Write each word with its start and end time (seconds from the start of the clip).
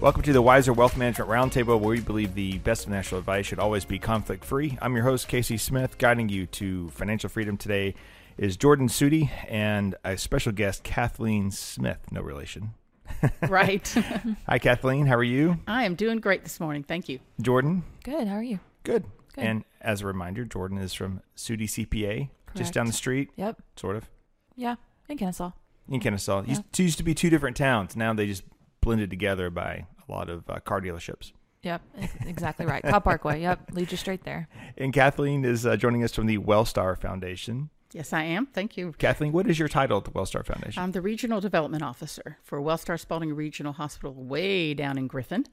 Welcome 0.00 0.22
to 0.22 0.32
the 0.32 0.42
Wiser 0.42 0.72
Wealth 0.72 0.96
Management 0.96 1.30
Roundtable, 1.30 1.80
where 1.80 1.88
we 1.90 2.00
believe 2.00 2.34
the 2.34 2.58
best 2.58 2.84
financial 2.84 3.18
advice 3.18 3.46
should 3.46 3.58
always 3.58 3.84
be 3.84 3.98
conflict 3.98 4.44
free. 4.44 4.78
I'm 4.80 4.94
your 4.94 5.04
host, 5.04 5.26
Casey 5.26 5.56
Smith, 5.56 5.98
guiding 5.98 6.28
you 6.28 6.46
to 6.48 6.90
financial 6.90 7.30
freedom 7.30 7.56
today 7.56 7.94
is 8.36 8.56
Jordan 8.56 8.88
Sudi 8.88 9.30
and 9.48 9.94
a 10.04 10.18
special 10.18 10.52
guest, 10.52 10.84
Kathleen 10.84 11.50
Smith. 11.50 11.98
No 12.12 12.20
relation. 12.20 12.74
right. 13.48 13.86
Hi, 14.48 14.58
Kathleen. 14.58 15.06
How 15.06 15.16
are 15.16 15.24
you? 15.24 15.58
I 15.66 15.84
am 15.84 15.94
doing 15.94 16.18
great 16.18 16.42
this 16.44 16.60
morning. 16.60 16.82
Thank 16.82 17.08
you. 17.08 17.18
Jordan? 17.40 17.82
Good. 18.04 18.28
How 18.28 18.34
are 18.36 18.42
you? 18.42 18.60
Good. 18.84 19.04
Good. 19.34 19.44
And 19.44 19.64
as 19.80 20.02
a 20.02 20.06
reminder, 20.06 20.44
Jordan 20.44 20.78
is 20.78 20.92
from 20.92 21.22
Sudi 21.36 21.64
CPA, 21.64 22.28
Correct. 22.28 22.28
just 22.54 22.74
down 22.74 22.86
the 22.86 22.92
street. 22.92 23.30
Yep. 23.36 23.62
Sort 23.76 23.96
of. 23.96 24.08
Yeah, 24.54 24.76
in 25.08 25.16
Kennesaw. 25.16 25.52
In 25.88 26.00
Kennesaw. 26.00 26.42
Yeah. 26.42 26.48
Used, 26.50 26.78
used 26.78 26.98
to 26.98 27.04
be 27.04 27.14
two 27.14 27.30
different 27.30 27.56
towns. 27.56 27.96
Now 27.96 28.12
they 28.12 28.26
just 28.26 28.42
blended 28.86 29.10
together 29.10 29.50
by 29.50 29.84
a 30.08 30.12
lot 30.12 30.30
of 30.30 30.48
uh, 30.48 30.60
car 30.60 30.80
dealerships. 30.80 31.32
Yep, 31.62 31.82
exactly 32.24 32.64
right. 32.64 32.82
Cobb 32.82 33.02
Parkway. 33.02 33.42
Yep, 33.42 33.72
lead 33.72 33.90
you 33.90 33.96
straight 33.96 34.22
there. 34.22 34.48
And 34.78 34.92
Kathleen 34.92 35.44
is 35.44 35.66
uh, 35.66 35.76
joining 35.76 36.04
us 36.04 36.14
from 36.14 36.26
the 36.26 36.38
Wellstar 36.38 36.96
Foundation. 36.96 37.70
Yes, 37.92 38.12
I 38.12 38.22
am. 38.22 38.46
Thank 38.46 38.76
you. 38.76 38.94
Kathleen, 38.98 39.32
what 39.32 39.48
is 39.48 39.58
your 39.58 39.68
title 39.68 39.98
at 39.98 40.04
the 40.04 40.10
Wellstar 40.10 40.46
Foundation? 40.46 40.80
I'm 40.80 40.92
the 40.92 41.00
Regional 41.00 41.40
Development 41.40 41.82
Officer 41.82 42.38
for 42.44 42.60
Wellstar 42.60 43.00
Spalding 43.00 43.34
Regional 43.34 43.72
Hospital 43.72 44.12
way 44.14 44.74
down 44.74 44.98
in 44.98 45.08
Griffin 45.08 45.46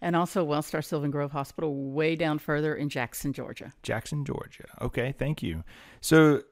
and 0.00 0.16
also 0.16 0.44
Wellstar 0.44 0.84
Sylvan 0.84 1.12
Grove 1.12 1.30
Hospital 1.30 1.92
way 1.92 2.16
down 2.16 2.40
further 2.40 2.74
in 2.74 2.88
Jackson, 2.88 3.32
Georgia. 3.32 3.72
Jackson, 3.82 4.24
Georgia. 4.24 4.66
Okay, 4.80 5.14
thank 5.16 5.42
you. 5.42 5.62
So 6.00 6.42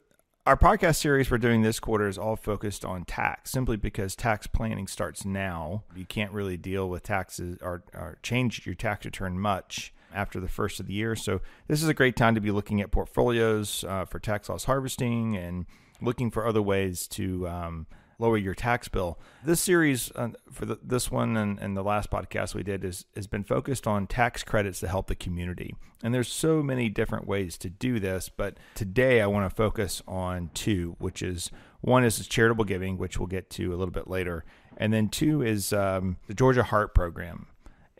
our 0.48 0.56
podcast 0.56 0.96
series 0.96 1.30
we're 1.30 1.36
doing 1.36 1.60
this 1.60 1.78
quarter 1.78 2.08
is 2.08 2.16
all 2.16 2.34
focused 2.34 2.82
on 2.82 3.04
tax 3.04 3.50
simply 3.50 3.76
because 3.76 4.16
tax 4.16 4.46
planning 4.46 4.86
starts 4.86 5.26
now. 5.26 5.82
You 5.94 6.06
can't 6.06 6.32
really 6.32 6.56
deal 6.56 6.88
with 6.88 7.02
taxes 7.02 7.58
or, 7.60 7.82
or, 7.92 8.16
change 8.22 8.64
your 8.64 8.74
tax 8.74 9.04
return 9.04 9.38
much 9.38 9.92
after 10.10 10.40
the 10.40 10.48
first 10.48 10.80
of 10.80 10.86
the 10.86 10.94
year. 10.94 11.14
So, 11.16 11.42
this 11.66 11.82
is 11.82 11.88
a 11.90 11.92
great 11.92 12.16
time 12.16 12.34
to 12.34 12.40
be 12.40 12.50
looking 12.50 12.80
at 12.80 12.90
portfolios 12.90 13.84
uh, 13.86 14.06
for 14.06 14.18
tax 14.18 14.48
loss 14.48 14.64
harvesting 14.64 15.36
and 15.36 15.66
looking 16.00 16.30
for 16.30 16.46
other 16.46 16.62
ways 16.62 17.06
to 17.08 17.46
um, 17.46 17.86
lower 18.18 18.36
your 18.36 18.54
tax 18.54 18.88
bill. 18.88 19.18
This 19.44 19.60
series 19.60 20.10
uh, 20.16 20.30
for 20.50 20.66
the, 20.66 20.78
this 20.82 21.10
one 21.10 21.36
and, 21.36 21.58
and, 21.58 21.76
the 21.76 21.84
last 21.84 22.10
podcast 22.10 22.54
we 22.54 22.64
did 22.64 22.84
is 22.84 23.04
has 23.14 23.26
been 23.26 23.44
focused 23.44 23.86
on 23.86 24.06
tax 24.06 24.42
credits 24.42 24.80
to 24.80 24.88
help 24.88 25.06
the 25.06 25.14
community. 25.14 25.76
And 26.02 26.12
there's 26.12 26.28
so 26.28 26.62
many 26.62 26.88
different 26.88 27.26
ways 27.26 27.56
to 27.58 27.70
do 27.70 28.00
this, 28.00 28.28
but 28.28 28.58
today 28.74 29.20
I 29.20 29.26
want 29.26 29.48
to 29.48 29.54
focus 29.54 30.02
on 30.08 30.50
two, 30.54 30.96
which 30.98 31.22
is 31.22 31.50
one 31.80 32.04
is 32.04 32.26
charitable 32.26 32.64
giving, 32.64 32.98
which 32.98 33.18
we'll 33.18 33.28
get 33.28 33.50
to 33.50 33.68
a 33.68 33.76
little 33.76 33.92
bit 33.92 34.08
later, 34.08 34.44
and 34.76 34.92
then 34.92 35.08
two 35.08 35.42
is 35.42 35.72
um, 35.72 36.16
the 36.26 36.34
Georgia 36.34 36.64
Heart 36.64 36.94
Program. 36.94 37.46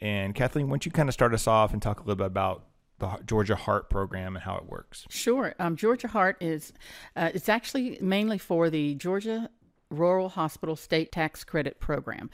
And 0.00 0.34
Kathleen, 0.34 0.66
why 0.66 0.72
don't 0.72 0.86
you 0.86 0.92
kind 0.92 1.08
of 1.08 1.12
start 1.12 1.34
us 1.34 1.47
off 1.47 1.72
and 1.72 1.82
talk 1.82 1.98
a 1.98 2.03
little 2.03 2.16
bit 2.16 2.27
about 2.27 2.64
the 2.98 3.19
Georgia 3.27 3.56
Heart 3.56 3.91
program 3.91 4.36
and 4.36 4.44
how 4.44 4.56
it 4.56 4.66
works? 4.66 5.06
Sure. 5.10 5.55
Um, 5.58 5.77
Georgia 5.77 6.08
Heart 6.08 6.36
is 6.41 6.72
uh, 7.16 7.30
it's 7.34 7.48
actually 7.48 7.98
mainly 8.00 8.38
for 8.38 8.70
the 8.70 8.94
Georgia 8.94 9.50
Rural 9.91 10.31
Hospital 10.31 10.77
State 10.77 11.12
Tax 11.12 11.44
Credit 11.44 11.81
Program. 11.81 12.31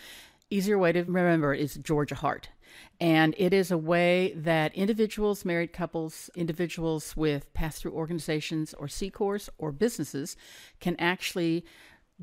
Easier 0.50 0.78
way 0.78 0.92
to 0.92 1.02
remember 1.02 1.54
is 1.54 1.74
Georgia 1.76 2.14
Heart. 2.14 2.50
And 3.00 3.34
it 3.38 3.52
is 3.52 3.70
a 3.70 3.78
way 3.78 4.32
that 4.36 4.74
individuals, 4.74 5.44
married 5.44 5.72
couples, 5.72 6.30
individuals 6.34 7.16
with 7.16 7.52
pass 7.54 7.78
through 7.78 7.92
organizations 7.92 8.74
or 8.74 8.88
C 8.88 9.10
Corps 9.10 9.48
or 9.58 9.72
businesses 9.72 10.36
can 10.80 10.96
actually 10.98 11.64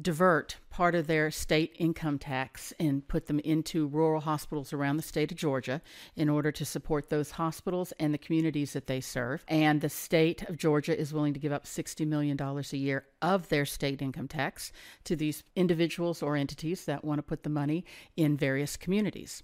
divert 0.01 0.57
part 0.69 0.95
of 0.95 1.07
their 1.07 1.29
state 1.29 1.75
income 1.77 2.17
tax 2.17 2.73
and 2.79 3.07
put 3.07 3.27
them 3.27 3.39
into 3.39 3.87
rural 3.87 4.21
hospitals 4.21 4.73
around 4.73 4.97
the 4.97 5.03
state 5.03 5.31
of 5.31 5.37
Georgia 5.37 5.81
in 6.15 6.29
order 6.29 6.51
to 6.51 6.65
support 6.65 7.09
those 7.09 7.31
hospitals 7.31 7.93
and 7.99 8.13
the 8.13 8.17
communities 8.17 8.73
that 8.73 8.87
they 8.87 9.01
serve. 9.01 9.43
And 9.47 9.81
the 9.81 9.89
state 9.89 10.43
of 10.49 10.57
Georgia 10.57 10.97
is 10.97 11.13
willing 11.13 11.33
to 11.33 11.39
give 11.39 11.51
up 11.51 11.65
$60 11.65 12.07
million 12.07 12.37
a 12.39 12.77
year 12.77 13.05
of 13.21 13.49
their 13.49 13.65
state 13.65 14.01
income 14.01 14.27
tax 14.27 14.71
to 15.03 15.15
these 15.15 15.43
individuals 15.55 16.23
or 16.23 16.35
entities 16.35 16.85
that 16.85 17.03
want 17.03 17.19
to 17.19 17.23
put 17.23 17.43
the 17.43 17.49
money 17.49 17.85
in 18.15 18.37
various 18.37 18.77
communities. 18.77 19.43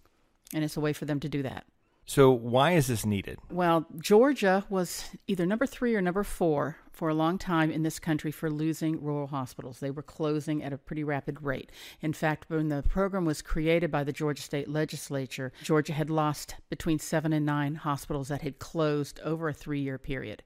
And 0.54 0.64
it's 0.64 0.78
a 0.78 0.82
way 0.82 0.94
for 0.94 1.06
them 1.06 1.20
to 1.20 1.30
do 1.30 1.44
that. 1.44 1.66
So, 2.10 2.32
why 2.32 2.72
is 2.72 2.88
this 2.88 3.06
needed? 3.06 3.38
Well, 3.52 3.86
Georgia 4.00 4.64
was 4.70 5.04
either 5.28 5.46
number 5.46 5.66
three 5.66 5.94
or 5.94 6.02
number 6.02 6.24
four 6.24 6.78
for 6.90 7.10
a 7.10 7.14
long 7.14 7.38
time 7.38 7.70
in 7.70 7.84
this 7.84 8.00
country 8.00 8.32
for 8.32 8.50
losing 8.50 9.04
rural 9.04 9.28
hospitals. 9.28 9.82
They 9.82 9.92
were 9.92 10.02
closing 10.02 10.64
at 10.64 10.72
a 10.72 10.78
pretty 10.78 11.04
rapid 11.04 11.44
rate. 11.44 11.70
In 12.00 12.14
fact, 12.14 12.50
when 12.50 12.70
the 12.70 12.82
program 12.82 13.26
was 13.26 13.42
created 13.42 13.92
by 13.92 14.06
the 14.06 14.14
Georgia 14.14 14.42
State 14.42 14.70
Legislature, 14.70 15.52
Georgia 15.62 15.92
had 15.92 16.10
lost 16.10 16.56
between 16.70 16.98
seven 16.98 17.34
and 17.34 17.46
nine 17.46 17.76
hospitals 17.76 18.30
that 18.30 18.42
had 18.42 18.58
closed 18.58 19.20
over 19.20 19.50
a 19.50 19.54
three 19.54 19.82
year 19.82 19.98
period. 19.98 20.44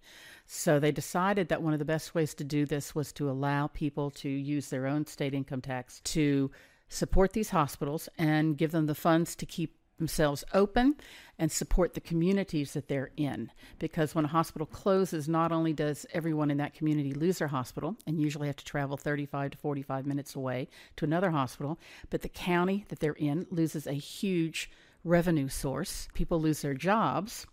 So 0.47 0.79
they 0.79 0.91
decided 0.91 1.47
that 1.49 1.61
one 1.61 1.73
of 1.73 1.79
the 1.79 1.85
best 1.85 2.16
ways 2.16 2.33
to 2.33 2.43
do 2.43 2.66
this 2.66 2.95
was 2.95 3.13
to 3.13 3.29
allow 3.29 3.67
people 3.67 4.09
to 4.11 4.29
use 4.29 4.69
their 4.69 4.88
own 4.88 5.05
state 5.05 5.35
income 5.35 5.61
tax 5.61 6.01
to 6.05 6.49
support 6.89 7.33
these 7.33 7.51
hospitals 7.51 8.09
and 8.17 8.57
give 8.57 8.72
them 8.72 8.88
the 8.88 8.95
funds 8.95 9.35
to 9.35 9.45
keep 9.45 9.75
themselves 10.01 10.44
open 10.51 10.95
and 11.38 11.51
support 11.51 11.94
the 11.94 12.01
communities 12.01 12.73
that 12.73 12.88
they're 12.88 13.12
in. 13.16 13.51
Because 13.78 14.16
when 14.16 14.25
a 14.25 14.29
hospital 14.29 14.66
closes, 14.66 15.29
not 15.29 15.51
only 15.51 15.73
does 15.73 16.07
everyone 16.12 16.50
in 16.50 16.57
that 16.57 16.73
community 16.73 17.13
lose 17.13 17.38
their 17.38 17.50
hospital 17.50 17.95
and 18.07 18.19
usually 18.19 18.47
have 18.47 18.56
to 18.56 18.66
travel 18.66 18.97
35 18.97 19.51
to 19.51 19.57
45 19.59 20.07
minutes 20.07 20.35
away 20.35 20.67
to 20.97 21.06
another 21.06 21.29
hospital, 21.29 21.79
but 22.09 22.23
the 22.23 22.29
county 22.29 22.84
that 22.90 23.00
they're 23.00 23.13
in 23.13 23.45
loses 23.51 23.85
a 23.85 23.94
huge 23.94 24.72
revenue 25.03 25.47
source. 25.47 26.07
People 26.16 26.41
lose 26.41 26.61
their 26.61 26.73
jobs, 26.73 27.45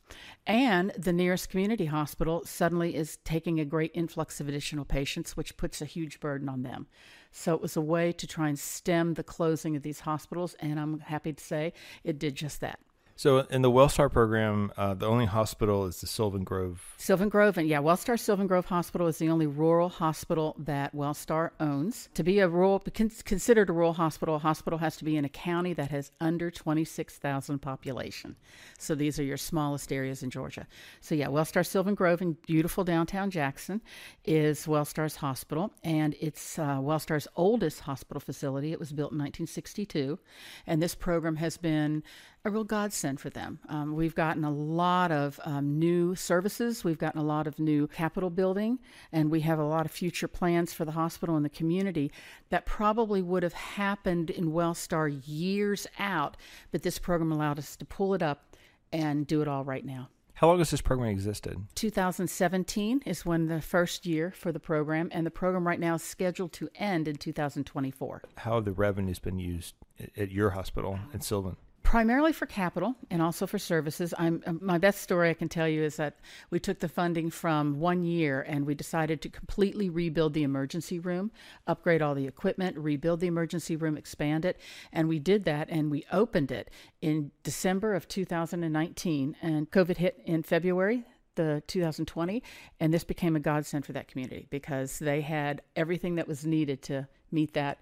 and 0.47 0.91
the 0.99 1.13
nearest 1.13 1.51
community 1.51 1.87
hospital 1.87 2.45
suddenly 2.45 2.95
is 2.95 3.19
taking 3.25 3.61
a 3.61 3.65
great 3.65 3.91
influx 3.95 4.41
of 4.41 4.49
additional 4.49 4.85
patients, 4.87 5.37
which 5.37 5.57
puts 5.57 5.83
a 5.83 5.87
huge 5.87 6.21
burden 6.21 6.49
on 6.49 6.63
them. 6.63 6.87
So 7.31 7.55
it 7.55 7.61
was 7.61 7.77
a 7.77 7.81
way 7.81 8.13
to 8.13 8.27
try 8.27 8.49
and 8.49 8.59
stem 8.59 9.15
the 9.15 9.23
closing 9.23 9.77
of 9.77 9.83
these 9.83 10.01
hospitals, 10.01 10.55
and 10.61 10.79
I'm 10.81 11.01
happy 11.01 11.33
to 11.33 11.45
say 11.45 11.73
it 12.05 12.19
did 12.19 12.35
just 12.35 12.61
that. 12.61 12.81
So 13.19 13.39
in 13.51 13.63
the 13.63 13.71
Wellstar 13.71 14.13
program, 14.13 14.73
uh, 14.77 14.95
the 14.95 15.07
only 15.07 15.25
hospital 15.25 15.87
is 15.87 16.01
the 16.01 16.07
Sylvan 16.07 16.45
Grove. 16.45 16.95
Sylvan 16.99 17.29
Grove, 17.29 17.59
and 17.59 17.67
yeah, 17.67 17.81
Wellstar 17.81 18.17
Sylvan 18.17 18.47
Grove 18.47 18.67
Hospital 18.67 19.09
is 19.09 19.19
the 19.19 19.29
only 19.29 19.49
rural 19.49 19.89
hospital 19.89 20.55
that 20.57 20.95
Wellstar 20.95 21.51
owns. 21.59 22.09
To 22.15 22.23
be 22.23 22.39
a 22.39 22.49
rural, 22.49 22.79
considered 22.79 23.71
a 23.71 23.73
rural 23.73 23.95
hospital, 23.95 24.37
a 24.37 24.39
hospital 24.39 24.79
has 24.79 24.97
to 24.99 25.05
be 25.05 25.17
in 25.17 25.25
a 25.25 25.29
county 25.29 25.73
that 25.73 25.91
has 25.91 26.13
under 26.21 26.49
26,000 26.49 27.59
population. 27.59 28.37
So 28.79 28.95
these 28.95 29.19
are 29.19 29.25
your 29.25 29.37
smallest 29.37 29.93
areas 29.93 30.23
in 30.23 30.31
Georgia. 30.31 30.69
So 31.01 31.17
yeah, 31.17 31.27
Wellstar 31.27 31.67
Sylvan 31.67 31.97
Grove 31.97 32.23
in 32.23 32.35
beautiful 32.47 32.85
downtown 32.85 33.33
Jackson 33.33 33.83
is 34.27 34.67
Wellstar's 34.67 35.17
hospital, 35.17 35.73
and 35.83 36.15
it's 36.21 36.57
uh, 36.57 36.79
Wellstar's 36.79 37.27
oldest 37.35 37.81
hospital 37.81 38.21
facility. 38.21 38.71
It 38.71 38.79
was 38.79 38.93
built 38.93 39.11
in 39.11 39.19
1962, 39.19 40.21
and 40.69 40.81
this 40.81 40.95
program 40.95 41.35
has 41.35 41.57
been 41.57 42.05
a 42.45 42.51
real 42.51 42.65
godsend 42.65 43.21
for 43.21 43.31
them. 43.31 43.59
Um, 43.69 43.95
we've 43.95 44.15
gotten 44.15 44.45
a 44.45 44.51
lot 44.51 45.11
of 45.11 45.41
um, 45.45 45.79
new 45.79 46.15
services, 46.15 46.85
we've 46.85 46.99
gotten 46.99 47.21
a 47.21 47.25
lot 47.25 47.47
of 47.47 47.59
new 47.59 47.89
capital 47.89 48.31
building, 48.31 48.79
and 49.13 49.31
we 49.31 49.41
have 49.41 49.59
a 49.59 49.65
lot 49.65 49.87
of 49.87 49.93
future 49.93 50.29
plans 50.29 50.73
for 50.73 50.85
the 50.85 50.93
hospital 50.93 51.37
and 51.37 51.45
the 51.45 51.51
community 51.51 52.13
that 52.51 52.65
probably 52.65 53.23
would 53.23 53.43
have 53.43 53.53
happened 53.53 54.31
in 54.31 54.53
Wellstar 54.53 55.21
years 55.27 55.87
out, 55.99 56.37
but 56.71 56.83
this 56.83 56.99
program 56.99 57.33
allowed 57.33 57.59
us 57.59 57.77
to 57.77 57.85
pull 57.85 58.15
it 58.15 58.23
up 58.23 58.57
and 58.93 59.27
do 59.27 59.43
it 59.43 59.49
all 59.49 59.65
right 59.65 59.85
now. 59.85 60.09
How 60.35 60.47
long 60.47 60.59
has 60.59 60.71
this 60.71 60.81
program 60.81 61.11
existed? 61.11 61.67
2017 61.75 63.03
is 63.05 63.27
when 63.27 63.49
the 63.49 63.61
first 63.61 64.07
year 64.07 64.31
for 64.31 64.53
the 64.53 64.61
program, 64.61 65.09
and 65.11 65.27
the 65.27 65.33
program 65.33 65.67
right 65.67 65.81
now 65.81 65.97
is 65.97 66.03
scheduled 66.05 66.53
to 66.53 66.69
end 66.77 67.09
in 67.09 67.17
2024. 67.17 68.23
How 68.37 68.55
have 68.55 68.65
the 68.65 68.71
revenues 68.71 69.19
been 69.19 69.41
used 69.41 69.75
at 70.17 70.31
your 70.31 70.51
hospital 70.51 71.01
in 71.13 71.23
Sylvan? 71.23 71.57
Primarily 71.83 72.33
for 72.33 72.47
capital 72.47 72.95
and 73.11 73.23
also 73.23 73.47
for 73.47 73.59
services. 73.59 74.13
I'm 74.19 74.43
uh, 74.47 74.53
my 74.61 74.79
best 74.79 75.01
story 75.01 75.31
I 75.31 75.35
can 75.35 75.49
tell 75.49 75.69
you 75.69 75.83
is 75.83 75.97
that 75.97 76.19
we 76.51 76.61
took 76.61 76.81
the 76.81 76.89
funding 76.89 77.31
from 77.31 77.81
one 77.81 78.05
year 78.05 78.43
and 78.43 78.67
we 78.67 78.75
decided 78.75 79.23
to 79.23 79.29
completely 79.29 79.89
rebuild 79.89 80.35
the 80.35 80.43
emergency 80.43 80.99
room, 80.99 81.31
upgrade 81.67 82.03
all 82.03 82.15
the 82.15 82.27
equipment, 82.27 82.77
rebuild 82.77 83.21
the 83.21 83.27
emergency 83.27 83.75
room, 83.75 83.97
expand 83.97 84.45
it, 84.45 84.59
and 84.93 85.09
we 85.09 85.19
did 85.19 85.45
that 85.45 85.69
and 85.71 85.91
we 85.91 86.05
opened 86.13 86.51
it 86.51 86.71
in 87.01 87.31
December 87.43 87.95
of 87.95 88.07
2019 88.09 89.37
and 89.41 89.71
COVID 89.71 89.97
hit 89.97 90.21
in 90.25 90.43
February 90.43 91.05
the 91.37 91.63
2020 91.69 92.43
and 92.81 92.93
this 92.93 93.05
became 93.05 93.37
a 93.37 93.41
godsend 93.41 93.87
for 93.87 93.93
that 93.93 94.09
community 94.09 94.47
because 94.51 94.99
they 94.99 95.21
had 95.21 95.63
everything 95.77 96.17
that 96.17 96.27
was 96.27 96.45
needed 96.45 96.83
to 96.83 97.07
meet 97.31 97.55
that 97.55 97.79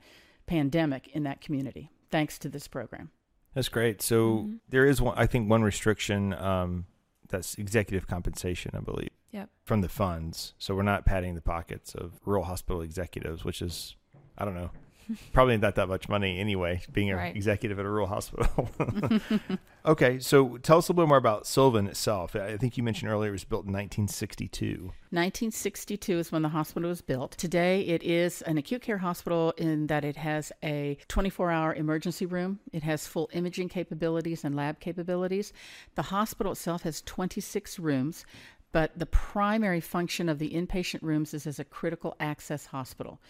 pandemic 0.46 1.08
in 1.14 1.22
that 1.22 1.40
community 1.40 1.90
thanks 2.10 2.38
to 2.38 2.48
this 2.48 2.68
program. 2.68 3.10
That's 3.56 3.70
great. 3.70 4.02
So 4.02 4.28
mm-hmm. 4.28 4.56
there 4.68 4.84
is 4.84 5.00
one, 5.00 5.16
I 5.16 5.26
think, 5.26 5.48
one 5.48 5.62
restriction 5.62 6.34
um, 6.34 6.84
that's 7.30 7.54
executive 7.54 8.06
compensation, 8.06 8.72
I 8.74 8.80
believe. 8.80 9.08
Yep. 9.32 9.48
From 9.64 9.80
the 9.80 9.88
funds, 9.88 10.52
so 10.58 10.74
we're 10.74 10.82
not 10.82 11.06
padding 11.06 11.34
the 11.34 11.40
pockets 11.40 11.94
of 11.94 12.20
rural 12.26 12.44
hospital 12.44 12.82
executives, 12.82 13.46
which 13.46 13.62
is, 13.62 13.96
I 14.36 14.44
don't 14.44 14.54
know. 14.54 14.72
probably 15.32 15.56
not 15.56 15.74
that 15.76 15.88
much 15.88 16.08
money 16.08 16.38
anyway, 16.38 16.80
being 16.92 17.10
an 17.10 17.16
Right. 17.16 17.34
executive 17.36 17.78
at 17.78 17.84
a 17.84 17.88
rural 17.88 18.06
hospital. 18.16 18.68
okay, 19.86 20.18
so 20.18 20.56
tell 20.58 20.78
us 20.78 20.88
a 20.88 20.92
little 20.92 21.04
bit 21.04 21.08
more 21.08 21.18
about 21.18 21.46
Sylvan 21.46 21.86
itself. 21.86 22.34
I 22.34 22.56
think 22.56 22.76
you 22.76 22.82
mentioned 22.82 23.10
earlier 23.10 23.30
it 23.30 23.32
was 23.32 23.44
built 23.44 23.64
in 23.66 23.72
1962. 23.72 24.92
1962 25.10 26.18
is 26.18 26.32
when 26.32 26.42
the 26.42 26.48
hospital 26.48 26.88
was 26.88 27.00
built. 27.02 27.32
Today, 27.32 27.80
it 27.82 28.02
is 28.02 28.42
an 28.42 28.58
acute 28.58 28.82
care 28.82 28.98
hospital 28.98 29.52
in 29.56 29.86
that 29.86 30.04
it 30.04 30.16
has 30.16 30.52
a 30.62 30.98
24 31.08 31.50
hour 31.50 31.74
emergency 31.74 32.26
room. 32.26 32.60
It 32.72 32.82
has 32.82 33.06
full 33.06 33.30
imaging 33.32 33.68
capabilities 33.68 34.44
and 34.44 34.54
lab 34.56 34.80
capabilities. 34.80 35.52
The 35.94 36.02
hospital 36.02 36.52
itself 36.52 36.82
has 36.82 37.02
26 37.02 37.78
rooms. 37.78 38.24
But 38.72 38.98
the 38.98 39.06
primary 39.06 39.80
function 39.80 40.28
of 40.28 40.38
the 40.38 40.50
inpatient 40.50 41.00
rooms 41.00 41.32
is 41.32 41.46
as 41.46 41.58
a 41.58 41.64
critical 41.64 42.14
access 42.20 42.66
hospital. 42.66 43.20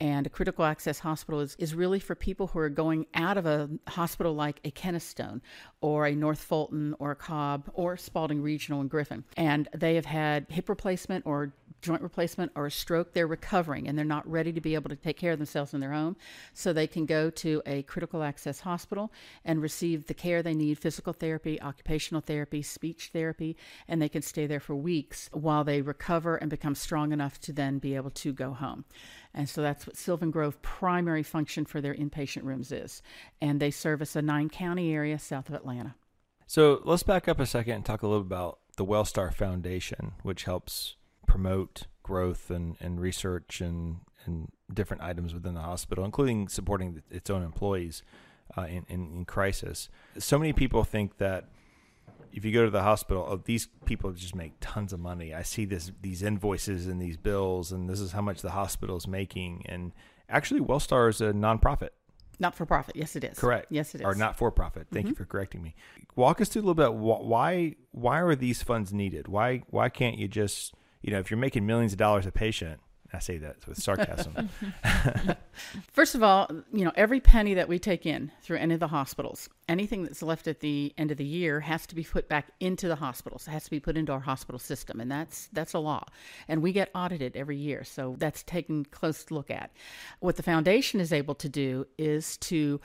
And 0.00 0.26
a 0.26 0.30
critical 0.30 0.64
access 0.64 0.98
hospital 0.98 1.40
is, 1.40 1.54
is 1.58 1.74
really 1.74 2.00
for 2.00 2.14
people 2.14 2.48
who 2.48 2.58
are 2.58 2.68
going 2.68 3.06
out 3.14 3.38
of 3.38 3.46
a 3.46 3.70
hospital 3.88 4.34
like 4.34 4.60
a 4.64 4.70
Kennestone 4.70 5.40
or 5.80 6.06
a 6.06 6.14
North 6.14 6.40
Fulton 6.40 6.94
or 6.98 7.12
a 7.12 7.16
Cobb 7.16 7.70
or 7.74 7.96
Spalding 7.96 8.42
Regional 8.42 8.80
in 8.80 8.88
Griffin. 8.88 9.24
And 9.36 9.68
they 9.74 9.94
have 9.94 10.06
had 10.06 10.46
hip 10.48 10.68
replacement 10.68 11.26
or 11.26 11.54
joint 11.84 12.02
replacement 12.02 12.50
or 12.54 12.66
a 12.66 12.70
stroke, 12.70 13.12
they're 13.12 13.26
recovering 13.26 13.86
and 13.86 13.96
they're 13.96 14.04
not 14.06 14.28
ready 14.28 14.52
to 14.52 14.60
be 14.60 14.74
able 14.74 14.88
to 14.88 14.96
take 14.96 15.18
care 15.18 15.32
of 15.32 15.38
themselves 15.38 15.74
in 15.74 15.80
their 15.80 15.92
home. 15.92 16.16
So 16.54 16.72
they 16.72 16.86
can 16.86 17.04
go 17.04 17.28
to 17.30 17.62
a 17.66 17.82
critical 17.82 18.22
access 18.22 18.60
hospital 18.60 19.12
and 19.44 19.60
receive 19.60 20.06
the 20.06 20.14
care 20.14 20.42
they 20.42 20.54
need 20.54 20.78
physical 20.78 21.12
therapy, 21.12 21.60
occupational 21.60 22.22
therapy, 22.22 22.62
speech 22.62 23.10
therapy, 23.12 23.56
and 23.86 24.00
they 24.00 24.08
can 24.08 24.22
stay 24.22 24.46
there 24.46 24.60
for 24.60 24.74
weeks 24.74 25.28
while 25.32 25.62
they 25.62 25.82
recover 25.82 26.36
and 26.36 26.50
become 26.50 26.74
strong 26.74 27.12
enough 27.12 27.38
to 27.42 27.52
then 27.52 27.78
be 27.78 27.94
able 27.94 28.10
to 28.10 28.32
go 28.32 28.54
home. 28.54 28.86
And 29.34 29.48
so 29.48 29.62
that's 29.62 29.86
what 29.86 29.96
Sylvan 29.96 30.30
Grove 30.30 30.60
primary 30.62 31.22
function 31.22 31.64
for 31.64 31.80
their 31.80 31.94
inpatient 31.94 32.44
rooms 32.44 32.70
is. 32.70 33.02
And 33.40 33.60
they 33.60 33.70
service 33.70 34.14
a 34.14 34.22
nine 34.22 34.48
county 34.48 34.94
area 34.94 35.18
south 35.18 35.48
of 35.48 35.54
Atlanta. 35.54 35.94
So 36.46 36.80
let's 36.84 37.02
back 37.02 37.26
up 37.26 37.40
a 37.40 37.46
second 37.46 37.74
and 37.74 37.84
talk 37.84 38.02
a 38.02 38.06
little 38.06 38.22
about 38.22 38.58
the 38.76 38.84
Wellstar 38.84 39.34
Foundation, 39.34 40.12
which 40.22 40.44
helps 40.44 40.96
promote 41.26 41.84
growth 42.02 42.50
and, 42.50 42.76
and 42.80 43.00
research 43.00 43.60
and, 43.60 44.00
and 44.26 44.48
different 44.72 45.02
items 45.02 45.34
within 45.34 45.54
the 45.54 45.60
hospital, 45.60 46.04
including 46.04 46.48
supporting 46.48 47.02
its 47.10 47.30
own 47.30 47.42
employees 47.42 48.02
uh, 48.56 48.62
in, 48.62 48.84
in, 48.88 49.10
in 49.12 49.24
crisis. 49.24 49.88
So 50.18 50.38
many 50.38 50.52
people 50.52 50.84
think 50.84 51.18
that 51.18 51.48
if 52.34 52.44
you 52.44 52.52
go 52.52 52.64
to 52.64 52.70
the 52.70 52.82
hospital, 52.82 53.26
oh, 53.28 53.40
these 53.44 53.68
people 53.84 54.10
just 54.10 54.34
make 54.34 54.54
tons 54.60 54.92
of 54.92 54.98
money. 54.98 55.32
I 55.32 55.42
see 55.42 55.64
this 55.64 55.92
these 56.02 56.22
invoices 56.22 56.88
and 56.88 57.00
these 57.00 57.16
bills, 57.16 57.70
and 57.70 57.88
this 57.88 58.00
is 58.00 58.12
how 58.12 58.22
much 58.22 58.42
the 58.42 58.50
hospital 58.50 58.96
is 58.96 59.06
making. 59.06 59.64
And 59.68 59.92
actually, 60.28 60.60
Wellstar 60.60 61.08
is 61.08 61.20
a 61.20 61.32
nonprofit. 61.32 61.90
Not 62.40 62.56
for 62.56 62.66
profit. 62.66 62.96
Yes, 62.96 63.14
it 63.14 63.22
is. 63.22 63.38
Correct. 63.38 63.66
Yes, 63.70 63.94
it 63.94 64.00
is. 64.00 64.04
Or 64.04 64.16
not 64.16 64.36
for 64.36 64.50
profit. 64.50 64.88
Thank 64.92 65.06
you 65.06 65.12
mm-hmm. 65.12 65.22
for 65.22 65.26
correcting 65.26 65.62
me. 65.62 65.76
Walk 66.16 66.40
us 66.40 66.48
through 66.48 66.62
a 66.62 66.66
little 66.66 66.74
bit. 66.74 66.92
Why 66.94 67.76
why 67.92 68.20
are 68.20 68.34
these 68.34 68.64
funds 68.64 68.92
needed? 68.92 69.28
Why 69.28 69.62
why 69.70 69.88
can't 69.88 70.18
you 70.18 70.26
just 70.26 70.74
you 71.02 71.12
know 71.12 71.20
if 71.20 71.30
you're 71.30 71.38
making 71.38 71.64
millions 71.64 71.92
of 71.92 71.98
dollars 71.98 72.26
a 72.26 72.32
patient? 72.32 72.80
I 73.14 73.18
say 73.20 73.38
that 73.38 73.66
with 73.66 73.80
sarcasm. 73.82 74.50
First 75.92 76.14
of 76.14 76.22
all, 76.22 76.50
you 76.72 76.84
know, 76.84 76.92
every 76.96 77.20
penny 77.20 77.54
that 77.54 77.68
we 77.68 77.78
take 77.78 78.06
in 78.06 78.32
through 78.42 78.58
any 78.58 78.74
of 78.74 78.80
the 78.80 78.88
hospitals, 78.88 79.48
anything 79.68 80.02
that's 80.02 80.22
left 80.22 80.48
at 80.48 80.60
the 80.60 80.92
end 80.98 81.10
of 81.10 81.16
the 81.16 81.24
year 81.24 81.60
has 81.60 81.86
to 81.86 81.94
be 81.94 82.02
put 82.02 82.28
back 82.28 82.48
into 82.60 82.88
the 82.88 82.96
hospitals. 82.96 83.46
It 83.46 83.52
has 83.52 83.64
to 83.64 83.70
be 83.70 83.80
put 83.80 83.96
into 83.96 84.12
our 84.12 84.20
hospital 84.20 84.58
system, 84.58 85.00
and 85.00 85.10
that's 85.10 85.48
that's 85.52 85.74
a 85.74 85.78
law. 85.78 86.04
And 86.48 86.62
we 86.62 86.72
get 86.72 86.90
audited 86.94 87.36
every 87.36 87.56
year, 87.56 87.84
so 87.84 88.16
that's 88.18 88.42
taken 88.42 88.84
close 88.84 89.30
look 89.30 89.50
at. 89.50 89.70
What 90.20 90.36
the 90.36 90.42
foundation 90.42 91.00
is 91.00 91.12
able 91.12 91.34
to 91.36 91.48
do 91.48 91.86
is 91.98 92.36
to 92.38 92.80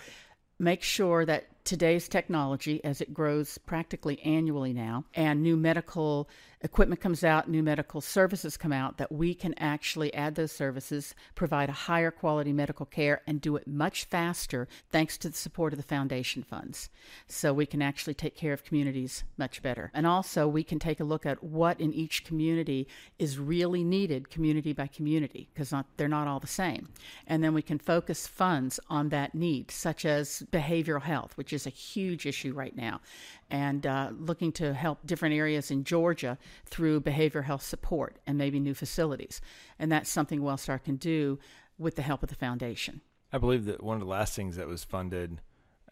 make 0.59 0.83
sure 0.83 1.25
that 1.25 1.58
today's 1.63 2.07
technology, 2.07 2.83
as 2.83 3.01
it 3.01 3.13
grows 3.13 3.57
practically 3.59 4.19
annually 4.21 4.73
now, 4.73 5.05
and 5.13 5.41
new 5.41 5.57
medical 5.57 6.29
equipment 6.61 6.99
comes 6.99 7.23
out, 7.23 7.49
new 7.49 7.63
medical 7.63 8.01
services 8.01 8.57
come 8.57 8.73
out, 8.73 8.97
that 8.97 9.11
we 9.11 9.33
can 9.33 9.53
actually 9.57 10.13
add 10.13 10.35
those 10.35 10.51
services, 10.51 11.15
provide 11.33 11.69
a 11.69 11.73
higher 11.73 12.11
quality 12.11 12.51
medical 12.51 12.85
care, 12.85 13.21
and 13.25 13.39
do 13.39 13.55
it 13.55 13.65
much 13.65 14.03
faster 14.05 14.67
thanks 14.89 15.17
to 15.17 15.29
the 15.29 15.37
support 15.37 15.71
of 15.71 15.77
the 15.77 15.83
foundation 15.83 16.43
funds. 16.43 16.89
So 17.27 17.53
we 17.53 17.65
can 17.65 17.81
actually 17.81 18.13
take 18.13 18.35
care 18.35 18.51
of 18.51 18.65
communities 18.65 19.23
much 19.37 19.61
better. 19.61 19.89
And 19.93 20.05
also, 20.05 20.49
we 20.49 20.65
can 20.65 20.79
take 20.79 20.99
a 20.99 21.05
look 21.05 21.25
at 21.25 21.41
what 21.41 21.79
in 21.79 21.93
each 21.93 22.25
community 22.25 22.87
is 23.17 23.39
really 23.39 23.83
needed, 23.83 24.29
community 24.29 24.73
by 24.73 24.87
community, 24.87 25.47
because 25.53 25.73
they're 25.95 26.09
not 26.09 26.27
all 26.27 26.41
the 26.41 26.47
same. 26.47 26.89
And 27.25 27.41
then 27.41 27.53
we 27.53 27.61
can 27.61 27.79
focus 27.79 28.27
funds 28.27 28.81
on 28.89 29.09
that 29.09 29.33
need, 29.33 29.71
such 29.71 30.03
as 30.03 30.43
behavioral 30.51 31.03
health, 31.03 31.37
which 31.37 31.48
is 31.53 31.67
a 31.67 31.71
huge 31.71 32.25
issue 32.25 32.53
right 32.53 32.75
now, 32.75 33.01
and 33.49 33.85
uh, 33.85 34.11
looking 34.17 34.51
to 34.53 34.73
help 34.73 35.05
different 35.05 35.35
areas 35.35 35.71
in 35.71 35.83
Georgia 35.83 36.37
through 36.65 37.01
behavioral 37.01 37.43
health 37.43 37.63
support 37.63 38.17
and 38.25 38.37
maybe 38.37 38.59
new 38.59 38.73
facilities. 38.73 39.41
And 39.77 39.91
that's 39.91 40.09
something 40.09 40.41
Wellstar 40.41 40.83
can 40.83 40.95
do 40.95 41.39
with 41.77 41.95
the 41.95 42.01
help 42.01 42.23
of 42.23 42.29
the 42.29 42.35
foundation. 42.35 43.01
I 43.31 43.37
believe 43.37 43.65
that 43.65 43.83
one 43.83 43.95
of 43.95 44.01
the 44.01 44.07
last 44.07 44.35
things 44.35 44.55
that 44.55 44.67
was 44.67 44.83
funded, 44.83 45.41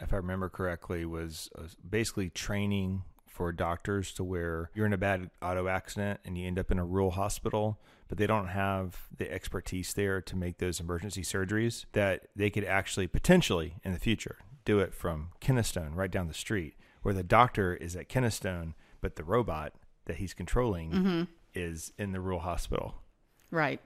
if 0.01 0.13
I 0.13 0.17
remember 0.17 0.49
correctly, 0.49 1.05
was 1.05 1.49
uh, 1.57 1.63
basically 1.87 2.29
training 2.29 3.03
for 3.37 3.51
doctors 3.51 4.11
to 4.13 4.23
where 4.23 4.71
you're 4.73 4.87
in 4.87 4.93
a 4.93 4.97
bad 4.97 5.29
auto 5.43 5.67
accident 5.67 6.19
and 6.25 6.35
you 6.35 6.47
end 6.47 6.57
up 6.57 6.71
in 6.71 6.79
a 6.79 6.85
rural 6.85 7.11
hospital, 7.11 7.79
but 8.07 8.17
they 8.17 8.25
don't 8.25 8.47
have 8.47 9.07
the 9.15 9.31
expertise 9.31 9.93
there 9.93 10.21
to 10.21 10.35
make 10.35 10.57
those 10.57 10.79
emergency 10.79 11.21
surgeries 11.21 11.85
that 11.91 12.23
they 12.35 12.49
could 12.49 12.65
actually 12.65 13.05
potentially 13.05 13.75
in 13.83 13.93
the 13.93 13.99
future 13.99 14.37
do 14.67 14.79
it 14.79 14.93
from 14.93 15.29
Kennestone 15.39 15.95
right 15.95 16.11
down 16.11 16.27
the 16.27 16.33
street, 16.33 16.75
where 17.01 17.13
the 17.13 17.23
doctor 17.23 17.73
is 17.73 17.95
at 17.95 18.09
Kennestone, 18.09 18.73
but 18.99 19.15
the 19.15 19.23
robot 19.23 19.73
that 20.05 20.17
he's 20.17 20.33
controlling 20.33 20.91
mm-hmm. 20.91 21.23
is 21.55 21.93
in 21.97 22.11
the 22.11 22.19
rural 22.19 22.41
hospital. 22.41 22.95
Right. 23.49 23.79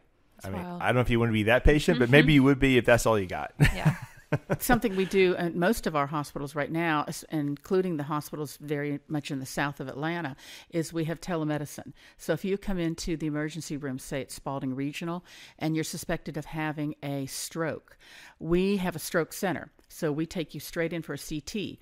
I 0.43 0.49
mean, 0.49 0.63
wild. 0.63 0.81
I 0.81 0.87
don't 0.87 0.95
know 0.95 1.01
if 1.01 1.11
you 1.11 1.19
want 1.19 1.29
to 1.29 1.33
be 1.33 1.43
that 1.43 1.63
patient, 1.63 1.99
but 1.99 2.09
maybe 2.09 2.29
mm-hmm. 2.29 2.35
you 2.35 2.43
would 2.43 2.59
be 2.59 2.79
if 2.79 2.85
that's 2.85 3.05
all 3.05 3.19
you 3.19 3.27
got. 3.27 3.53
Yeah. 3.59 3.93
something 4.59 4.95
we 4.95 5.05
do 5.05 5.35
at 5.35 5.55
most 5.55 5.85
of 5.85 5.95
our 5.95 6.07
hospitals 6.07 6.55
right 6.55 6.71
now, 6.71 7.05
including 7.29 7.97
the 7.97 8.03
hospitals 8.03 8.57
very 8.57 8.99
much 9.07 9.29
in 9.29 9.39
the 9.39 9.45
south 9.45 9.79
of 9.79 9.87
Atlanta, 9.87 10.35
is 10.71 10.91
we 10.91 11.03
have 11.03 11.21
telemedicine. 11.21 11.93
So 12.17 12.33
if 12.33 12.43
you 12.43 12.57
come 12.57 12.79
into 12.79 13.17
the 13.17 13.27
emergency 13.27 13.77
room, 13.77 13.99
say 13.99 14.21
at 14.21 14.31
Spalding 14.31 14.73
Regional, 14.73 15.23
and 15.59 15.75
you're 15.75 15.83
suspected 15.83 16.37
of 16.37 16.45
having 16.45 16.95
a 17.03 17.27
stroke, 17.27 17.97
we 18.39 18.77
have 18.77 18.95
a 18.95 18.99
stroke 18.99 19.33
center. 19.33 19.69
So 19.91 20.11
we 20.11 20.25
take 20.25 20.53
you 20.53 20.59
straight 20.59 20.93
in 20.93 21.01
for 21.01 21.13
a 21.13 21.17
CT. 21.17 21.77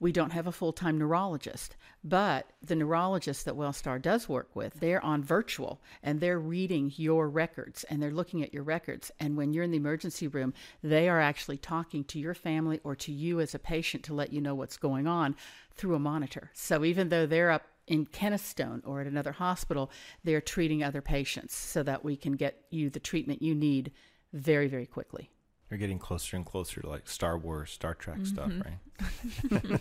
We 0.00 0.12
don't 0.12 0.32
have 0.32 0.46
a 0.46 0.52
full 0.52 0.72
time 0.72 0.96
neurologist, 0.98 1.76
but 2.02 2.50
the 2.62 2.74
neurologist 2.74 3.44
that 3.44 3.54
Wellstar 3.54 4.00
does 4.00 4.30
work 4.30 4.56
with, 4.56 4.80
they're 4.80 5.04
on 5.04 5.22
virtual 5.22 5.82
and 6.02 6.20
they're 6.20 6.38
reading 6.38 6.90
your 6.96 7.28
records 7.28 7.84
and 7.84 8.02
they're 8.02 8.10
looking 8.10 8.42
at 8.42 8.54
your 8.54 8.62
records. 8.62 9.10
And 9.20 9.36
when 9.36 9.52
you're 9.52 9.64
in 9.64 9.72
the 9.72 9.76
emergency 9.76 10.26
room, 10.26 10.54
they 10.82 11.10
are 11.10 11.20
actually 11.20 11.58
talking 11.58 12.04
to 12.04 12.18
your 12.18 12.32
family 12.32 12.80
or 12.82 12.96
to 12.96 13.12
you 13.12 13.40
as 13.40 13.54
a 13.54 13.58
patient 13.58 14.02
to 14.04 14.14
let 14.14 14.32
you 14.32 14.40
know 14.40 14.54
what's 14.54 14.78
going 14.78 15.06
on 15.06 15.36
through 15.76 15.94
a 15.94 16.00
monitor. 16.00 16.50
So 16.54 16.82
even 16.82 17.10
though 17.10 17.26
they're 17.26 17.50
up 17.50 17.66
in 17.86 18.06
Kennestone 18.06 18.80
or 18.86 19.02
at 19.02 19.06
another 19.06 19.32
hospital, 19.32 19.90
they're 20.24 20.40
treating 20.40 20.82
other 20.82 21.02
patients 21.02 21.54
so 21.54 21.82
that 21.82 22.04
we 22.04 22.16
can 22.16 22.32
get 22.32 22.62
you 22.70 22.88
the 22.88 23.00
treatment 23.00 23.42
you 23.42 23.54
need 23.54 23.92
very, 24.32 24.68
very 24.68 24.86
quickly. 24.86 25.30
You're 25.70 25.78
getting 25.78 26.00
closer 26.00 26.36
and 26.36 26.44
closer 26.44 26.80
to 26.80 26.88
like 26.88 27.08
Star 27.08 27.38
Wars, 27.38 27.70
Star 27.70 27.94
Trek 27.94 28.18
stuff, 28.24 28.50
right? 28.64 29.80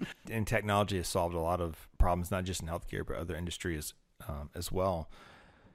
and 0.30 0.46
technology 0.46 0.98
has 0.98 1.08
solved 1.08 1.34
a 1.34 1.40
lot 1.40 1.60
of 1.62 1.88
problems, 1.98 2.30
not 2.30 2.44
just 2.44 2.60
in 2.60 2.68
healthcare, 2.68 3.06
but 3.06 3.16
other 3.16 3.34
industries 3.34 3.94
um, 4.28 4.50
as 4.54 4.70
well. 4.70 5.08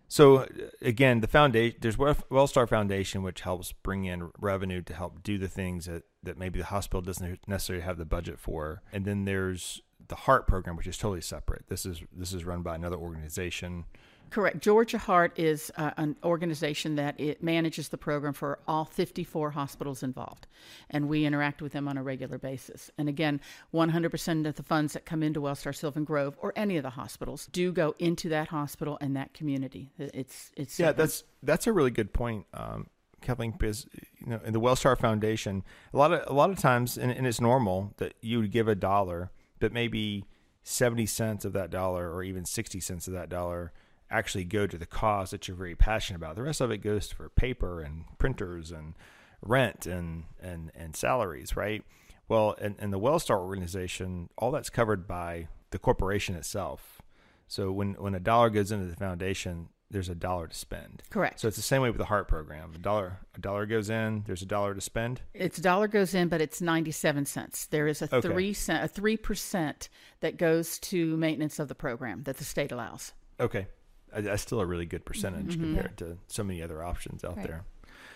So 0.07 0.37
uh, 0.37 0.45
again, 0.81 1.21
the 1.21 1.27
foundation 1.27 1.77
there's 1.81 1.97
Wellstar 1.97 2.69
Foundation, 2.69 3.23
which 3.23 3.41
helps 3.41 3.71
bring 3.71 4.05
in 4.05 4.29
revenue 4.39 4.81
to 4.83 4.93
help 4.93 5.23
do 5.23 5.37
the 5.37 5.47
things 5.47 5.85
that 5.85 6.03
that 6.23 6.37
maybe 6.37 6.59
the 6.59 6.65
hospital 6.65 7.01
doesn't 7.01 7.39
necessarily 7.47 7.83
have 7.83 7.97
the 7.97 8.05
budget 8.05 8.39
for. 8.39 8.81
And 8.93 9.05
then 9.05 9.25
there's 9.25 9.81
the 10.07 10.15
Heart 10.15 10.47
program, 10.47 10.75
which 10.75 10.87
is 10.87 10.97
totally 10.97 11.21
separate. 11.21 11.67
This 11.67 11.85
is 11.85 12.01
this 12.15 12.33
is 12.33 12.45
run 12.45 12.61
by 12.61 12.75
another 12.75 12.97
organization. 12.97 13.85
Correct. 14.29 14.59
Georgia 14.59 14.97
Heart 14.97 15.33
is 15.37 15.71
uh, 15.77 15.91
an 15.97 16.15
organization 16.23 16.95
that 16.95 17.19
it 17.19 17.41
manages 17.43 17.89
the 17.89 17.97
program 17.97 18.33
for 18.33 18.59
all 18.67 18.85
54 18.85 19.51
hospitals 19.51 20.03
involved, 20.03 20.47
and 20.89 21.07
we 21.07 21.25
interact 21.25 21.61
with 21.61 21.71
them 21.71 21.87
on 21.87 21.97
a 21.97 22.03
regular 22.03 22.37
basis. 22.37 22.91
And 22.97 23.07
again, 23.07 23.39
100% 23.73 24.47
of 24.47 24.55
the 24.55 24.63
funds 24.63 24.93
that 24.93 25.05
come 25.05 25.23
into 25.23 25.41
Wellstar 25.41 25.75
Sylvan 25.75 26.03
Grove 26.03 26.35
or 26.39 26.53
any 26.55 26.77
of 26.77 26.83
the 26.83 26.91
hospitals 26.91 27.47
do 27.51 27.71
go 27.71 27.95
into 27.99 28.29
that 28.29 28.49
hospital 28.49 28.97
and 28.99 29.15
that 29.15 29.33
community. 29.33 29.91
It's 29.97 30.51
it's 30.55 30.79
Yeah, 30.79 30.91
that's 30.91 31.23
that's 31.43 31.67
a 31.67 31.73
really 31.73 31.91
good 31.91 32.13
point, 32.13 32.45
um, 32.53 32.87
Kathleen. 33.21 33.51
Because 33.51 33.87
you 34.19 34.27
know, 34.27 34.39
in 34.43 34.53
the 34.53 34.61
Wellstar 34.61 34.97
Foundation, 34.97 35.63
a 35.93 35.97
lot 35.97 36.11
of 36.11 36.23
a 36.27 36.33
lot 36.33 36.49
of 36.49 36.59
times, 36.59 36.97
and, 36.97 37.11
and 37.11 37.25
it's 37.25 37.39
normal 37.41 37.93
that 37.97 38.15
you 38.21 38.39
would 38.39 38.51
give 38.51 38.67
a 38.67 38.75
dollar, 38.75 39.31
but 39.59 39.71
maybe 39.71 40.25
seventy 40.63 41.05
cents 41.05 41.45
of 41.45 41.53
that 41.53 41.69
dollar, 41.69 42.11
or 42.11 42.23
even 42.23 42.45
sixty 42.45 42.79
cents 42.79 43.07
of 43.07 43.13
that 43.13 43.29
dollar, 43.29 43.71
actually 44.09 44.43
go 44.45 44.67
to 44.67 44.77
the 44.77 44.85
cause 44.85 45.31
that 45.31 45.47
you're 45.47 45.57
very 45.57 45.75
passionate 45.75 46.17
about. 46.17 46.35
The 46.35 46.43
rest 46.43 46.61
of 46.61 46.71
it 46.71 46.77
goes 46.79 47.11
for 47.11 47.29
paper 47.29 47.81
and 47.81 48.05
printers 48.17 48.71
and 48.71 48.93
rent 49.41 49.85
and 49.85 50.25
and 50.41 50.71
and 50.75 50.95
salaries, 50.95 51.55
right? 51.55 51.83
Well, 52.27 52.53
in, 52.53 52.75
in 52.79 52.89
the 52.91 52.99
WellStar 52.99 53.37
organization, 53.39 54.29
all 54.37 54.51
that's 54.51 54.69
covered 54.69 55.07
by 55.07 55.47
the 55.71 55.79
corporation 55.79 56.35
itself. 56.35 57.01
So 57.47 57.71
when 57.71 57.93
when 57.93 58.15
a 58.15 58.19
dollar 58.19 58.49
goes 58.49 58.71
into 58.71 58.85
the 58.87 58.95
foundation, 58.95 59.69
there's 59.91 60.09
a 60.09 60.15
dollar 60.15 60.47
to 60.47 60.55
spend. 60.55 61.03
Correct. 61.11 61.39
So 61.39 61.47
it's 61.47 61.57
the 61.57 61.63
same 61.63 61.83
way 61.83 61.89
with 61.89 61.99
the 61.99 62.05
heart 62.05 62.27
program. 62.27 62.71
A 62.73 62.79
dollar 62.79 63.19
a 63.35 63.39
dollar 63.39 63.65
goes 63.67 63.89
in, 63.91 64.23
there's 64.25 64.41
a 64.41 64.45
dollar 64.47 64.73
to 64.73 64.81
spend. 64.81 65.21
It's 65.33 65.59
a 65.59 65.61
dollar 65.61 65.87
goes 65.87 66.15
in, 66.15 66.27
but 66.27 66.41
it's 66.41 66.61
ninety 66.61 66.91
seven 66.91 67.25
cents. 67.25 67.67
There 67.67 67.87
is 67.87 68.01
a 68.01 68.05
Okay. 68.15 68.27
three 68.27 68.53
cent, 68.53 68.83
a 68.83 68.87
three 68.87 69.17
percent 69.17 69.89
that 70.21 70.37
goes 70.37 70.79
to 70.79 71.15
maintenance 71.17 71.59
of 71.59 71.67
the 71.67 71.75
program 71.75 72.23
that 72.23 72.37
the 72.37 72.43
state 72.45 72.71
allows. 72.71 73.13
Okay, 73.39 73.67
that's 74.13 74.41
still 74.41 74.59
a 74.61 74.65
really 74.65 74.85
good 74.85 75.05
percentage 75.05 75.59
compared 75.59 75.97
to 75.97 76.17
so 76.27 76.43
many 76.43 76.61
other 76.61 76.83
options 76.83 77.23
out 77.23 77.37
Right. 77.37 77.47
there. 77.47 77.65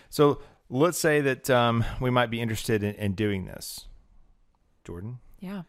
So 0.08 0.40
let's 0.68 0.98
say 0.98 1.20
that 1.20 1.48
um, 1.50 1.84
we 2.00 2.10
might 2.10 2.30
be 2.30 2.40
interested 2.40 2.82
in, 2.82 2.94
in 2.96 3.12
doing 3.14 3.44
this. 3.46 3.86
Jordan, 4.84 5.18
Yeah. 5.40 5.62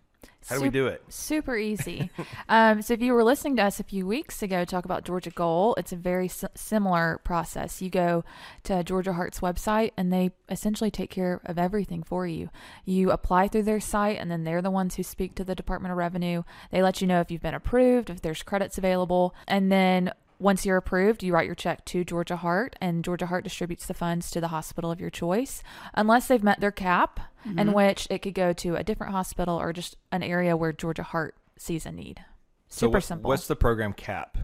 How 0.48 0.56
do 0.56 0.62
we 0.62 0.70
do 0.70 0.88
it? 0.88 1.04
Super 1.08 1.56
easy. 1.56 2.10
um, 2.50 2.82
so 2.82 2.94
if 2.94 3.01
you 3.01 3.13
were 3.13 3.24
listening 3.24 3.56
to 3.58 3.63
us 3.63 3.80
a 3.80 3.84
few 3.84 4.06
weeks 4.08 4.42
ago 4.42 4.66
talk 4.66 4.86
about 4.86 5.06
Georgia 5.06 5.30
Goal, 5.30 5.75
it's 5.75 5.92
a 5.92 5.96
very 5.96 6.25
s- 6.25 6.44
similar 6.56 7.20
process. 7.24 7.82
You 7.82 7.90
go 7.90 8.24
to 8.63 8.84
Georgia 8.84 9.13
Heart's 9.13 9.40
website 9.40 9.92
and 9.96 10.12
they 10.12 10.32
essentially 10.50 10.92
take 10.92 11.10
care 11.10 11.42
of 11.46 11.58
everything 11.58 12.04
for 12.04 12.25
you. 12.25 12.50
You 12.86 13.12
apply 13.12 13.48
through 13.48 13.63
their 13.63 13.80
site 13.80 14.18
and 14.18 14.32
then 14.32 14.44
they're 14.44 14.62
the 14.62 14.72
ones 14.72 14.96
who 14.96 15.04
speak 15.04 15.36
to 15.36 15.44
the 15.44 15.56
Department 15.56 15.92
of 15.92 15.98
Revenue. 15.98 16.44
They 16.72 16.82
let 16.82 17.01
you 17.01 17.08
know 17.08 17.22
if 17.22 17.30
you've 17.30 17.42
been 17.42 17.54
approved, 17.54 18.10
if 18.10 18.22
there's 18.22 18.44
credits 18.44 18.78
available, 18.78 19.36
and 19.48 19.72
then 19.72 20.12
once 20.41 20.65
you're 20.65 20.77
approved, 20.77 21.24
you 21.24 21.33
write 21.33 21.45
your 21.45 21.55
check 21.55 21.86
to 21.86 22.03
Georgia 22.03 22.36
Heart, 22.36 22.75
and 22.81 23.03
Georgia 23.05 23.27
Heart 23.27 23.43
distributes 23.43 23.86
the 23.86 23.93
funds 23.93 24.31
to 24.31 24.41
the 24.41 24.48
hospital 24.50 24.91
of 24.91 25.00
your 25.00 25.10
choice, 25.10 25.62
unless 25.93 26.27
they've 26.27 26.43
met 26.43 26.60
their 26.60 26.71
cap, 26.71 27.19
in 27.57 27.74
which 27.74 28.07
it 28.10 28.19
could 28.19 28.33
go 28.33 28.51
to 28.53 28.75
a 28.75 28.83
different 28.83 29.13
hospital 29.13 29.60
or 29.60 29.71
just 29.71 29.98
an 30.12 30.24
area 30.24 30.57
where 30.57 30.74
Georgia 30.74 31.03
Heart 31.03 31.36
sees 31.57 31.86
a 31.86 31.91
need. 31.91 32.24
So 32.67 32.88
Super 32.88 32.93
what- 32.98 33.03
simple. 33.03 33.29
What's 33.29 33.48
the 33.48 33.55
program 33.55 33.93
cap 33.93 34.38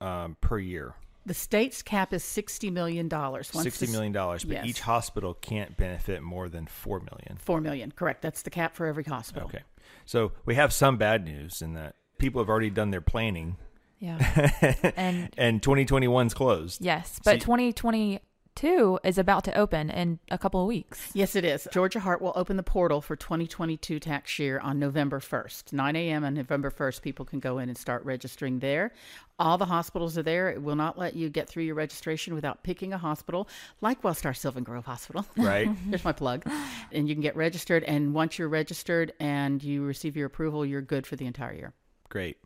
um, 0.00 0.36
per 0.40 0.58
year? 0.58 0.94
The 1.24 1.34
state's 1.34 1.82
cap 1.82 2.12
is 2.12 2.24
sixty 2.24 2.68
million 2.68 3.06
dollars. 3.06 3.48
Sixty 3.52 3.86
million 3.86 4.10
dollars, 4.12 4.42
but 4.42 4.54
Yes. 4.54 4.66
each 4.66 4.80
hospital 4.80 5.34
can't 5.34 5.76
benefit 5.76 6.20
more 6.20 6.48
than 6.48 6.66
four 6.66 6.98
million. 6.98 7.38
Four 7.38 7.60
million, 7.60 7.92
correct. 7.92 8.22
That's 8.22 8.42
the 8.42 8.50
cap 8.50 8.74
for 8.74 8.86
every 8.86 9.04
hospital. 9.04 9.48
Okay, 9.48 9.62
so 10.04 10.32
we 10.44 10.56
have 10.56 10.72
some 10.72 10.96
bad 10.96 11.24
news 11.24 11.62
in 11.62 11.74
that 11.74 11.94
people 12.18 12.42
have 12.42 12.48
already 12.48 12.70
done 12.70 12.90
their 12.90 13.00
planning, 13.00 13.56
yeah. 14.02 14.50
and 14.96 15.32
and 15.38 15.62
2021's 15.62 16.34
closed. 16.34 16.84
yes, 16.84 17.20
but 17.24 17.34
See- 17.34 17.38
2022 17.40 18.98
is 19.04 19.16
about 19.16 19.44
to 19.44 19.56
open 19.56 19.88
in 19.88 20.18
a 20.30 20.36
couple 20.36 20.60
of 20.60 20.66
weeks. 20.66 21.10
Yes, 21.14 21.34
it 21.36 21.44
is. 21.44 21.66
Georgia 21.72 22.00
Heart 22.00 22.20
will 22.20 22.32
open 22.36 22.56
the 22.58 22.62
portal 22.62 23.00
for 23.00 23.16
2022 23.16 23.98
tax 23.98 24.38
year 24.38 24.58
on 24.60 24.78
November 24.78 25.20
1st. 25.20 25.72
9 25.72 25.96
a.m. 25.96 26.24
on 26.24 26.34
November 26.34 26.70
1st, 26.70 27.00
people 27.00 27.24
can 27.24 27.40
go 27.40 27.58
in 27.58 27.68
and 27.70 27.78
start 27.78 28.04
registering 28.04 28.58
there. 28.58 28.92
All 29.38 29.56
the 29.56 29.64
hospitals 29.64 30.18
are 30.18 30.22
there. 30.22 30.50
It 30.50 30.62
will 30.62 30.76
not 30.76 30.98
let 30.98 31.14
you 31.14 31.30
get 31.30 31.48
through 31.48 31.62
your 31.62 31.74
registration 31.74 32.34
without 32.34 32.62
picking 32.62 32.92
a 32.92 32.98
hospital, 32.98 33.48
like 33.80 34.02
Wellstar 34.02 34.36
Sylvan 34.36 34.64
Grove 34.64 34.84
Hospital. 34.84 35.24
Right. 35.36 35.68
There's 35.86 36.04
my 36.04 36.12
plug. 36.12 36.44
And 36.92 37.08
you 37.08 37.14
can 37.14 37.22
get 37.22 37.34
registered. 37.36 37.84
And 37.84 38.12
once 38.14 38.38
you're 38.38 38.48
registered 38.48 39.12
and 39.18 39.62
you 39.62 39.82
receive 39.84 40.16
your 40.16 40.26
approval, 40.26 40.66
you're 40.66 40.82
good 40.82 41.06
for 41.06 41.16
the 41.16 41.26
entire 41.26 41.54
year. 41.54 41.72
Great. 42.10 42.36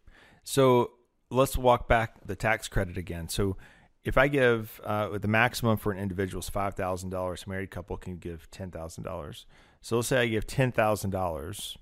So 0.45 0.93
let's 1.31 1.57
walk 1.57 1.89
back 1.89 2.15
the 2.25 2.37
tax 2.37 2.69
credit 2.69 2.97
again. 2.97 3.29
So 3.29 3.57
if 4.05 4.17
I 4.17 4.29
give 4.29 4.81
uh, 4.85 5.19
the 5.19 5.29
maximum 5.29 5.77
for 5.77 5.93
an 5.93 5.99
individual 5.99 6.41
is 6.41 6.49
five 6.49 6.75
thousand 6.75 7.11
dollars, 7.11 7.45
a 7.47 7.51
married 7.51 7.71
couple 7.71 7.97
can 7.97 8.19
give 8.19 8.51
ten 8.51 8.71
thousand 8.71 9.05
dollars. 9.05 9.47
So 9.81 9.97
let's 9.97 10.09
say 10.09 10.21
I 10.21 10.27
give 10.27 10.47
ten 10.47 10.73
thousand 10.73 11.11
dollars, 11.11 11.77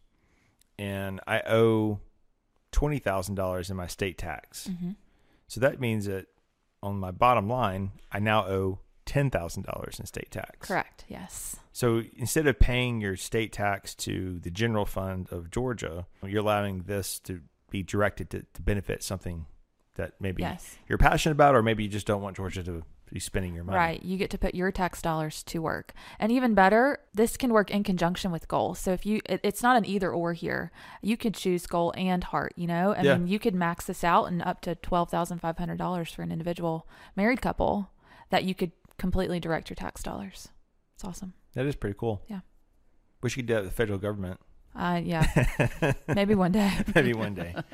and 0.79 1.21
I 1.27 1.41
owe 1.41 2.01
twenty 2.73 2.99
thousand 2.99 3.35
dollars 3.35 3.71
in 3.71 3.77
my 3.77 3.87
state 3.87 4.19
tax. 4.19 4.71
So 5.49 5.61
that 5.61 5.81
means 5.81 6.07
that 6.07 6.27
on 6.83 6.99
my 6.99 7.11
bottom 7.11 7.49
line, 7.49 7.93
I 8.11 8.19
now 8.21 8.47
owe 8.47 8.81
ten 9.05 9.31
thousand 9.31 9.65
dollars 9.65 10.01
in 10.01 10.07
state 10.07 10.31
tax. 10.31 10.67
Correct. 10.67 11.05
Yes. 11.09 11.57
So 11.73 12.03
instead 12.17 12.47
of 12.47 12.59
paying 12.59 13.01
your 13.01 13.17
state 13.17 13.53
tax 13.53 13.95
to 13.97 14.39
the 14.39 14.51
general 14.51 14.87
fund 14.87 15.29
of 15.31 15.51
Georgia, 15.51 16.07
you're 16.25 16.41
allowing 16.41 16.85
this 16.85 17.19
to 17.21 17.43
be 17.71 17.83
directed 17.83 18.31
to, 18.31 18.45
to 18.55 18.63
benefit 18.63 19.03
something 19.03 19.47
that 19.97 20.13
maybe 20.21 20.43
Yes. 20.43 20.77
you're 20.89 20.99
passionate 20.99 21.33
about, 21.33 21.55
or 21.55 21.63
maybe 21.63 21.83
you 21.85 21.89
just 21.89 22.07
don't 22.07 22.21
want 22.23 22.37
Georgia 22.37 22.63
to 22.65 22.83
be 23.13 23.21
spending 23.21 23.55
your 23.55 23.63
money. 23.63 23.77
Right. 23.79 24.03
You 24.03 24.17
get 24.17 24.31
to 24.31 24.39
put 24.39 24.55
your 24.57 24.73
tax 24.73 25.01
dollars 25.01 25.43
to 25.45 25.61
work. 25.61 25.93
And 26.19 26.33
even 26.33 26.55
better, 26.55 26.99
this 27.13 27.37
can 27.37 27.53
work 27.53 27.71
in 27.71 27.85
conjunction 27.85 28.33
with 28.33 28.49
goal. 28.49 28.75
So 28.75 28.93
if 28.93 29.07
you, 29.07 29.21
it, 29.27 29.41
it's 29.45 29.63
not 29.63 29.77
an 29.77 29.85
either 29.87 30.11
or 30.11 30.33
here. 30.33 30.73
You 31.01 31.17
could 31.17 31.35
choose 31.35 31.67
goal 31.67 31.93
and 31.97 32.25
heart, 32.25 32.55
you 32.57 32.67
know? 32.67 32.93
I 32.93 33.03
Yeah. 33.03 33.17
mean, 33.19 33.29
you 33.29 33.39
could 33.39 33.55
max 33.55 33.87
this 33.87 34.03
out 34.03 34.25
and 34.25 34.43
up 34.43 34.61
to 34.63 34.75
$12,500 34.75 36.13
for 36.15 36.23
an 36.23 36.33
individual 36.33 36.89
married 37.15 37.41
couple 37.41 37.91
that 38.31 38.45
you 38.45 38.55
could 38.55 38.73
completely 38.99 39.39
direct 39.39 39.71
your 39.71 39.77
tax 39.77 40.03
dollars. 40.03 40.49
It's 40.97 41.05
awesome. 41.05 41.35
That 41.55 41.67
is 41.67 41.77
pretty 41.77 41.97
cool. 41.99 42.23
Yeah. 42.29 42.41
Wish 43.23 43.37
you 43.37 43.43
could 43.43 43.49
do 43.49 43.55
that 43.55 43.63
with 43.63 43.71
the 43.71 43.77
federal 43.77 43.99
government. 43.99 44.41
Uh, 44.77 45.01
yeah. 45.03 45.93
Maybe 46.09 46.35
one 46.35 46.53
day. 46.53 46.71
Maybe 46.95 47.15
one 47.15 47.35
day. 47.35 47.55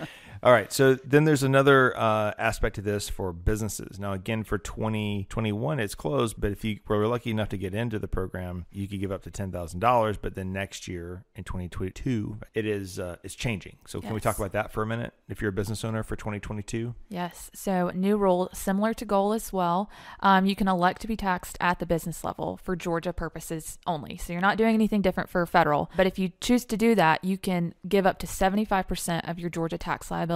All 0.42 0.52
right. 0.52 0.72
So 0.72 0.94
then 0.94 1.24
there's 1.24 1.42
another 1.42 1.96
uh, 1.98 2.32
aspect 2.38 2.76
to 2.76 2.80
this 2.80 3.10
for 3.10 3.32
businesses. 3.32 3.98
Now, 3.98 4.14
again, 4.14 4.42
for 4.42 4.56
2021, 4.56 5.78
it's 5.78 5.94
closed, 5.94 6.40
but 6.40 6.50
if 6.50 6.64
you 6.64 6.78
were 6.88 7.06
lucky 7.06 7.30
enough 7.30 7.50
to 7.50 7.58
get 7.58 7.74
into 7.74 7.98
the 7.98 8.08
program, 8.08 8.64
you 8.72 8.88
could 8.88 9.00
give 9.00 9.12
up 9.12 9.22
to 9.24 9.30
$10,000. 9.30 10.16
But 10.20 10.34
then 10.34 10.52
next 10.52 10.88
year 10.88 11.24
in 11.36 11.44
2022, 11.44 12.38
it 12.54 12.64
is 12.64 12.98
uh, 12.98 13.16
it's 13.22 13.34
changing. 13.34 13.76
So 13.86 14.00
can 14.00 14.14
we 14.14 14.20
talk 14.20 14.38
about 14.38 14.52
that 14.52 14.72
for 14.72 14.82
a 14.82 14.86
minute? 14.86 15.12
If 15.28 15.42
you're 15.42 15.50
a 15.50 15.52
business 15.52 15.84
owner 15.84 16.02
for 16.02 16.16
2022, 16.16 16.94
Yes. 17.10 17.50
So, 17.54 17.90
new 17.94 18.16
rule 18.16 18.48
similar 18.52 18.94
to 18.94 19.04
goal 19.04 19.32
as 19.32 19.52
well. 19.52 19.90
Um, 20.20 20.46
you 20.46 20.56
can 20.56 20.68
elect 20.68 21.02
to 21.02 21.08
be 21.08 21.16
taxed 21.16 21.58
at 21.60 21.78
the 21.78 21.86
business 21.86 22.24
level 22.24 22.58
for 22.62 22.76
Georgia 22.76 23.12
purposes 23.12 23.78
only. 23.86 24.16
So, 24.16 24.32
you're 24.32 24.40
not 24.40 24.56
doing 24.56 24.74
anything 24.74 25.02
different 25.02 25.28
for 25.28 25.44
federal. 25.44 25.90
But 25.96 26.06
if 26.06 26.18
you 26.18 26.32
choose 26.40 26.64
to 26.66 26.76
do 26.76 26.94
that, 26.94 27.24
you 27.24 27.36
can 27.36 27.74
give 27.86 28.06
up 28.06 28.18
to 28.20 28.26
75% 28.26 29.28
of 29.28 29.38
your 29.38 29.50
Georgia 29.50 29.76
tax 29.76 30.10
liability 30.10 30.29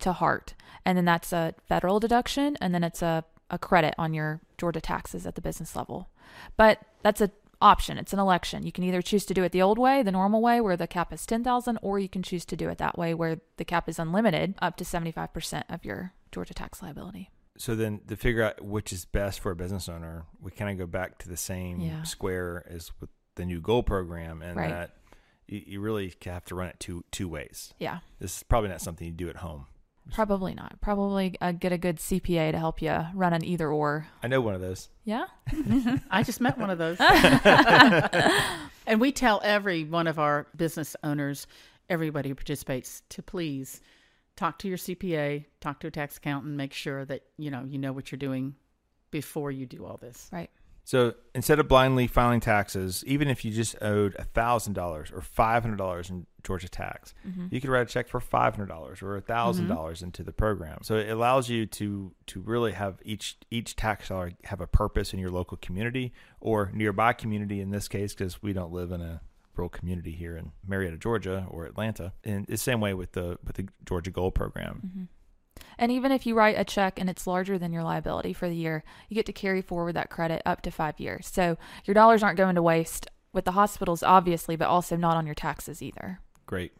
to 0.00 0.12
heart. 0.12 0.54
And 0.84 0.96
then 0.96 1.04
that's 1.04 1.32
a 1.32 1.54
federal 1.68 2.00
deduction, 2.00 2.56
and 2.60 2.74
then 2.74 2.84
it's 2.84 3.02
a, 3.02 3.24
a 3.50 3.58
credit 3.58 3.94
on 3.98 4.14
your 4.14 4.40
Georgia 4.58 4.80
taxes 4.80 5.26
at 5.26 5.34
the 5.34 5.40
business 5.40 5.74
level. 5.76 6.08
But 6.56 6.80
that's 7.02 7.20
a 7.20 7.30
option. 7.62 7.96
It's 7.98 8.12
an 8.12 8.18
election. 8.18 8.64
You 8.64 8.72
can 8.72 8.84
either 8.84 9.00
choose 9.00 9.24
to 9.26 9.34
do 9.34 9.42
it 9.42 9.50
the 9.52 9.62
old 9.62 9.78
way, 9.78 10.02
the 10.02 10.12
normal 10.12 10.42
way 10.42 10.60
where 10.60 10.76
the 10.76 10.86
cap 10.86 11.10
is 11.12 11.24
10,000 11.24 11.78
or 11.80 11.98
you 11.98 12.08
can 12.08 12.22
choose 12.22 12.44
to 12.44 12.56
do 12.56 12.68
it 12.68 12.76
that 12.78 12.98
way 12.98 13.14
where 13.14 13.38
the 13.56 13.64
cap 13.64 13.88
is 13.88 13.98
unlimited 13.98 14.54
up 14.60 14.76
to 14.76 14.84
75% 14.84 15.62
of 15.70 15.82
your 15.84 16.12
Georgia 16.32 16.52
tax 16.52 16.82
liability. 16.82 17.30
so 17.56 17.74
then 17.74 18.00
to 18.08 18.14
figure 18.16 18.42
out 18.42 18.62
which 18.62 18.92
is 18.92 19.06
best 19.06 19.40
for 19.40 19.50
a 19.52 19.56
business 19.56 19.88
owner, 19.88 20.26
we 20.42 20.50
kind 20.50 20.70
of 20.70 20.76
go 20.76 20.86
back 20.86 21.16
to 21.16 21.28
the 21.30 21.36
same 21.38 21.80
Yeah. 21.80 22.02
square 22.02 22.62
as 22.68 22.90
with 23.00 23.08
the 23.36 23.46
new 23.46 23.60
goal 23.62 23.82
program, 23.82 24.42
and 24.42 24.56
Right. 24.58 24.68
that 24.70 24.90
you, 25.48 25.62
you 25.66 25.80
really 25.80 26.12
have 26.24 26.44
to 26.46 26.54
run 26.54 26.68
it 26.68 26.80
two 26.80 27.04
two 27.10 27.28
ways. 27.28 27.72
Yeah. 27.78 27.98
This 28.18 28.38
is 28.38 28.42
probably 28.42 28.70
not 28.70 28.80
something 28.80 29.06
you 29.06 29.12
do 29.12 29.28
at 29.28 29.36
home. 29.36 29.66
Probably 30.12 30.54
not. 30.54 30.80
Probably 30.80 31.36
uh, 31.40 31.52
get 31.52 31.72
a 31.72 31.78
good 31.78 31.96
CPA 31.96 32.52
to 32.52 32.58
help 32.58 32.80
you 32.80 33.06
run 33.14 33.32
an 33.32 33.44
either 33.44 33.70
or. 33.70 34.06
I 34.22 34.28
know 34.28 34.40
one 34.40 34.54
of 34.54 34.60
those. 34.60 34.88
Yeah. 35.04 35.26
I 36.10 36.22
just 36.22 36.40
met 36.40 36.58
one 36.58 36.70
of 36.70 36.78
those. 36.78 36.98
and 38.86 39.00
we 39.00 39.10
tell 39.10 39.40
every 39.42 39.84
one 39.84 40.06
of 40.06 40.18
our 40.18 40.46
business 40.56 40.94
owners, 41.02 41.46
everybody 41.90 42.28
who 42.28 42.34
participates, 42.36 43.02
to 43.10 43.22
please 43.22 43.80
talk 44.36 44.58
to 44.60 44.68
your 44.68 44.78
CPA, 44.78 45.46
talk 45.60 45.80
to 45.80 45.88
a 45.88 45.90
tax 45.90 46.18
accountant, 46.18 46.54
make 46.54 46.72
sure 46.72 47.04
that 47.04 47.22
you 47.36 47.50
know 47.50 47.64
you 47.66 47.78
know 47.78 47.92
what 47.92 48.12
you're 48.12 48.18
doing 48.18 48.54
before 49.10 49.50
you 49.50 49.66
do 49.66 49.84
all 49.84 49.96
this. 49.96 50.28
Right. 50.32 50.50
So 50.86 51.14
instead 51.34 51.58
of 51.58 51.66
blindly 51.66 52.06
filing 52.06 52.38
taxes, 52.38 53.02
even 53.08 53.26
if 53.26 53.44
you 53.44 53.50
just 53.50 53.74
owed 53.82 54.14
thousand 54.34 54.74
dollars 54.74 55.10
or 55.12 55.20
five 55.20 55.64
hundred 55.64 55.78
dollars 55.78 56.10
in 56.10 56.26
Georgia 56.44 56.68
tax, 56.68 57.12
mm-hmm. 57.26 57.48
you 57.50 57.60
could 57.60 57.70
write 57.70 57.88
a 57.88 57.90
check 57.90 58.06
for 58.06 58.20
five 58.20 58.54
hundred 58.54 58.68
dollars 58.68 59.02
or 59.02 59.20
thousand 59.20 59.64
mm-hmm. 59.64 59.74
dollars 59.74 60.00
into 60.00 60.22
the 60.22 60.30
program. 60.30 60.78
So 60.82 60.94
it 60.94 61.10
allows 61.10 61.50
you 61.50 61.66
to 61.66 62.12
to 62.26 62.40
really 62.40 62.70
have 62.70 63.00
each 63.04 63.36
each 63.50 63.74
tax 63.74 64.10
dollar 64.10 64.30
have 64.44 64.60
a 64.60 64.68
purpose 64.68 65.12
in 65.12 65.18
your 65.18 65.30
local 65.30 65.56
community 65.56 66.12
or 66.40 66.70
nearby 66.72 67.14
community. 67.14 67.60
In 67.60 67.70
this 67.70 67.88
case, 67.88 68.14
because 68.14 68.40
we 68.40 68.52
don't 68.52 68.70
live 68.72 68.92
in 68.92 69.00
a 69.00 69.22
rural 69.56 69.68
community 69.68 70.12
here 70.12 70.36
in 70.36 70.52
Marietta, 70.64 70.98
Georgia, 70.98 71.48
or 71.50 71.64
Atlanta. 71.64 72.12
And 72.22 72.46
the 72.46 72.56
same 72.56 72.80
way 72.80 72.94
with 72.94 73.10
the 73.10 73.40
with 73.44 73.56
the 73.56 73.66
Georgia 73.84 74.12
Goal 74.12 74.30
program. 74.30 74.82
Mm-hmm. 74.86 75.04
And 75.78 75.92
even 75.92 76.12
if 76.12 76.26
you 76.26 76.34
write 76.34 76.58
a 76.58 76.64
check 76.64 77.00
and 77.00 77.10
it's 77.10 77.26
larger 77.26 77.58
than 77.58 77.72
your 77.72 77.82
liability 77.82 78.32
for 78.32 78.48
the 78.48 78.56
year, 78.56 78.82
you 79.08 79.14
get 79.14 79.26
to 79.26 79.32
carry 79.32 79.62
forward 79.62 79.94
that 79.94 80.10
credit 80.10 80.42
up 80.46 80.62
to 80.62 80.70
five 80.70 80.98
years. 80.98 81.26
So 81.26 81.58
your 81.84 81.94
dollars 81.94 82.22
aren't 82.22 82.38
going 82.38 82.54
to 82.54 82.62
waste 82.62 83.08
with 83.32 83.44
the 83.44 83.52
hospitals, 83.52 84.02
obviously, 84.02 84.56
but 84.56 84.68
also 84.68 84.96
not 84.96 85.16
on 85.16 85.26
your 85.26 85.34
taxes 85.34 85.82
either. 85.82 86.20
Great. 86.46 86.72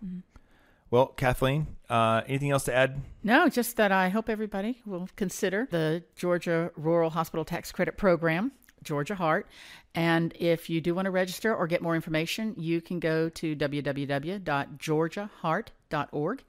Well, 0.90 1.08
Kathleen, 1.08 1.66
uh, 1.90 2.22
anything 2.26 2.50
else 2.50 2.64
to 2.64 2.74
add? 2.74 3.02
No, 3.22 3.48
just 3.48 3.76
that 3.76 3.92
I 3.92 4.08
hope 4.08 4.30
everybody 4.30 4.80
will 4.86 5.08
consider 5.16 5.66
the 5.70 6.04
Georgia 6.14 6.70
Rural 6.76 7.10
Hospital 7.10 7.44
Tax 7.44 7.72
Credit 7.72 7.96
Program. 7.96 8.52
Georgia 8.86 9.16
Heart. 9.16 9.48
And 9.94 10.32
if 10.38 10.70
you 10.70 10.80
do 10.80 10.94
want 10.94 11.04
to 11.06 11.10
register 11.10 11.54
or 11.54 11.66
get 11.66 11.82
more 11.82 11.94
information, 11.94 12.54
you 12.56 12.80
can 12.80 12.98
go 13.00 13.28
to 13.30 13.56
www.georgiaheart.org 13.56 16.44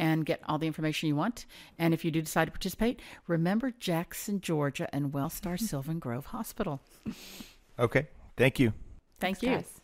and 0.00 0.24
get 0.24 0.40
all 0.48 0.58
the 0.58 0.66
information 0.66 1.08
you 1.08 1.14
want. 1.14 1.44
And 1.78 1.92
if 1.92 2.04
you 2.04 2.10
do 2.10 2.22
decide 2.22 2.46
to 2.46 2.50
participate, 2.50 3.00
remember 3.28 3.70
Jackson, 3.78 4.40
Georgia, 4.40 4.88
and 4.94 5.12
Wellstar 5.12 5.60
Sylvan 5.60 5.98
Grove 5.98 6.26
Hospital. 6.26 6.80
Okay. 7.78 8.08
Thank 8.36 8.58
you. 8.58 8.70
Thank 9.20 9.38
Thanks, 9.38 9.42
you. 9.42 9.50
guys. 9.50 9.80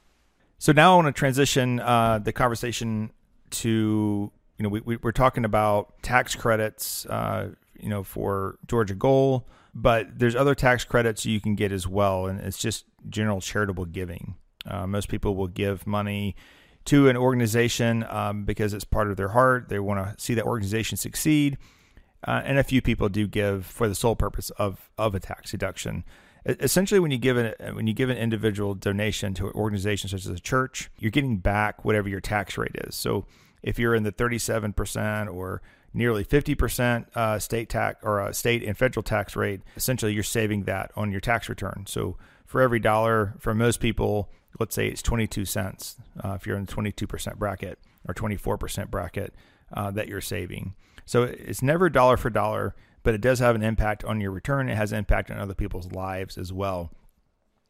So 0.58 0.73
now 0.73 0.94
I 0.94 0.96
want 0.96 1.08
to 1.08 1.12
transition 1.12 1.80
uh, 1.80 2.18
the 2.18 2.32
conversation 2.32 3.12
to 3.50 4.32
you 4.58 4.62
know 4.62 4.70
we, 4.70 4.80
we 4.80 4.96
we're 4.96 5.12
talking 5.12 5.44
about 5.44 6.02
tax 6.02 6.35
credits 6.35 7.04
uh, 7.06 7.50
you 7.78 7.90
know 7.90 8.02
for 8.02 8.58
Georgia 8.66 8.94
Goal, 8.94 9.46
but 9.75 10.18
there's 10.18 10.35
other 10.35 10.54
tax 10.54 10.85
credits 10.85 11.26
you 11.26 11.42
can 11.42 11.56
get 11.56 11.73
as 11.73 11.87
well, 11.87 12.26
and 12.26 12.40
it's 12.40 12.58
just 12.58 12.87
general 13.11 13.42
charitable 13.42 13.85
giving. 13.85 14.37
Uh, 14.64 14.87
most 14.87 15.08
people 15.08 15.37
will 15.37 15.46
give 15.46 15.87
money 15.87 16.35
to 16.87 17.09
an 17.09 17.16
organization 17.16 18.05
um, 18.09 18.45
because 18.45 18.73
it's 18.73 18.85
part 18.85 19.11
of 19.11 19.16
their 19.16 19.28
heart. 19.28 19.69
They 19.69 19.78
want 19.78 20.19
to 20.19 20.23
see 20.23 20.35
that 20.35 20.45
organization 20.45 20.97
succeed, 20.97 21.59
uh, 22.26 22.43
and 22.45 22.59
a 22.59 22.64
few 22.64 22.81
people 22.81 23.09
do 23.09 23.26
give 23.26 23.66
for 23.66 23.88
the 23.88 23.95
sole 23.95 24.16
purpose 24.16 24.50
of 24.50 24.90
of 24.97 25.14
a 25.14 25.21
tax 25.21 25.50
deduction. 25.50 26.05
Essentially, 26.45 27.00
when 27.00 27.11
you 27.11 27.19
give 27.19 27.37
an 27.37 27.55
when 27.75 27.87
you 27.87 27.93
give 27.93 28.09
an 28.09 28.16
individual 28.16 28.75
donation 28.75 29.35
to 29.35 29.47
an 29.47 29.52
organization 29.55 30.09
such 30.09 30.21
as 30.21 30.31
a 30.31 30.40
church, 30.40 30.90
you're 30.99 31.11
getting 31.11 31.38
back 31.38 31.85
whatever 31.85 32.09
your 32.09 32.21
tax 32.21 32.57
rate 32.57 32.76
is. 32.85 32.95
So, 32.95 33.26
if 33.62 33.78
you're 33.78 33.95
in 33.95 34.05
the 34.05 34.12
37 34.12 34.73
percent 34.73 35.28
or 35.28 35.61
nearly 35.93 36.23
50 36.23 36.55
percent 36.55 37.09
uh, 37.16 37.40
state 37.40 37.69
tax 37.69 37.99
or 38.05 38.21
uh, 38.21 38.33
state 38.33 38.62
and 38.62 38.78
federal 38.78 39.02
tax 39.02 39.35
rate, 39.35 39.62
essentially 39.76 40.14
you're 40.14 40.23
saving 40.23 40.64
that 40.64 40.93
on 40.95 41.11
your 41.11 41.21
tax 41.21 41.49
return. 41.49 41.85
So, 41.88 42.16
for 42.47 42.61
every 42.61 42.81
dollar, 42.81 43.35
for 43.38 43.55
most 43.55 43.81
people, 43.81 44.31
let's 44.59 44.75
say 44.75 44.87
it's 44.88 45.03
22 45.03 45.45
cents 45.45 45.97
uh, 46.25 46.33
if 46.33 46.47
you're 46.47 46.57
in 46.57 46.65
the 46.65 46.73
22 46.73 47.07
percent 47.07 47.38
bracket 47.38 47.79
or 48.09 48.15
24 48.15 48.57
percent 48.57 48.91
bracket 48.91 49.35
uh, 49.73 49.91
that 49.91 50.09
you're 50.09 50.21
saving. 50.21 50.75
So 51.05 51.25
it's 51.25 51.62
never 51.62 51.88
dollar 51.88 52.17
for 52.17 52.31
dollar, 52.31 52.75
but 53.03 53.15
it 53.15 53.21
does 53.21 53.38
have 53.38 53.55
an 53.55 53.62
impact 53.62 54.05
on 54.05 54.21
your 54.21 54.31
return. 54.31 54.69
It 54.69 54.76
has 54.76 54.93
an 54.93 54.99
impact 54.99 55.31
on 55.31 55.38
other 55.38 55.55
people's 55.55 55.93
lives 55.93 56.37
as 56.37 56.53
well, 56.53 56.91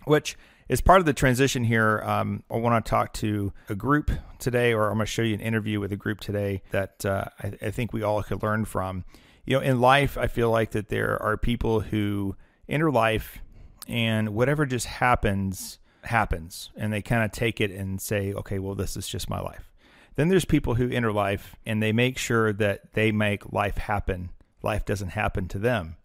which 0.05 0.37
is 0.69 0.81
part 0.81 1.01
of 1.01 1.07
the 1.07 1.13
transition 1.13 1.65
here. 1.65 2.03
Um, 2.05 2.43
I 2.51 2.57
want 2.57 2.85
to 2.85 2.89
talk 2.89 3.13
to 3.15 3.53
a 3.69 3.75
group 3.75 4.11
today, 4.39 4.73
or 4.73 4.89
I'm 4.89 4.97
going 4.97 5.07
to 5.07 5.13
show 5.13 5.23
you 5.23 5.35
an 5.35 5.41
interview 5.41 5.81
with 5.81 5.93
a 5.93 5.97
group 5.97 6.21
today 6.21 6.63
that 6.71 7.05
uh, 7.05 7.27
I, 7.39 7.53
I 7.63 7.71
think 7.71 7.93
we 7.93 8.03
all 8.03 8.23
could 8.23 8.43
learn 8.43 8.65
from. 8.65 9.05
You 9.45 9.59
know, 9.59 9.63
in 9.63 9.81
life, 9.81 10.19
I 10.19 10.27
feel 10.27 10.51
like 10.51 10.73
that 10.73 10.89
there 10.89 11.23
are 11.23 11.37
people 11.37 11.81
who 11.81 12.35
enter 12.69 12.91
life 12.91 13.39
and 13.87 14.31
whatever 14.31 14.67
just 14.67 14.87
happens, 14.87 15.79
happens. 16.05 16.71
And 16.77 16.93
they 16.93 17.03
kind 17.03 17.25
of 17.25 17.33
take 17.33 17.61
it 17.61 17.71
and 17.71 18.01
say, 18.01 18.33
okay, 18.33 18.59
well, 18.59 18.75
this 18.75 18.97
is 18.97 19.09
just 19.09 19.31
my 19.31 19.41
life. 19.41 19.73
Then 20.17 20.29
there's 20.29 20.45
people 20.45 20.75
who 20.75 20.91
enter 20.91 21.13
life 21.13 21.57
and 21.65 21.83
they 21.83 21.93
make 21.93 22.19
sure 22.19 22.53
that 22.55 22.95
they 22.95 23.13
make 23.13 23.53
life 23.53 23.77
happen. 23.77 24.31
Life 24.63 24.85
doesn't 24.85 25.11
happen 25.11 25.47
to 25.49 25.59
them. 25.59 25.97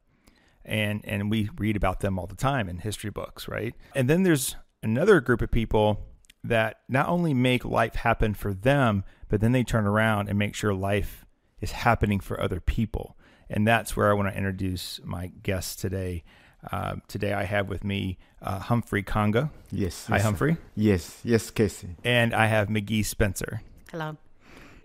And 0.64 1.02
and 1.06 1.32
we 1.32 1.50
read 1.58 1.76
about 1.76 2.02
them 2.02 2.20
all 2.20 2.28
the 2.28 2.36
time 2.36 2.70
in 2.70 2.80
history 2.80 3.10
books, 3.10 3.48
right? 3.48 3.74
And 3.96 4.08
then 4.08 4.24
there's 4.24 4.56
another 4.84 5.20
group 5.20 5.42
of 5.42 5.50
people 5.50 6.00
that 6.44 6.82
not 6.88 7.08
only 7.08 7.34
make 7.34 7.66
life 7.66 7.96
happen 7.96 8.34
for 8.34 8.54
them, 8.54 9.04
but 9.30 9.42
then 9.42 9.54
they 9.54 9.64
turn 9.64 9.86
around 9.86 10.28
and 10.28 10.38
make 10.38 10.56
sure 10.56 10.74
life 10.74 11.26
is 11.62 11.72
happening 11.72 12.20
for 12.20 12.40
other 12.40 12.60
people. 12.60 13.18
And 13.50 13.68
that's 13.68 13.96
where 13.96 14.10
I 14.10 14.14
want 14.14 14.30
to 14.30 14.38
introduce 14.38 15.00
my 15.04 15.28
guests 15.28 15.76
today. 15.76 16.24
Uh, 16.72 16.96
today 17.08 17.34
I 17.34 17.44
have 17.44 17.70
with 17.70 17.84
me 17.84 18.18
uh, 18.41 18.60
Humphrey 18.60 19.03
Conga. 19.03 19.50
Yes. 19.71 20.06
Hi, 20.08 20.15
yes, 20.15 20.21
sir. 20.21 20.26
Humphrey. 20.26 20.58
Yes, 20.76 21.19
yes, 21.24 21.50
Casey. 21.50 21.95
And 22.04 22.34
I 22.34 22.47
have 22.47 22.67
McGee 22.67 23.06
Spencer. 23.06 23.62
Hello. 23.91 24.17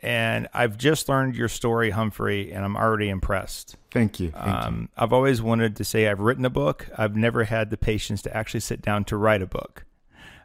And 0.02 0.46
I've 0.54 0.76
just 0.78 1.08
learned 1.08 1.34
your 1.36 1.48
story, 1.48 1.90
Humphrey, 1.90 2.52
and 2.52 2.64
I'm 2.64 2.76
already 2.76 3.08
impressed. 3.08 3.76
Thank 3.90 4.20
you. 4.20 4.30
Thank 4.30 4.46
you. 4.46 4.52
Um, 4.52 4.88
I've 4.96 5.12
always 5.12 5.42
wanted 5.42 5.74
to 5.76 5.84
say 5.84 6.06
I've 6.08 6.20
written 6.20 6.44
a 6.44 6.50
book. 6.50 6.86
I've 6.96 7.16
never 7.16 7.44
had 7.44 7.70
the 7.70 7.76
patience 7.76 8.22
to 8.22 8.36
actually 8.36 8.60
sit 8.60 8.82
down 8.82 9.04
to 9.06 9.16
write 9.16 9.42
a 9.42 9.46
book. 9.46 9.84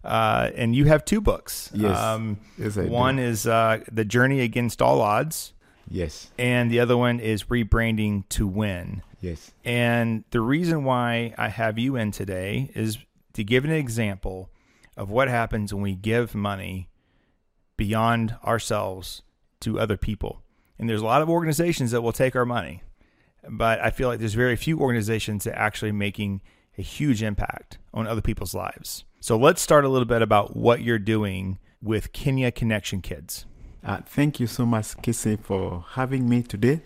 Uh, 0.04 0.50
and 0.56 0.76
you 0.76 0.86
have 0.86 1.06
two 1.06 1.22
books. 1.22 1.70
Yes. 1.74 1.98
Um, 1.98 2.39
Yes, 2.58 2.78
I 2.78 2.84
do. 2.86 2.89
one 2.89 3.20
is 3.20 3.46
uh, 3.46 3.84
The 3.91 4.04
Journey 4.06 4.39
Against 4.41 4.82
All 4.82 5.00
Odds, 5.02 5.54
Yes, 5.88 6.32
and 6.39 6.72
the 6.72 6.80
other 6.80 6.98
one 6.98 7.20
is 7.20 7.44
Rebranding 7.44 8.28
to 8.30 8.48
Win. 8.48 9.04
Yes, 9.22 9.52
And 9.64 10.24
the 10.32 10.42
reason 10.42 10.84
why 10.84 11.34
I 11.38 11.48
have 11.48 11.80
you 11.80 11.96
in 11.96 12.12
today 12.12 12.72
is 12.76 12.98
to 13.34 13.44
give 13.44 13.64
an 13.64 13.72
example 13.72 14.50
of 14.98 15.10
what 15.10 15.30
happens 15.30 15.74
when 15.74 15.84
we 15.84 15.96
give 15.96 16.36
money 16.36 16.90
beyond 17.78 18.36
ourselves 18.44 19.22
to 19.62 19.80
other 19.80 19.98
people. 19.98 20.42
And 20.78 20.90
there's 20.90 21.02
a 21.02 21.06
lot 21.06 21.22
of 21.22 21.30
organizations 21.30 21.92
that 21.92 22.02
will 22.02 22.12
take 22.12 22.36
our 22.36 22.46
money, 22.46 22.82
but 23.48 23.80
I 23.80 23.92
feel 23.92 24.08
like 24.08 24.20
there's 24.20 24.34
very 24.34 24.56
few 24.56 24.80
organizations 24.80 25.44
that 25.46 25.54
are 25.54 25.62
actually 25.62 25.92
making 25.92 26.42
a 26.78 26.82
huge 26.82 27.22
impact 27.22 27.78
on 27.94 28.08
other 28.08 28.22
people's 28.22 28.54
lives. 28.54 29.04
So 29.20 29.38
let's 29.38 29.62
start 29.62 29.86
a 29.86 29.90
little 29.90 30.06
bit 30.06 30.22
about 30.22 30.56
what 30.56 30.82
you're 30.82 31.00
doing 31.00 31.60
with 31.82 32.12
Kenya 32.12 32.52
Connection 32.52 33.02
Kids. 33.02 33.46
Uh, 33.84 33.98
thank 34.06 34.40
you 34.40 34.48
so 34.48 34.66
much, 34.66 35.00
Casey, 35.02 35.38
for 35.38 35.86
having 35.92 36.30
me 36.30 36.44
today. 36.44 36.82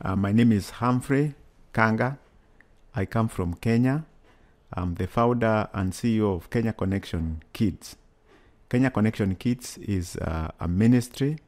Uh, 0.00 0.16
my 0.16 0.32
name 0.32 0.50
is 0.52 0.70
Humphrey 0.70 1.34
Kanga. 1.72 2.18
I 2.94 3.06
come 3.06 3.28
from 3.28 3.54
Kenya. 3.54 4.04
I'm 4.72 4.94
the 4.94 5.06
founder 5.06 5.68
and 5.72 5.92
CEO 5.92 6.36
of 6.36 6.50
Kenya 6.50 6.72
Connection 6.72 7.42
Kids. 7.52 7.96
Kenya 8.68 8.90
Connection 8.90 9.34
Kids 9.34 9.78
is 9.78 10.16
uh, 10.16 10.50
a 10.58 10.68
ministry 10.68 11.38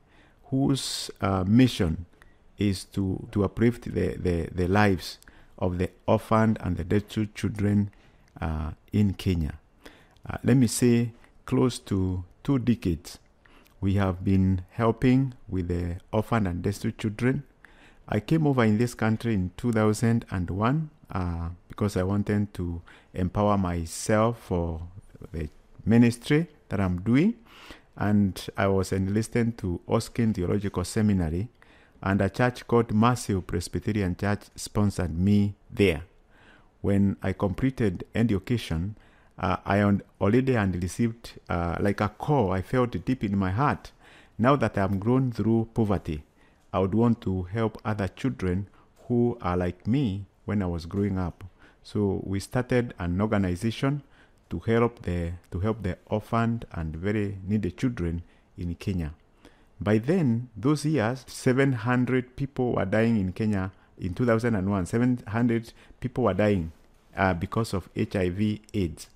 whose 0.45 1.11
uh, 1.21 1.45
mission 1.47 2.07
is 2.59 2.85
to, 2.85 3.27
to 3.33 3.45
uplift 3.45 3.85
the, 3.95 4.17
the, 4.17 4.49
the 4.55 4.69
lives 4.69 5.19
of 5.59 5.79
the 5.79 5.91
orphaned 6.07 6.59
and 6.61 6.77
the 6.77 6.85
destitute 6.85 7.35
children 7.35 7.91
uh, 8.41 8.73
in 8.93 9.15
Kenya. 9.15 9.59
Uh, 10.29 10.37
let 10.45 10.57
me 10.57 10.67
say, 10.67 11.13
close 11.47 11.79
to 11.79 12.25
two 12.43 12.59
decades, 12.59 13.19
we 13.81 13.95
have 13.95 14.25
been 14.25 14.63
helping 14.71 15.35
with 15.49 15.69
the 15.69 15.97
orphaned 16.13 16.47
and 16.47 16.63
destitute 16.63 16.99
children. 16.99 17.45
I 18.09 18.21
came 18.21 18.47
over 18.47 18.65
in 18.65 18.79
this 18.79 18.95
country 18.95 19.35
in 19.35 19.51
2001 19.57 20.91
uh, 21.11 21.49
because 21.69 21.97
I 21.97 22.03
wanted 22.03 22.53
to 22.55 22.83
empower 23.15 23.57
myself 23.57 24.41
for 24.41 24.83
the 25.33 25.49
ministry 25.87 26.49
that 26.69 26.81
I'm 26.81 27.01
doing. 27.01 27.35
And 27.97 28.45
I 28.57 28.67
was 28.67 28.93
enlisted 28.93 29.57
to 29.59 29.81
Erskine 29.91 30.35
Theological 30.35 30.85
Seminary, 30.85 31.49
and 32.03 32.21
a 32.21 32.29
church 32.29 32.67
called 32.67 32.93
Mars 32.93 33.27
Hill 33.27 33.43
Presbyterian 33.43 34.17
Church 34.17 34.43
sponsored 34.57 35.17
me 35.17 35.55
there. 35.71 36.03
When 36.81 37.17
I 37.23 37.33
completed 37.33 38.05
education, 38.15 38.97
uh, 39.39 39.57
I 39.65 39.83
already 40.21 40.53
had 40.53 40.83
received 40.83 41.41
uh, 41.49 41.77
like 41.81 42.01
a 42.01 42.09
call 42.09 42.53
I 42.53 42.63
felt 42.63 43.03
deep 43.05 43.25
in 43.25 43.39
my 43.39 43.51
heart. 43.51 43.93
Now 44.39 44.57
that 44.57 44.77
I'm 44.77 44.99
grown 44.99 45.33
through 45.33 45.69
poverty, 45.73 46.25
I 46.75 46.81
would 46.81 46.93
want 46.93 47.21
to 47.21 47.45
help 47.45 47.81
other 47.85 48.09
children 48.09 48.67
who 49.07 49.39
are 49.41 49.57
like 49.57 49.87
me 49.87 50.27
when 50.45 50.61
I 50.61 50.67
was 50.67 50.87
growing 50.87 51.17
up. 51.17 51.45
So 51.85 52.21
we 52.25 52.41
started 52.41 52.95
an 52.99 53.21
organization 53.21 54.03
to 54.51 54.59
help 54.59 55.03
the 55.03 55.35
to 55.53 55.61
help 55.61 55.85
the 55.85 55.99
orphaned 56.07 56.65
and 56.73 56.97
very 56.97 57.39
needy 57.47 57.71
children 57.71 58.25
in 58.59 58.75
Kenya. 58.75 59.15
By 59.81 59.99
then, 59.99 60.49
those 60.57 60.85
years, 60.85 61.25
700 61.29 62.35
people 62.35 62.73
were 62.73 62.85
dying 62.85 63.19
in 63.19 63.33
Kenya 63.33 63.71
in 63.97 64.15
2001. 64.15 64.87
700 64.87 65.73
people 66.01 66.25
were 66.25 66.35
dying 66.35 66.73
uh, 67.17 67.35
because 67.35 67.73
of 67.73 67.89
HIV/AIDS. 67.97 69.11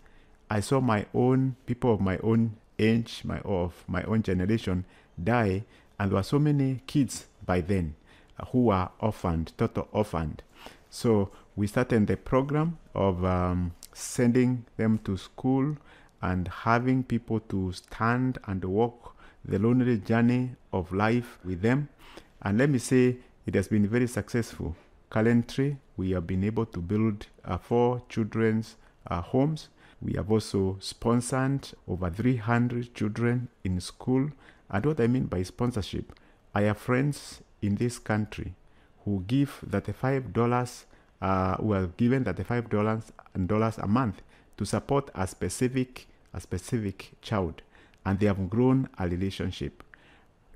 I 0.49 0.61
saw 0.61 0.81
my 0.81 1.07
own 1.13 1.57
people 1.67 1.95
of 1.95 2.01
my 2.01 2.19
own 2.19 2.57
age, 2.79 3.23
my 3.25 3.41
of 3.41 3.83
my 3.89 4.05
own 4.05 4.23
generation 4.23 4.85
die, 5.21 5.65
and 5.99 6.13
there 6.13 6.17
were 6.19 6.23
so 6.23 6.39
many 6.39 6.83
kids 6.87 7.27
by 7.49 7.63
then 7.63 7.97
uh, 8.39 8.45
who 8.53 8.69
are 8.71 8.93
orphaned, 9.01 9.53
total 9.57 9.89
orphaned. 9.91 10.43
So 10.91 11.31
we 11.57 11.67
started 11.67 12.07
the 12.07 12.17
program 12.17 12.79
of 12.95 13.25
um, 13.25 13.73
sending 13.93 14.67
them 14.77 14.99
to 15.05 15.17
school 15.17 15.77
and 16.21 16.47
having 16.49 17.03
people 17.03 17.41
to 17.41 17.73
stand 17.73 18.39
and 18.47 18.65
walk 18.65 19.17
the 19.45 19.59
lonely 19.59 19.99
journey 19.99 20.51
of 20.73 20.93
life 20.93 21.39
with 21.45 21.63
them. 21.63 21.89
And 22.43 22.59
let 22.59 22.71
me 22.71 22.79
say, 22.79 23.17
it 23.47 23.55
has 23.55 23.69
been 23.69 23.89
very 23.89 24.07
successful. 24.07 24.77
Currently, 25.11 25.79
we 25.97 26.11
have 26.11 26.27
been 26.27 26.45
able 26.45 26.67
to 26.67 26.81
build 26.81 27.27
uh, 27.45 27.57
four 27.57 28.03
children's 28.11 28.77
uh, 29.07 29.23
homes. 29.23 29.69
We 30.03 30.13
have 30.15 30.31
also 30.31 30.77
sponsored 30.81 31.71
over 31.89 32.11
300 32.11 32.95
children 32.95 33.49
in 33.65 33.81
school. 33.81 34.31
And 34.71 34.85
what 34.85 35.01
I 35.01 35.07
mean 35.07 35.25
by 35.25 35.43
sponsorship, 35.45 36.13
I 36.59 36.63
have 36.63 36.79
friends 36.79 37.41
in 37.63 37.77
this 37.77 38.01
country 38.01 38.53
who 39.05 39.23
give 39.29 39.61
$35, 39.71 40.85
uh, 41.23 41.55
who 41.55 41.73
are 41.73 41.87
given 41.87 42.25
$35 42.25 43.13
and 43.35 43.47
dollars 43.47 43.79
a 43.79 43.87
month 43.87 44.23
to 44.57 44.65
support 44.65 45.09
a 45.15 45.29
specific 45.29 46.09
a 46.35 46.41
specific 46.41 47.13
child, 47.23 47.63
and 48.05 48.19
they 48.19 48.27
have 48.27 48.51
grown 48.51 48.89
a 48.99 49.09
relationship. 49.09 49.85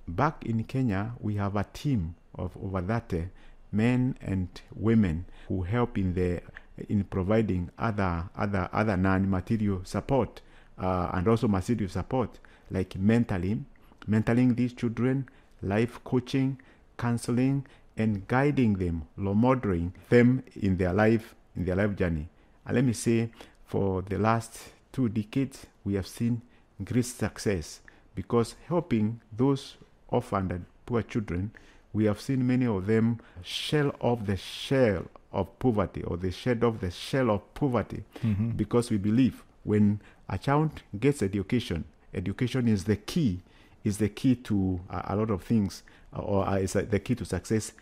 Back 0.09 0.45
in 0.45 0.65
Kenya, 0.65 1.13
we 1.21 1.37
have 1.37 1.55
a 1.55 1.65
team 1.73 2.17
of 2.35 2.51
over 2.61 2.83
30 2.83 3.29
men 3.71 4.17
and 4.21 4.49
women 4.75 5.25
who 5.47 5.63
help 5.63 5.97
in 5.97 6.15
the 6.15 6.43
in 6.89 7.05
providing 7.05 7.71
other 7.79 8.29
other 8.35 8.69
other 8.73 8.97
non-material 8.97 9.83
support 9.85 10.41
uh, 10.79 11.11
and 11.15 11.29
also 11.29 11.47
material 11.47 11.89
support 11.89 12.41
like 12.73 12.91
mentoring, 12.99 13.67
mentoring 14.09 14.57
these 14.57 14.73
children, 14.73 15.29
life 15.63 16.01
coaching, 16.05 16.59
counseling, 16.99 17.65
and 17.97 18.27
guiding 18.29 18.75
them, 18.75 19.03
role 19.17 19.35
modeling 19.35 19.93
them 20.09 20.43
in 20.61 20.77
their 20.77 20.93
life 20.93 21.35
in 21.57 21.65
their 21.65 21.77
life 21.77 21.95
journey. 21.97 22.29
And 22.67 22.75
let 22.77 22.85
me 22.85 22.93
say, 22.95 23.31
for 23.67 24.03
the 24.03 24.19
last 24.19 24.59
two 24.93 25.09
decades, 25.09 25.67
we 25.85 25.95
have 25.95 26.07
seen 26.07 26.41
great 26.85 27.05
success 27.05 27.81
because 28.15 28.55
helping 28.69 29.21
those 29.37 29.77
orphaned 30.09 30.53
and 30.53 30.65
poor 30.87 31.03
children, 31.03 31.51
we 31.93 32.05
have 32.07 32.21
seen 32.21 32.47
many 32.47 32.67
of 32.67 32.87
them 32.87 33.21
shell 33.43 33.95
off 34.01 34.25
the 34.25 34.37
shell 34.37 35.05
of 35.33 35.59
poverty 35.59 36.03
or 36.05 36.17
they 36.17 36.31
shed 36.31 36.63
off 36.65 36.81
the 36.81 36.91
shell 36.91 37.31
of 37.31 37.55
poverty 37.55 38.03
Mm-hmm. 38.23 38.51
because 38.51 38.91
we 38.91 38.97
believe 38.97 39.43
when 39.65 40.01
a 40.29 40.39
child 40.39 40.71
gets 40.99 41.23
education, 41.23 41.85
education 42.15 42.69
is 42.69 42.85
the 42.85 42.97
key, 42.97 43.41
is 43.85 43.99
the 43.99 44.09
key 44.09 44.35
to 44.37 44.81
uh, 44.91 45.03
a 45.07 45.17
lot 45.17 45.31
of 45.31 45.43
things, 45.43 45.83
uh, 46.17 46.21
or 46.21 46.47
uh, 46.47 46.57
is 46.57 46.73
the 46.73 47.01
key 47.01 47.15
to 47.15 47.25
success 47.25 47.73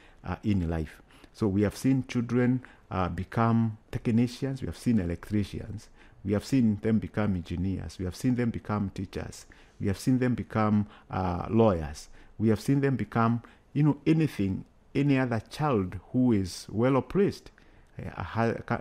in 0.45 0.69
life. 0.69 1.01
So 1.33 1.47
we 1.47 1.63
have 1.63 1.77
seen 1.77 2.05
children 2.09 2.63
become 3.15 3.79
technicians, 3.91 4.61
we 4.61 4.67
have 4.67 4.77
seen 4.77 4.99
electricians, 4.99 5.89
we 6.25 6.33
have 6.33 6.45
seen 6.45 6.79
them 6.83 6.99
become 6.99 7.37
engineers, 7.37 7.99
we 7.99 8.05
have 8.05 8.17
seen 8.17 8.35
them 8.35 8.51
become 8.51 8.91
teachers, 8.95 9.47
we 9.81 9.87
have 9.87 9.99
seen 9.99 10.19
them 10.19 10.35
become 10.35 10.87
lawyers, 11.49 12.09
we 12.39 12.49
have 12.49 12.61
seen 12.61 12.81
them 12.81 12.97
become, 12.97 13.43
you 13.73 13.83
know, 13.83 13.97
anything 14.07 14.65
any 14.95 15.19
other 15.19 15.41
child 15.51 15.97
who 16.13 16.33
is 16.33 16.67
well 16.69 16.97
oppressed 16.97 17.51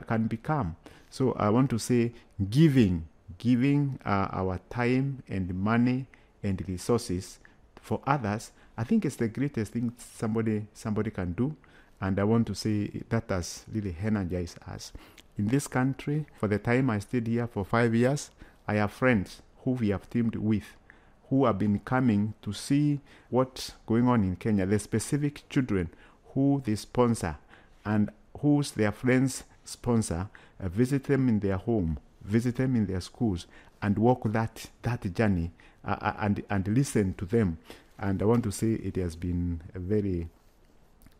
can 0.07 0.27
become. 0.27 0.75
So 1.09 1.33
I 1.33 1.49
want 1.49 1.69
to 1.69 1.79
say 1.79 2.13
giving, 2.49 3.07
giving 3.37 3.99
uh, 4.05 4.27
our 4.31 4.59
time 4.69 5.23
and 5.29 5.53
money 5.53 6.07
and 6.43 6.67
resources 6.67 7.39
for 7.81 8.01
others, 8.05 8.51
I 8.77 8.83
think 8.83 9.05
it's 9.05 9.15
the 9.15 9.27
greatest 9.27 9.73
thing 9.73 9.93
somebody 9.97 10.67
somebody 10.73 11.11
can 11.11 11.33
do. 11.33 11.55
And 12.01 12.17
I 12.19 12.23
want 12.23 12.47
to 12.47 12.55
say 12.55 13.03
that 13.09 13.29
has 13.29 13.65
really 13.71 13.95
energized 14.01 14.57
us. 14.67 14.93
In 15.37 15.47
this 15.47 15.67
country, 15.67 16.25
for 16.37 16.47
the 16.47 16.59
time 16.59 16.89
I 16.89 16.99
stayed 16.99 17.27
here 17.27 17.47
for 17.47 17.65
five 17.65 17.93
years, 17.93 18.31
I 18.67 18.75
have 18.75 18.91
friends 18.91 19.41
who 19.63 19.71
we 19.71 19.89
have 19.89 20.09
teamed 20.09 20.35
with 20.35 20.75
who 21.29 21.45
have 21.45 21.59
been 21.59 21.79
coming 21.79 22.33
to 22.41 22.51
see 22.51 22.99
what's 23.29 23.73
going 23.85 24.07
on 24.07 24.23
in 24.23 24.35
Kenya, 24.35 24.65
the 24.65 24.79
specific 24.79 25.47
children 25.49 25.89
who 26.33 26.61
they 26.65 26.75
sponsor 26.75 27.37
and 27.85 28.09
whose 28.39 28.71
their 28.71 28.91
friends 28.91 29.43
sponsor, 29.63 30.29
uh, 30.59 30.67
visit 30.69 31.03
them 31.03 31.29
in 31.29 31.39
their 31.39 31.57
home, 31.57 31.99
visit 32.23 32.55
them 32.55 32.75
in 32.75 32.87
their 32.87 33.01
schools, 33.01 33.45
and 33.81 33.97
walk 33.97 34.23
that 34.25 34.65
that 34.81 35.13
journey 35.13 35.51
uh, 35.85 36.13
and 36.19 36.43
and 36.49 36.67
listen 36.67 37.13
to 37.15 37.25
them. 37.25 37.57
And 37.97 38.21
I 38.21 38.25
want 38.25 38.43
to 38.43 38.51
say 38.51 38.73
it 38.73 38.95
has 38.95 39.15
been 39.15 39.61
a 39.75 39.79
very 39.79 40.29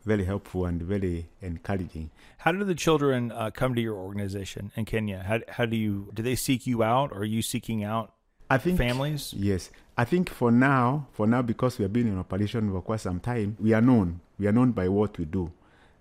very 0.06 0.24
helpful 0.24 0.65
and 0.65 0.82
very 0.82 1.28
encouraging. 1.41 2.10
How 2.39 2.52
do 2.52 2.63
the 2.63 2.76
children 2.76 3.32
uh, 3.32 3.52
come 3.52 3.76
to 3.76 3.82
your 3.82 3.95
organization 3.95 4.72
in 4.76 4.86
Kenya? 4.86 5.24
How, 5.28 5.39
how 5.50 5.65
do 5.65 5.76
you 5.76 6.10
do 6.13 6.24
they 6.24 6.36
seek 6.36 6.65
you 6.65 6.84
out, 6.84 7.12
or 7.12 7.19
are 7.19 7.26
you 7.26 7.41
seeking 7.41 7.84
out 7.84 8.13
I 8.50 8.58
think 8.58 8.78
families? 8.78 9.34
Yes, 9.38 9.69
I 9.98 10.06
think 10.06 10.30
for 10.30 10.52
now, 10.52 11.08
for 11.12 11.28
now, 11.28 11.41
because 11.41 11.78
we 11.78 11.84
have 11.84 11.93
been 11.93 12.08
in 12.08 12.17
operation 12.17 12.72
for 12.72 12.82
quite 12.82 13.02
some 13.02 13.19
time, 13.19 13.58
we 13.60 13.74
are 13.74 13.82
known. 13.82 14.22
We 14.39 14.48
are 14.48 14.52
known 14.52 14.72
by 14.72 14.88
what 14.88 15.17
we 15.17 15.26
do. 15.26 15.52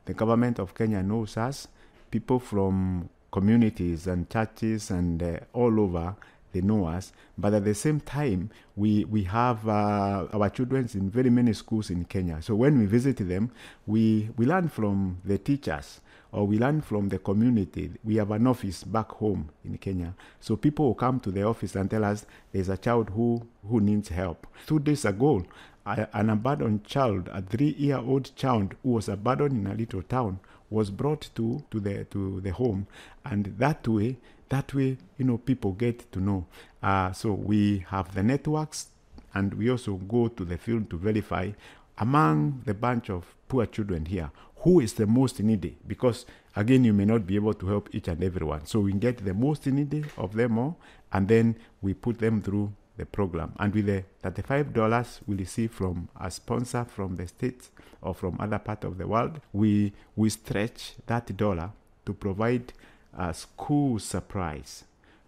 The 0.04 0.14
government 0.14 0.58
of 0.58 0.74
Kenya 0.74 1.02
knows 1.02 1.36
us. 1.36 1.68
People 2.10 2.38
from 2.38 3.10
communities 3.30 4.06
and 4.06 4.30
churches 4.30 4.90
and 4.90 5.22
uh, 5.22 5.40
all 5.52 5.78
over 5.80 6.16
they 6.52 6.60
know 6.60 6.86
us. 6.86 7.12
But 7.36 7.54
at 7.54 7.64
the 7.64 7.74
same 7.74 8.00
time, 8.00 8.50
we 8.76 9.04
we 9.04 9.24
have 9.24 9.68
uh, 9.68 10.26
our 10.32 10.50
children 10.50 10.88
in 10.94 11.10
very 11.10 11.30
many 11.30 11.52
schools 11.52 11.90
in 11.90 12.04
Kenya. 12.04 12.42
So 12.42 12.54
when 12.54 12.78
we 12.78 12.86
visit 12.86 13.16
them, 13.16 13.50
we 13.86 14.30
we 14.36 14.46
learn 14.46 14.68
from 14.68 15.18
the 15.24 15.38
teachers 15.38 16.00
or 16.32 16.46
we 16.46 16.58
learn 16.58 16.80
from 16.80 17.08
the 17.08 17.18
community. 17.18 17.90
We 18.04 18.16
have 18.16 18.30
an 18.30 18.46
office 18.46 18.84
back 18.84 19.10
home 19.12 19.50
in 19.64 19.78
Kenya. 19.78 20.14
So 20.40 20.56
people 20.56 20.86
will 20.86 20.94
come 20.94 21.20
to 21.20 21.30
the 21.30 21.42
office 21.44 21.74
and 21.74 21.90
tell 21.90 22.04
us 22.04 22.26
there's 22.52 22.68
a 22.68 22.76
child 22.76 23.10
who, 23.10 23.46
who 23.66 23.80
needs 23.80 24.10
help. 24.10 24.46
Two 24.66 24.78
days 24.78 25.06
ago, 25.06 25.46
an 25.86 26.28
abandoned 26.28 26.84
child, 26.84 27.28
a 27.32 27.40
three-year-old 27.40 28.36
child 28.36 28.74
who 28.82 28.90
was 28.90 29.08
abandoned 29.08 29.66
in 29.66 29.72
a 29.72 29.74
little 29.74 30.02
town, 30.02 30.38
was 30.70 30.90
brought 30.90 31.30
to, 31.34 31.64
to 31.70 31.80
the 31.80 32.04
to 32.04 32.42
the 32.42 32.50
home, 32.50 32.86
and 33.24 33.54
that 33.58 33.88
way, 33.88 34.18
that 34.48 34.72
way, 34.74 34.96
you 35.18 35.24
know, 35.24 35.38
people 35.38 35.72
get 35.72 36.10
to 36.12 36.20
know. 36.20 36.46
Uh, 36.82 37.12
so 37.12 37.32
we 37.32 37.84
have 37.88 38.14
the 38.14 38.22
networks, 38.22 38.88
and 39.34 39.54
we 39.54 39.70
also 39.70 39.94
go 39.94 40.28
to 40.28 40.44
the 40.44 40.56
field 40.58 40.88
to 40.90 40.96
verify 40.96 41.50
among 41.98 42.62
the 42.64 42.74
bunch 42.74 43.10
of 43.10 43.34
poor 43.48 43.66
children 43.66 44.04
here 44.06 44.30
who 44.60 44.80
is 44.80 44.94
the 44.94 45.06
most 45.06 45.40
needy? 45.40 45.76
Because 45.86 46.26
again 46.56 46.84
you 46.84 46.92
may 46.92 47.04
not 47.04 47.26
be 47.26 47.36
able 47.36 47.54
to 47.54 47.66
help 47.66 47.88
each 47.94 48.08
and 48.08 48.22
everyone 48.22 48.66
so 48.66 48.80
we 48.80 48.92
get 48.92 49.24
the 49.24 49.34
most 49.34 49.66
needy 49.66 50.04
of 50.16 50.34
them 50.34 50.58
all 50.58 50.76
and 51.12 51.28
then 51.28 51.56
we 51.80 51.94
put 51.94 52.18
them 52.18 52.42
through 52.42 52.72
the 52.96 53.06
program. 53.06 53.52
And 53.58 53.72
with 53.72 53.86
the 53.86 54.04
$35 54.24 55.20
we 55.26 55.36
receive 55.36 55.72
from 55.72 56.08
a 56.20 56.30
sponsor 56.30 56.84
from 56.84 57.16
the 57.16 57.28
states 57.28 57.70
or 58.02 58.14
from 58.14 58.36
other 58.40 58.58
part 58.58 58.84
of 58.84 58.98
the 58.98 59.06
world 59.06 59.40
we 59.52 59.92
we 60.16 60.30
stretch 60.30 60.94
that 61.06 61.36
dollar 61.36 61.70
to 62.06 62.12
provide 62.12 62.72
a 63.18 63.34
school 63.34 63.98
supplies 63.98 64.84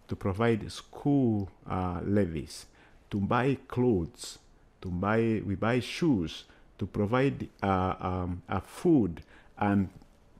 to 0.07 0.15
provide 0.15 0.71
school 0.71 1.49
uh, 1.69 1.99
levies 2.03 2.65
to 3.11 3.19
buy 3.19 3.57
clothes 3.67 4.39
to 4.81 4.87
buy 4.89 5.41
we 5.45 5.55
buy 5.55 5.79
shoes 5.79 6.45
to 6.79 6.85
provide 6.87 7.47
uh, 7.61 7.95
um, 7.99 8.41
food 8.63 9.21
and 9.59 9.89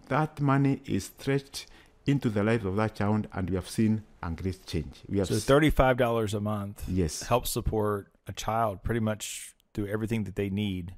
that 0.07 0.41
money 0.41 0.81
is 0.85 1.05
stretched 1.05 1.67
into 2.05 2.29
the 2.29 2.43
life 2.43 2.65
of 2.65 2.75
that 2.75 2.95
child 2.95 3.27
and 3.33 3.49
we 3.49 3.55
have 3.55 3.69
seen 3.69 4.03
a 4.23 4.31
great 4.31 4.65
change 4.65 4.95
we 5.07 5.19
have 5.19 5.27
So 5.27 5.35
thirty-five 5.35 5.97
dollars 5.97 6.33
a 6.33 6.39
month 6.39 6.83
yes 6.87 7.23
helps 7.23 7.51
support 7.51 8.11
a 8.27 8.33
child 8.33 8.83
pretty 8.83 8.99
much 8.99 9.53
through 9.73 9.87
everything 9.87 10.23
that 10.23 10.35
they 10.35 10.49
need 10.49 10.95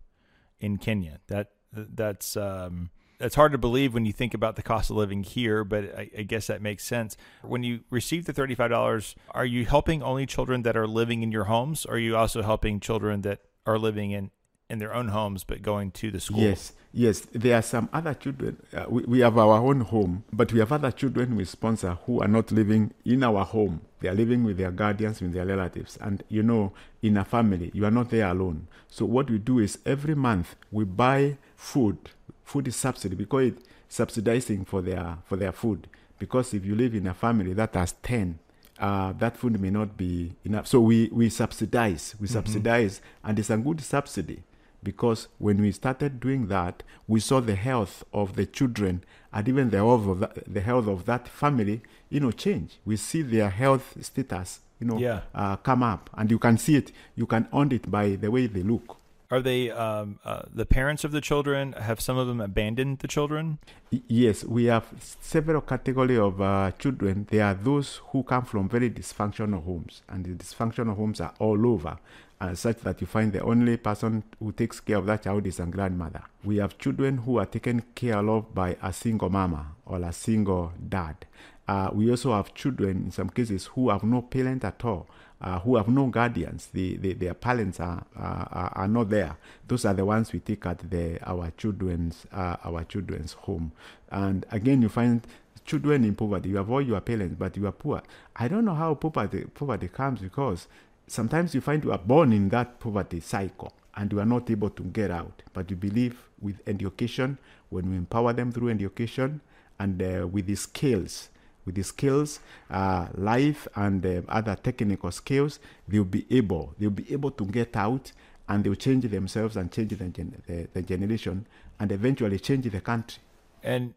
in 0.59 0.77
Kenya. 0.77 1.19
That 1.27 1.51
that's 1.71 2.37
um, 2.37 2.91
that's 3.19 3.35
hard 3.35 3.51
to 3.51 3.57
believe 3.57 3.93
when 3.93 4.05
you 4.05 4.13
think 4.13 4.33
about 4.33 4.55
the 4.55 4.63
cost 4.63 4.89
of 4.89 4.97
living 4.97 5.23
here, 5.23 5.63
but 5.63 5.83
I, 5.97 6.09
I 6.17 6.21
guess 6.23 6.47
that 6.47 6.61
makes 6.61 6.83
sense. 6.83 7.15
When 7.41 7.63
you 7.63 7.81
receive 7.89 8.25
the 8.25 8.33
thirty-five 8.33 8.69
dollars, 8.69 9.15
are 9.31 9.45
you 9.45 9.65
helping 9.65 10.03
only 10.03 10.25
children 10.25 10.63
that 10.63 10.75
are 10.75 10.87
living 10.87 11.23
in 11.23 11.31
your 11.31 11.45
homes, 11.45 11.85
or 11.85 11.95
are 11.95 11.99
you 11.99 12.17
also 12.17 12.41
helping 12.41 12.79
children 12.79 13.21
that 13.21 13.39
are 13.65 13.77
living 13.77 14.11
in 14.11 14.31
in 14.69 14.79
their 14.79 14.93
own 14.93 15.09
homes 15.09 15.43
but 15.43 15.61
going 15.61 15.91
to 15.91 16.09
the 16.11 16.19
school? 16.19 16.39
Yes, 16.39 16.73
yes. 16.91 17.27
There 17.31 17.55
are 17.55 17.61
some 17.61 17.89
other 17.93 18.13
children. 18.13 18.57
Uh, 18.73 18.85
we, 18.89 19.03
we 19.03 19.19
have 19.19 19.37
our 19.37 19.57
own 19.57 19.81
home, 19.81 20.23
but 20.31 20.51
we 20.51 20.59
have 20.59 20.71
other 20.71 20.91
children 20.91 21.35
we 21.35 21.45
sponsor 21.45 21.97
who 22.05 22.21
are 22.21 22.27
not 22.27 22.51
living 22.51 22.93
in 23.05 23.23
our 23.23 23.45
home. 23.45 23.81
They 23.99 24.09
are 24.09 24.15
living 24.15 24.43
with 24.43 24.57
their 24.57 24.71
guardians, 24.71 25.21
with 25.21 25.33
their 25.33 25.45
relatives. 25.45 25.97
And 26.01 26.23
you 26.27 26.43
know, 26.43 26.73
in 27.01 27.17
a 27.17 27.25
family, 27.25 27.71
you 27.73 27.85
are 27.85 27.91
not 27.91 28.09
there 28.09 28.27
alone. 28.27 28.67
So 28.87 29.05
what 29.05 29.29
we 29.29 29.37
do 29.37 29.59
is 29.59 29.79
every 29.85 30.15
month 30.15 30.55
we 30.71 30.85
buy 30.85 31.37
food. 31.55 31.97
Food 32.43 32.67
is 32.67 32.75
subsidy 32.75 33.15
because 33.15 33.47
it 33.47 33.57
subsidizing 33.89 34.65
for 34.65 34.81
their 34.81 35.17
for 35.25 35.35
their 35.37 35.51
food. 35.51 35.87
Because 36.19 36.53
if 36.53 36.65
you 36.65 36.75
live 36.75 36.95
in 36.95 37.07
a 37.07 37.13
family 37.13 37.53
that 37.53 37.73
has 37.75 37.93
ten, 38.01 38.39
uh, 38.79 39.13
that 39.13 39.37
food 39.37 39.59
may 39.59 39.69
not 39.69 39.97
be 39.97 40.33
enough. 40.45 40.67
So 40.67 40.79
we, 40.79 41.09
we 41.11 41.29
subsidize, 41.29 42.15
we 42.19 42.27
subsidize, 42.27 43.01
and 43.23 43.37
it's 43.39 43.49
a 43.49 43.57
good 43.57 43.81
subsidy 43.81 44.43
because 44.83 45.27
when 45.37 45.61
we 45.61 45.71
started 45.71 46.19
doing 46.19 46.47
that, 46.47 46.83
we 47.07 47.19
saw 47.19 47.39
the 47.39 47.55
health 47.55 48.03
of 48.13 48.35
the 48.35 48.45
children 48.45 49.03
and 49.31 49.47
even 49.47 49.69
the 49.69 49.77
health 49.77 50.07
of 50.07 50.19
that, 50.19 50.53
the 50.53 50.61
health 50.61 50.87
of 50.87 51.05
that 51.05 51.27
family, 51.27 51.81
you 52.09 52.19
know, 52.19 52.31
change. 52.31 52.77
We 52.85 52.97
see 52.97 53.21
their 53.21 53.49
health 53.49 53.95
status, 54.01 54.59
you 54.79 54.87
know, 54.87 54.97
Yeah. 54.99 55.21
uh, 55.33 55.55
come 55.57 55.83
up, 55.83 56.09
and 56.15 56.29
you 56.31 56.39
can 56.39 56.57
see 56.57 56.75
it. 56.75 56.91
You 57.15 57.25
can 57.25 57.47
own 57.51 57.71
it 57.71 57.89
by 57.89 58.15
the 58.15 58.29
way 58.31 58.47
they 58.47 58.63
look. 58.63 58.97
Are 59.33 59.41
they 59.41 59.71
um, 59.71 60.19
uh, 60.23 60.43
the 60.53 60.63
parents 60.63 61.03
of 61.03 61.11
the 61.11 61.19
children? 61.19 61.73
Have 61.73 61.99
some 61.99 62.17
of 62.19 62.27
them 62.27 62.39
abandoned 62.39 62.99
the 62.99 63.07
children? 63.07 63.57
Yes, 63.89 64.43
we 64.43 64.65
have 64.65 64.85
several 65.21 65.61
category 65.61 66.19
of 66.19 66.39
uh, 66.39 66.69
children. 66.77 67.25
There 67.31 67.43
are 67.43 67.55
those 67.55 67.99
who 68.11 68.21
come 68.21 68.45
from 68.45 68.69
very 68.69 68.91
dysfunctional 68.91 69.63
homes, 69.65 70.03
and 70.07 70.23
the 70.23 70.35
dysfunctional 70.35 70.95
homes 70.95 71.19
are 71.19 71.33
all 71.39 71.65
over, 71.65 71.97
uh, 72.41 72.53
such 72.53 72.81
that 72.81 73.01
you 73.01 73.07
find 73.07 73.33
the 73.33 73.41
only 73.41 73.77
person 73.77 74.23
who 74.37 74.51
takes 74.51 74.79
care 74.79 74.97
of 74.97 75.07
that 75.07 75.23
child 75.23 75.47
is 75.47 75.59
a 75.59 75.65
grandmother. 75.65 76.21
We 76.43 76.57
have 76.57 76.77
children 76.77 77.17
who 77.17 77.39
are 77.39 77.47
taken 77.47 77.81
care 77.95 78.29
of 78.29 78.53
by 78.53 78.77
a 78.83 78.93
single 78.93 79.31
mama 79.31 79.65
or 79.87 79.99
a 80.03 80.13
single 80.13 80.73
dad, 80.89 81.25
Uh, 81.65 81.89
we 81.93 82.11
also 82.11 82.33
have 82.33 82.53
children 82.53 83.05
in 83.05 83.11
some 83.11 83.29
cases 83.29 83.67
who 83.67 83.89
have 83.89 84.03
no 84.03 84.21
parent 84.21 84.65
at 84.65 84.83
all. 84.83 85.07
Uh, 85.43 85.59
who 85.59 85.75
have 85.75 85.89
no 85.89 86.07
guardians, 86.07 86.67
the, 86.71 86.95
the, 86.97 87.11
their 87.11 87.33
parents 87.33 87.77
are, 87.81 88.05
are, 88.15 88.71
are 88.75 88.87
not 88.87 89.09
there. 89.09 89.35
Those 89.67 89.83
are 89.83 89.93
the 89.93 90.05
ones 90.05 90.31
we 90.31 90.39
take 90.39 90.65
at 90.65 90.89
the 90.89 91.19
our 91.29 91.51
children's 91.57 92.25
uh, 92.31 92.55
our 92.63 92.85
children's 92.85 93.33
home. 93.33 93.73
And 94.09 94.45
again, 94.51 94.81
you 94.81 94.87
find 94.87 95.21
children 95.65 96.05
in 96.05 96.15
poverty. 96.15 96.47
You 96.49 96.57
have 96.57 96.69
all 96.71 96.81
your 96.81 97.01
parents, 97.01 97.35
but 97.37 97.57
you 97.57 97.67
are 97.67 97.73
poor. 97.73 98.01
I 98.37 98.47
don't 98.47 98.63
know 98.63 98.73
how 98.73 98.93
poverty 98.95 99.43
poverty 99.53 99.89
comes 99.89 100.21
because 100.21 100.67
sometimes 101.07 101.53
you 101.53 101.59
find 101.59 101.83
you 101.83 101.91
are 101.91 101.97
born 101.97 102.31
in 102.31 102.47
that 102.49 102.79
poverty 102.79 103.19
cycle 103.19 103.73
and 103.95 104.13
you 104.13 104.21
are 104.21 104.25
not 104.25 104.49
able 104.49 104.69
to 104.69 104.83
get 104.83 105.11
out. 105.11 105.43
But 105.51 105.69
you 105.69 105.75
believe 105.75 106.17
with 106.41 106.61
education, 106.67 107.37
when 107.69 107.89
we 107.89 107.97
empower 107.97 108.31
them 108.31 108.51
through 108.51 108.69
education 108.69 109.41
and 109.79 110.01
uh, 110.01 110.27
with 110.27 110.47
the 110.47 110.55
skills 110.55 111.29
with 111.65 111.75
the 111.75 111.83
skills, 111.83 112.39
uh, 112.69 113.07
life, 113.15 113.67
and 113.75 114.05
uh, 114.05 114.21
other 114.29 114.55
technical 114.55 115.11
skills, 115.11 115.59
they'll 115.87 116.03
be 116.03 116.25
able 116.29 116.73
they'll 116.79 116.89
be 116.89 117.11
able 117.11 117.31
to 117.31 117.45
get 117.45 117.75
out 117.75 118.11
and 118.49 118.63
they'll 118.63 118.75
change 118.75 119.09
themselves 119.09 119.55
and 119.55 119.71
change 119.71 119.97
the, 119.97 120.05
gen- 120.05 120.41
the, 120.47 120.67
the 120.73 120.81
generation 120.81 121.45
and 121.79 121.91
eventually 121.91 122.39
change 122.39 122.69
the 122.69 122.81
country. 122.81 123.21
And 123.63 123.93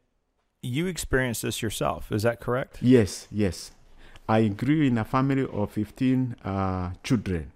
you 0.62 0.87
experienced 0.87 1.42
this 1.42 1.62
yourself, 1.62 2.12
is 2.12 2.22
that 2.22 2.40
correct? 2.40 2.79
Yes, 2.81 3.29
yes. 3.31 3.72
I 4.29 4.48
grew 4.48 4.83
in 4.83 4.98
a 4.98 5.05
family 5.05 5.46
of 5.52 5.70
15 5.70 6.37
uh, 6.44 6.90
children. 7.02 7.52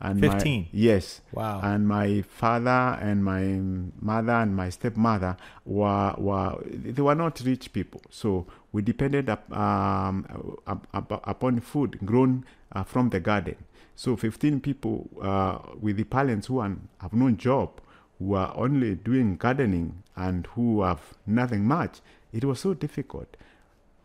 And 0.00 0.20
15? 0.20 0.60
My, 0.60 0.68
yes. 0.72 1.20
Wow. 1.32 1.60
And 1.62 1.88
my 1.88 2.22
father 2.22 2.98
and 3.00 3.24
my 3.24 3.42
mother 4.00 4.32
and 4.32 4.54
my 4.54 4.70
stepmother 4.70 5.36
were, 5.64 6.14
were 6.18 6.62
they 6.64 7.02
were 7.02 7.16
not 7.16 7.40
rich 7.44 7.72
people. 7.72 8.02
So 8.10 8.46
we 8.72 8.82
depended 8.82 9.28
up, 9.30 9.50
um, 9.56 10.58
up, 10.66 10.86
up, 10.92 11.22
upon 11.26 11.60
food 11.60 11.98
grown 12.04 12.44
uh, 12.72 12.82
from 12.84 13.10
the 13.10 13.20
garden. 13.20 13.56
So 13.96 14.16
15 14.16 14.60
people 14.60 15.08
uh, 15.22 15.58
with 15.80 15.96
the 15.96 16.04
parents 16.04 16.46
who 16.46 16.58
are, 16.60 16.76
have 17.00 17.12
no 17.12 17.30
job, 17.30 17.80
who 18.18 18.34
are 18.34 18.52
only 18.56 18.94
doing 18.94 19.36
gardening 19.36 20.02
and 20.16 20.46
who 20.48 20.82
have 20.82 21.00
nothing 21.26 21.64
much, 21.64 22.00
it 22.32 22.44
was 22.44 22.60
so 22.60 22.74
difficult. 22.74 23.36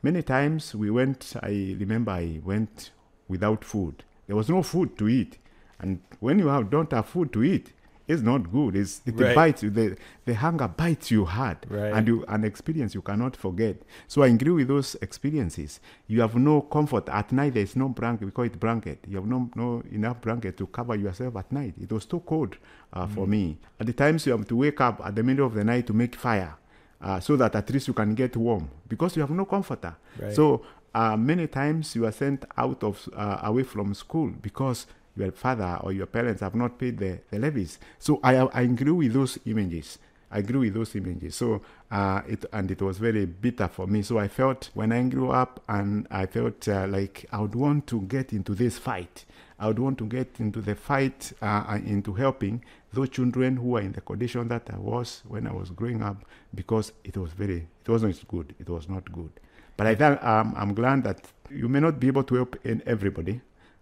Many 0.02 0.21
times 0.21 0.76
we 0.76 0.89
went, 0.89 1.34
I 1.41 1.76
remember 1.80 2.12
I 2.12 2.39
went 2.43 2.91
without 3.28 3.63
food. 3.63 4.04
There 4.28 4.36
was 4.36 4.49
no 4.49 4.63
food 4.63 4.97
to 4.97 5.08
eat. 5.08 5.38
And 5.80 6.02
when 6.19 6.39
you 6.39 6.47
have, 6.47 6.69
don't 6.69 6.91
have 6.91 7.08
food 7.08 7.34
to 7.34 7.43
eat, 7.43 7.73
it's 8.07 8.21
not 8.21 8.51
good. 8.51 8.75
It's, 8.75 9.01
it 9.05 9.15
Right. 9.17 9.35
bites 9.35 9.63
you. 9.63 9.69
The, 9.69 9.95
the 10.25 10.33
hunger 10.35 10.67
bites 10.67 11.09
you 11.11 11.25
hard. 11.25 11.57
Right. 11.69 11.93
And 11.93 12.07
you, 12.07 12.25
an 12.27 12.43
experience 12.43 12.93
you 12.93 13.01
cannot 13.01 13.35
forget. 13.37 13.77
So 14.07 14.23
I 14.23 14.27
agree 14.27 14.51
with 14.51 14.67
those 14.67 14.95
experiences. 15.01 15.79
You 16.07 16.21
have 16.21 16.35
no 16.35 16.61
comfort. 16.61 17.07
At 17.09 17.31
night, 17.31 17.53
there 17.53 17.63
is 17.63 17.75
no 17.75 17.89
blanket. 17.89 18.25
We 18.25 18.31
call 18.31 18.45
it 18.45 18.59
blanket. 18.59 18.99
You 19.07 19.17
have 19.17 19.25
no, 19.27 19.49
no 19.55 19.83
enough 19.91 20.19
blanket 20.21 20.57
to 20.57 20.67
cover 20.67 20.95
yourself 20.95 21.35
at 21.37 21.51
night. 21.51 21.75
It 21.81 21.91
was 21.91 22.05
too 22.05 22.19
cold 22.21 22.57
uh, 22.91 23.07
for 23.07 23.25
me. 23.25 23.57
At 23.79 23.87
the 23.87 23.93
times, 23.93 24.25
you 24.25 24.33
have 24.33 24.47
to 24.47 24.55
wake 24.55 24.81
up 24.81 25.01
at 25.05 25.15
the 25.15 25.23
middle 25.23 25.45
of 25.45 25.53
the 25.53 25.63
night 25.63 25.87
to 25.87 25.93
make 25.93 26.15
fire. 26.15 26.55
Uh, 27.01 27.19
so 27.19 27.35
that 27.35 27.53
at 27.55 27.69
least 27.69 27.87
you 27.89 27.93
can 27.93 28.15
get 28.15 28.35
warm 28.37 28.69
because 28.87 29.15
you 29.17 29.21
have 29.21 29.29
no 29.31 29.43
comforter. 29.45 29.93
Right. 30.17 30.33
So 30.33 30.61
uh, 30.95 31.17
many 31.17 31.47
times 31.47 31.95
you 31.95 32.05
are 32.05 32.13
sent 32.13 32.45
out 32.57 32.81
of 32.81 33.09
uh, 33.13 33.39
away 33.43 33.63
from 33.63 33.93
school 33.93 34.29
because 34.41 34.87
your 35.15 35.32
father 35.32 35.80
or 35.82 35.91
your 35.91 36.06
parents 36.08 36.41
have 36.41 36.56
not 36.56 36.78
paid 36.78 36.97
the, 36.97 37.19
the 37.30 37.39
levies. 37.39 37.80
So 37.99 38.19
I, 38.23 38.36
I 38.38 38.62
agree 38.62 38.91
with 38.91 39.13
those 39.13 39.38
images. 39.45 39.99
I 40.32 40.39
agree 40.39 40.60
with 40.60 40.73
those 40.73 40.95
images. 40.95 41.36
So 41.36 41.62
uh, 41.91 42.21
it 42.28 42.43
and 42.52 42.71
it 42.71 42.82
was 42.82 42.97
very 42.97 43.26
bitter 43.26 43.67
for 43.67 43.86
me. 43.86 44.02
So 44.02 44.17
I 44.17 44.28
felt 44.28 44.71
when 44.73 44.91
I 44.91 45.04
grew 45.04 45.30
up 45.30 45.62
and 45.69 46.08
I 46.10 46.26
felt 46.26 46.67
uh, 46.67 46.88
like 46.88 47.26
I 47.32 47.39
would 47.39 47.54
want 47.54 47.86
to 47.88 48.02
get 48.02 48.34
into 48.34 48.56
this 48.56 48.80
fight. 48.80 49.26
I 49.60 49.67
would 49.67 49.78
want 49.78 49.99
to 49.99 50.06
get 50.06 50.39
into 50.39 50.60
the 50.60 50.76
fight, 50.76 51.32
uh, 51.41 51.80
into 51.86 52.13
helping 52.13 52.65
those 52.91 53.10
children 53.10 53.58
who 53.58 53.78
are 53.78 53.82
in 53.82 53.91
the 53.91 54.02
condition 54.02 54.47
that 54.47 54.67
I 54.73 54.78
was 54.78 55.21
when 55.28 55.47
I 55.47 55.54
was 55.54 55.69
growing 55.69 56.02
up, 56.02 56.26
because 56.54 56.91
it 57.04 57.15
was 57.15 57.32
very, 57.32 57.67
it 57.86 57.89
wasn't 57.89 58.28
good. 58.28 58.56
It 58.60 58.67
was 58.67 58.89
not 58.89 59.10
good. 59.12 59.32
But 59.78 59.88
I 59.88 59.95
think 59.95 60.23
um, 60.23 60.54
I'm 60.58 60.73
glad 60.73 61.04
that 61.04 61.28
you 61.49 61.67
may 61.69 61.80
not 61.80 61.99
be 61.99 62.08
able 62.08 62.23
to 62.23 62.36
help 62.36 62.56
in 62.65 62.82
everybody, 62.86 63.39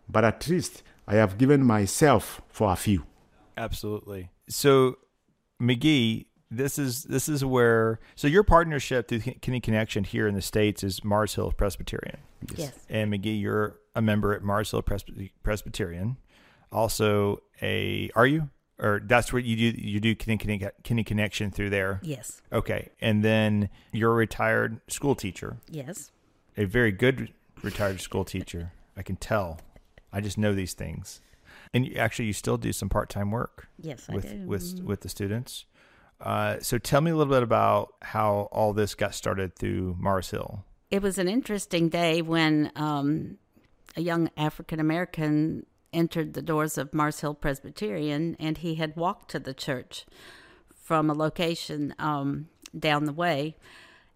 but 0.09 0.25
at 0.25 0.47
least 0.49 0.83
I 1.07 1.15
have 1.15 1.37
given 1.37 1.63
myself 1.63 2.41
for 2.47 2.71
a 2.71 2.75
few. 2.75 3.05
Absolutely. 3.57 4.29
So, 4.49 4.97
McGee, 5.61 6.25
this 6.49 6.77
is 6.77 7.03
this 7.03 7.29
is 7.29 7.45
where 7.45 7.99
so 8.15 8.27
your 8.27 8.43
partnership 8.43 9.07
through 9.07 9.19
Kenya 9.19 9.61
Connection 9.61 10.03
here 10.03 10.27
in 10.27 10.35
the 10.35 10.41
states 10.41 10.83
is 10.83 11.03
Mars 11.03 11.35
Hill 11.35 11.51
Presbyterian, 11.55 12.17
Yes. 12.55 12.73
and 12.89 13.11
McGee, 13.13 13.39
you're 13.39 13.79
a 13.95 14.01
member 14.01 14.33
at 14.33 14.41
Mars 14.43 14.71
Hill 14.71 14.81
Presby- 14.81 15.31
Presbyterian. 15.43 16.17
Also, 16.71 17.41
a 17.61 18.09
are 18.15 18.25
you 18.27 18.49
or 18.79 19.01
that's 19.05 19.31
what 19.31 19.43
you 19.43 19.55
do? 19.71 19.79
You 19.81 19.99
do 19.99 20.15
Kenya, 20.15 20.37
Kenya, 20.37 20.71
Kenya 20.83 21.03
Connection 21.03 21.51
through 21.51 21.69
there. 21.69 21.99
Yes. 22.03 22.41
Okay, 22.51 22.89
and 22.99 23.23
then 23.23 23.69
you're 23.91 24.11
a 24.11 24.15
retired 24.15 24.81
school 24.87 25.15
teacher, 25.15 25.57
Yes. 25.69 26.11
a 26.57 26.65
very 26.65 26.91
good 26.91 27.31
retired 27.61 28.01
school 28.01 28.25
teacher. 28.25 28.71
I 28.97 29.03
can 29.03 29.15
tell. 29.15 29.59
I 30.13 30.21
just 30.21 30.37
know 30.37 30.53
these 30.53 30.73
things. 30.73 31.21
And 31.73 31.85
you, 31.85 31.95
actually, 31.95 32.25
you 32.25 32.33
still 32.33 32.57
do 32.57 32.73
some 32.73 32.89
part 32.89 33.09
time 33.09 33.31
work 33.31 33.67
Yes, 33.79 34.07
I 34.09 34.15
with 34.15 34.29
do. 34.29 34.47
with 34.47 34.63
Mm. 34.81 34.83
with 34.83 35.01
the 35.01 35.09
students. 35.09 35.65
Uh, 36.19 36.59
so 36.59 36.77
tell 36.77 37.01
me 37.01 37.09
a 37.11 37.15
little 37.15 37.33
bit 37.33 37.41
about 37.43 37.93
how 38.01 38.47
all 38.51 38.73
this 38.73 38.93
got 38.93 39.15
started 39.15 39.55
through 39.55 39.95
Mars 39.99 40.29
Hill. 40.29 40.63
It 40.91 41.01
was 41.01 41.17
an 41.17 41.27
interesting 41.27 41.89
day 41.89 42.21
when 42.21 42.71
um, 42.75 43.37
a 43.95 44.01
young 44.01 44.29
African 44.37 44.79
American 44.79 45.65
entered 45.93 46.33
the 46.33 46.41
doors 46.41 46.77
of 46.77 46.93
Mars 46.93 47.21
Hill 47.21 47.33
Presbyterian, 47.33 48.35
and 48.39 48.57
he 48.59 48.75
had 48.75 48.95
walked 48.95 49.31
to 49.31 49.39
the 49.39 49.53
church 49.53 50.05
from 50.75 51.09
a 51.09 51.13
location 51.13 51.95
um, 51.99 52.49
down 52.77 53.05
the 53.05 53.13
way. 53.13 53.55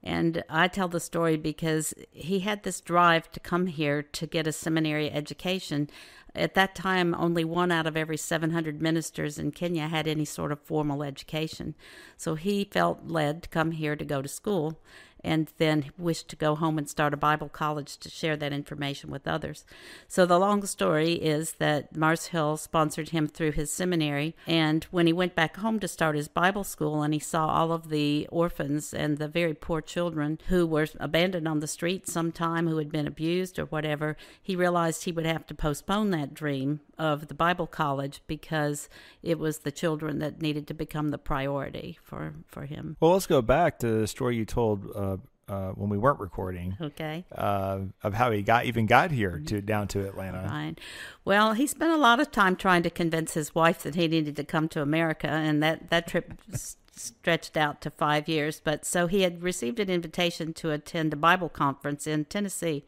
And 0.05 0.43
I 0.47 0.67
tell 0.67 0.87
the 0.87 0.99
story 0.99 1.35
because 1.35 1.95
he 2.11 2.41
had 2.41 2.61
this 2.61 2.79
drive 2.79 3.31
to 3.31 3.39
come 3.39 3.65
here 3.65 4.03
to 4.03 4.27
get 4.27 4.45
a 4.45 4.51
seminary 4.51 5.11
education. 5.11 5.89
At 6.35 6.53
that 6.53 6.75
time, 6.75 7.15
only 7.17 7.43
one 7.43 7.71
out 7.71 7.87
of 7.87 7.97
every 7.97 8.17
700 8.17 8.81
ministers 8.81 9.39
in 9.39 9.51
Kenya 9.51 9.87
had 9.87 10.07
any 10.07 10.25
sort 10.25 10.51
of 10.51 10.61
formal 10.61 11.01
education. 11.01 11.73
So 12.17 12.35
he 12.35 12.69
felt 12.71 13.07
led 13.07 13.43
to 13.43 13.49
come 13.49 13.71
here 13.71 13.95
to 13.95 14.05
go 14.05 14.21
to 14.21 14.27
school 14.27 14.79
and 15.25 15.51
then 15.57 15.91
wished 15.97 16.29
to 16.29 16.35
go 16.35 16.55
home 16.55 16.77
and 16.77 16.89
start 16.89 17.13
a 17.13 17.17
Bible 17.17 17.49
college 17.49 17.97
to 17.97 18.09
share 18.09 18.37
that 18.37 18.53
information 18.53 19.09
with 19.09 19.27
others. 19.27 19.65
So 20.07 20.25
the 20.25 20.39
long 20.39 20.65
story 20.65 21.13
is 21.13 21.53
that 21.53 21.95
Mars 21.95 22.27
Hill 22.27 22.57
sponsored 22.57 23.09
him 23.09 23.27
through 23.27 23.51
his 23.51 23.71
seminary, 23.71 24.35
and 24.47 24.83
when 24.85 25.07
he 25.07 25.13
went 25.13 25.35
back 25.35 25.57
home 25.57 25.79
to 25.79 25.87
start 25.87 26.15
his 26.15 26.27
Bible 26.27 26.63
school 26.63 27.01
and 27.01 27.13
he 27.13 27.19
saw 27.19 27.47
all 27.47 27.71
of 27.71 27.89
the 27.89 28.27
orphans 28.31 28.93
and 28.93 29.17
the 29.17 29.27
very 29.27 29.53
poor 29.53 29.81
children 29.81 30.39
who 30.47 30.65
were 30.65 30.87
abandoned 30.99 31.47
on 31.47 31.59
the 31.59 31.67
street 31.67 32.07
sometime, 32.07 32.67
who 32.67 32.77
had 32.77 32.91
been 32.91 33.07
abused 33.07 33.57
or 33.57 33.65
whatever, 33.65 34.15
he 34.41 34.55
realized 34.55 35.03
he 35.03 35.11
would 35.11 35.25
have 35.25 35.45
to 35.47 35.55
postpone 35.55 36.11
that 36.11 36.33
dream 36.33 36.79
of 36.97 37.27
the 37.27 37.33
Bible 37.33 37.67
college 37.67 38.21
because 38.27 38.87
it 39.21 39.39
was 39.39 39.59
the 39.59 39.71
children 39.71 40.19
that 40.19 40.41
needed 40.41 40.67
to 40.67 40.73
become 40.73 41.09
the 41.09 41.17
priority 41.17 41.97
for, 42.03 42.35
for 42.47 42.65
him. 42.65 42.95
Well, 42.99 43.11
let's 43.11 43.27
go 43.27 43.41
back 43.41 43.79
to 43.79 43.87
the 43.87 44.07
story 44.07 44.35
you 44.35 44.45
told 44.45 44.87
uh, 44.95 45.14
uh, 45.47 45.69
when 45.71 45.89
we 45.89 45.97
weren't 45.97 46.19
recording 46.19 46.75
Okay. 46.81 47.25
uh, 47.33 47.79
of 48.03 48.13
how 48.15 48.31
he 48.31 48.41
got 48.41 48.65
even 48.65 48.85
got 48.85 49.11
here 49.11 49.41
to 49.45 49.61
down 49.61 49.87
to 49.89 50.07
Atlanta. 50.07 50.43
Fine. 50.47 50.77
Well, 51.23 51.53
he 51.53 51.67
spent 51.67 51.91
a 51.91 51.97
lot 51.97 52.19
of 52.19 52.31
time 52.31 52.55
trying 52.55 52.83
to 52.83 52.89
convince 52.89 53.33
his 53.35 53.53
wife 53.53 53.83
that 53.83 53.95
he 53.95 54.07
needed 54.07 54.35
to 54.37 54.43
come 54.43 54.67
to 54.69 54.81
America, 54.81 55.27
and 55.29 55.61
that 55.61 55.89
that 55.89 56.07
trip 56.07 56.33
s- 56.53 56.77
stretched 56.95 57.57
out 57.57 57.81
to 57.81 57.89
five 57.89 58.27
years. 58.27 58.59
But 58.63 58.85
so 58.85 59.07
he 59.07 59.21
had 59.21 59.43
received 59.43 59.79
an 59.79 59.89
invitation 59.89 60.53
to 60.53 60.71
attend 60.71 61.13
a 61.13 61.17
Bible 61.17 61.49
conference 61.49 62.07
in 62.07 62.25
Tennessee. 62.25 62.85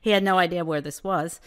He 0.00 0.10
had 0.10 0.22
no 0.22 0.38
idea 0.38 0.64
where 0.64 0.80
this 0.80 1.02
was, 1.02 1.40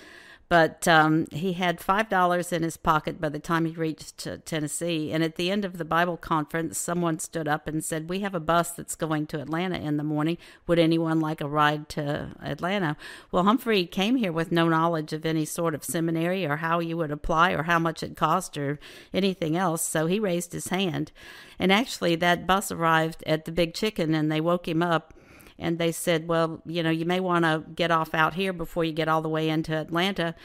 but 0.52 0.86
um, 0.86 1.28
he 1.32 1.54
had 1.54 1.80
five 1.80 2.10
dollars 2.10 2.52
in 2.52 2.62
his 2.62 2.76
pocket 2.76 3.22
by 3.22 3.30
the 3.30 3.40
time 3.40 3.64
he 3.64 3.72
reached 3.72 4.28
uh, 4.28 4.36
Tennessee. 4.44 5.14
And 5.14 5.24
at 5.24 5.38
the 5.38 5.50
end 5.50 5.64
of 5.64 5.78
the 5.78 5.86
Bible 5.86 6.18
conference, 6.18 6.78
someone 6.78 7.20
stood 7.20 7.48
up 7.48 7.70
and 7.70 7.82
said, 7.82 8.10
"We 8.10 8.20
have 8.20 8.36
a 8.36 8.42
bus 8.42 8.72
that's 8.72 8.98
going 8.98 9.28
to 9.28 9.40
Atlanta 9.40 9.78
in 9.78 9.96
the 9.96 10.04
morning. 10.04 10.38
Would 10.68 10.78
anyone 10.78 11.22
like 11.22 11.40
a 11.40 11.48
ride 11.48 11.88
to 11.90 12.32
Atlanta?" 12.44 12.98
Well, 13.32 13.46
Humphrey 13.46 13.86
came 13.86 14.18
here 14.18 14.34
with 14.34 14.52
no 14.52 14.68
knowledge 14.68 15.14
of 15.14 15.26
any 15.26 15.46
sort 15.46 15.74
of 15.74 15.86
seminary 15.86 16.46
or 16.46 16.58
how 16.58 16.80
you 16.80 16.98
would 16.98 17.12
apply 17.12 17.52
or 17.52 17.64
how 17.64 17.80
much 17.80 18.04
it 18.04 18.18
cost 18.18 18.58
or 18.58 18.78
anything 19.14 19.56
else. 19.56 19.82
So 19.82 20.06
he 20.08 20.20
raised 20.20 20.52
his 20.52 20.68
hand, 20.68 21.14
and 21.60 21.72
actually, 21.72 22.18
that 22.18 22.46
bus 22.46 22.74
arrived 22.74 23.24
at 23.26 23.46
the 23.46 23.54
Big 23.54 23.74
Chicken, 23.74 24.14
and 24.14 24.30
they 24.30 24.42
woke 24.42 24.68
him 24.68 24.84
up 24.84 25.14
and 25.62 25.78
they 25.78 25.92
said, 25.92 26.28
"Well, 26.28 26.62
you 26.66 26.84
know, 26.84 26.90
you 26.90 27.06
may 27.06 27.20
want 27.20 27.46
to 27.46 27.64
get 27.74 27.92
off 27.92 28.14
out 28.14 28.34
here 28.34 28.52
before 28.52 28.84
you 28.84 28.92
get 28.92 29.08
all 29.08 29.22
the 29.22 29.30
way 29.30 29.50
into 29.50 29.74
Atlanta." 29.76 30.36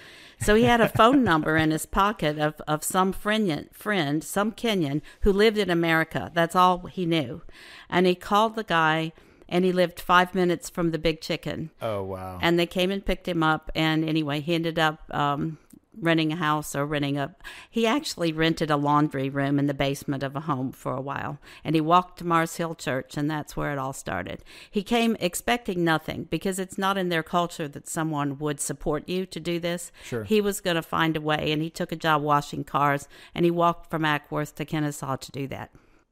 So 0.40 0.55
he 0.55 0.64
had 0.64 0.81
a 0.81 0.88
phone 0.88 1.24
number 1.24 1.57
in 1.57 1.70
his 1.70 1.87
pocket 1.87 2.38
of 2.38 2.61
of 2.68 2.85
some 2.85 3.12
friend, 3.12 3.68
friend, 3.72 4.22
some 4.22 4.52
Kenyan 4.52 5.02
who 5.22 5.33
lived 5.33 5.59
in 5.59 5.70
America. 5.70 6.31
That's 6.35 6.55
all 6.55 6.87
he 6.87 7.07
knew, 7.07 7.42
and 7.88 8.07
he 8.07 8.14
called 8.14 8.55
the 8.55 8.64
guy 8.64 9.12
and 9.48 9.64
he 9.64 9.72
lived 9.72 10.00
five 10.00 10.35
minutes 10.35 10.68
from 10.68 10.90
the 10.90 10.98
Big 10.98 11.20
Chicken. 11.20 11.70
Oh 11.81 12.02
wow. 12.02 12.38
And 12.42 12.59
they 12.59 12.66
came 12.66 12.90
and 12.90 13.05
picked 13.05 13.29
him 13.29 13.42
up. 13.42 13.70
And 13.74 14.05
anyway, 14.05 14.40
he 14.40 14.55
ended 14.55 14.79
up 14.79 15.02
um, 15.14 15.59
renting 16.01 16.33
a 16.33 16.37
house 16.37 16.75
or 16.75 16.87
renting 16.87 17.19
a. 17.19 17.35
He 17.71 17.87
actually 17.87 18.33
rented 18.33 18.71
a 18.71 18.77
laundry 18.77 19.29
room 19.29 19.59
in 19.59 19.67
the 19.67 19.75
basement 19.75 20.23
of 20.23 20.37
a 20.37 20.41
home 20.41 20.73
for 20.73 20.95
a 20.95 21.01
while. 21.01 21.39
And 21.65 21.75
he 21.75 21.81
walked 21.81 22.19
to 22.19 22.27
Mars 22.27 22.57
Hill 22.57 22.75
Church, 22.75 23.17
and 23.17 23.31
that's 23.31 23.57
where 23.57 23.73
it 23.73 23.79
all 23.79 23.93
started. 23.93 24.45
He 24.71 24.83
came 24.83 25.17
expecting 25.21 25.85
nothing 25.85 26.25
because 26.25 26.59
it's 26.59 26.79
not 26.79 26.99
in 26.99 27.09
their 27.09 27.23
culture 27.23 27.69
that 27.69 27.89
someone 27.89 28.39
would 28.39 28.61
support 28.61 29.09
you 29.09 29.27
to 29.27 29.41
do 29.41 29.59
this. 29.59 29.93
Sure. 30.05 30.25
He 30.25 30.41
was 30.41 30.61
going 30.61 30.77
to 30.77 30.83
find 30.83 31.17
a 31.17 31.21
way, 31.21 31.53
and 31.53 31.63
he 31.63 31.71
took 31.71 31.93
a 31.93 31.97
job 31.97 32.23
washing 32.23 32.65
cars, 32.65 33.09
and 33.35 33.45
he 33.45 33.51
walked 33.51 33.91
from 33.91 34.03
Acworth 34.03 34.55
to 34.57 34.65
Kennesaw 34.65 35.17
to 35.17 35.33
do 35.33 35.47
that. 35.49 35.71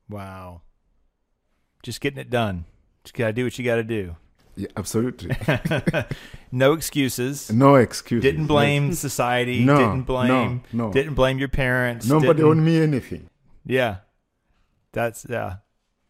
wow. 0.08 0.62
Just 1.82 2.00
getting 2.00 2.18
it 2.18 2.30
done. 2.30 2.64
Just 3.04 3.14
gotta 3.14 3.34
do 3.34 3.44
what 3.44 3.58
you 3.58 3.64
gotta 3.66 3.84
do. 3.84 4.16
Yeah, 4.56 4.68
absolutely. 4.76 5.34
no 6.52 6.72
excuses. 6.74 7.50
no 7.50 7.74
excuse. 7.76 8.22
Didn't 8.22 8.46
blame 8.46 8.92
society. 8.92 9.64
No, 9.64 9.76
didn't 9.76 10.02
blame. 10.02 10.62
no, 10.72 10.86
no. 10.86 10.92
Didn't 10.92 11.14
blame 11.14 11.38
your 11.38 11.48
parents. 11.48 12.06
Nobody 12.06 12.34
didn't- 12.34 12.44
owed 12.44 12.56
me 12.58 12.80
anything. 12.80 13.28
Yeah. 13.66 13.96
That's 14.92 15.26
yeah. 15.28 15.56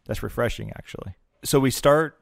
That's 0.05 0.21
refreshing 0.21 0.71
actually. 0.75 1.15
So 1.43 1.59
we 1.59 1.71
start 1.71 2.19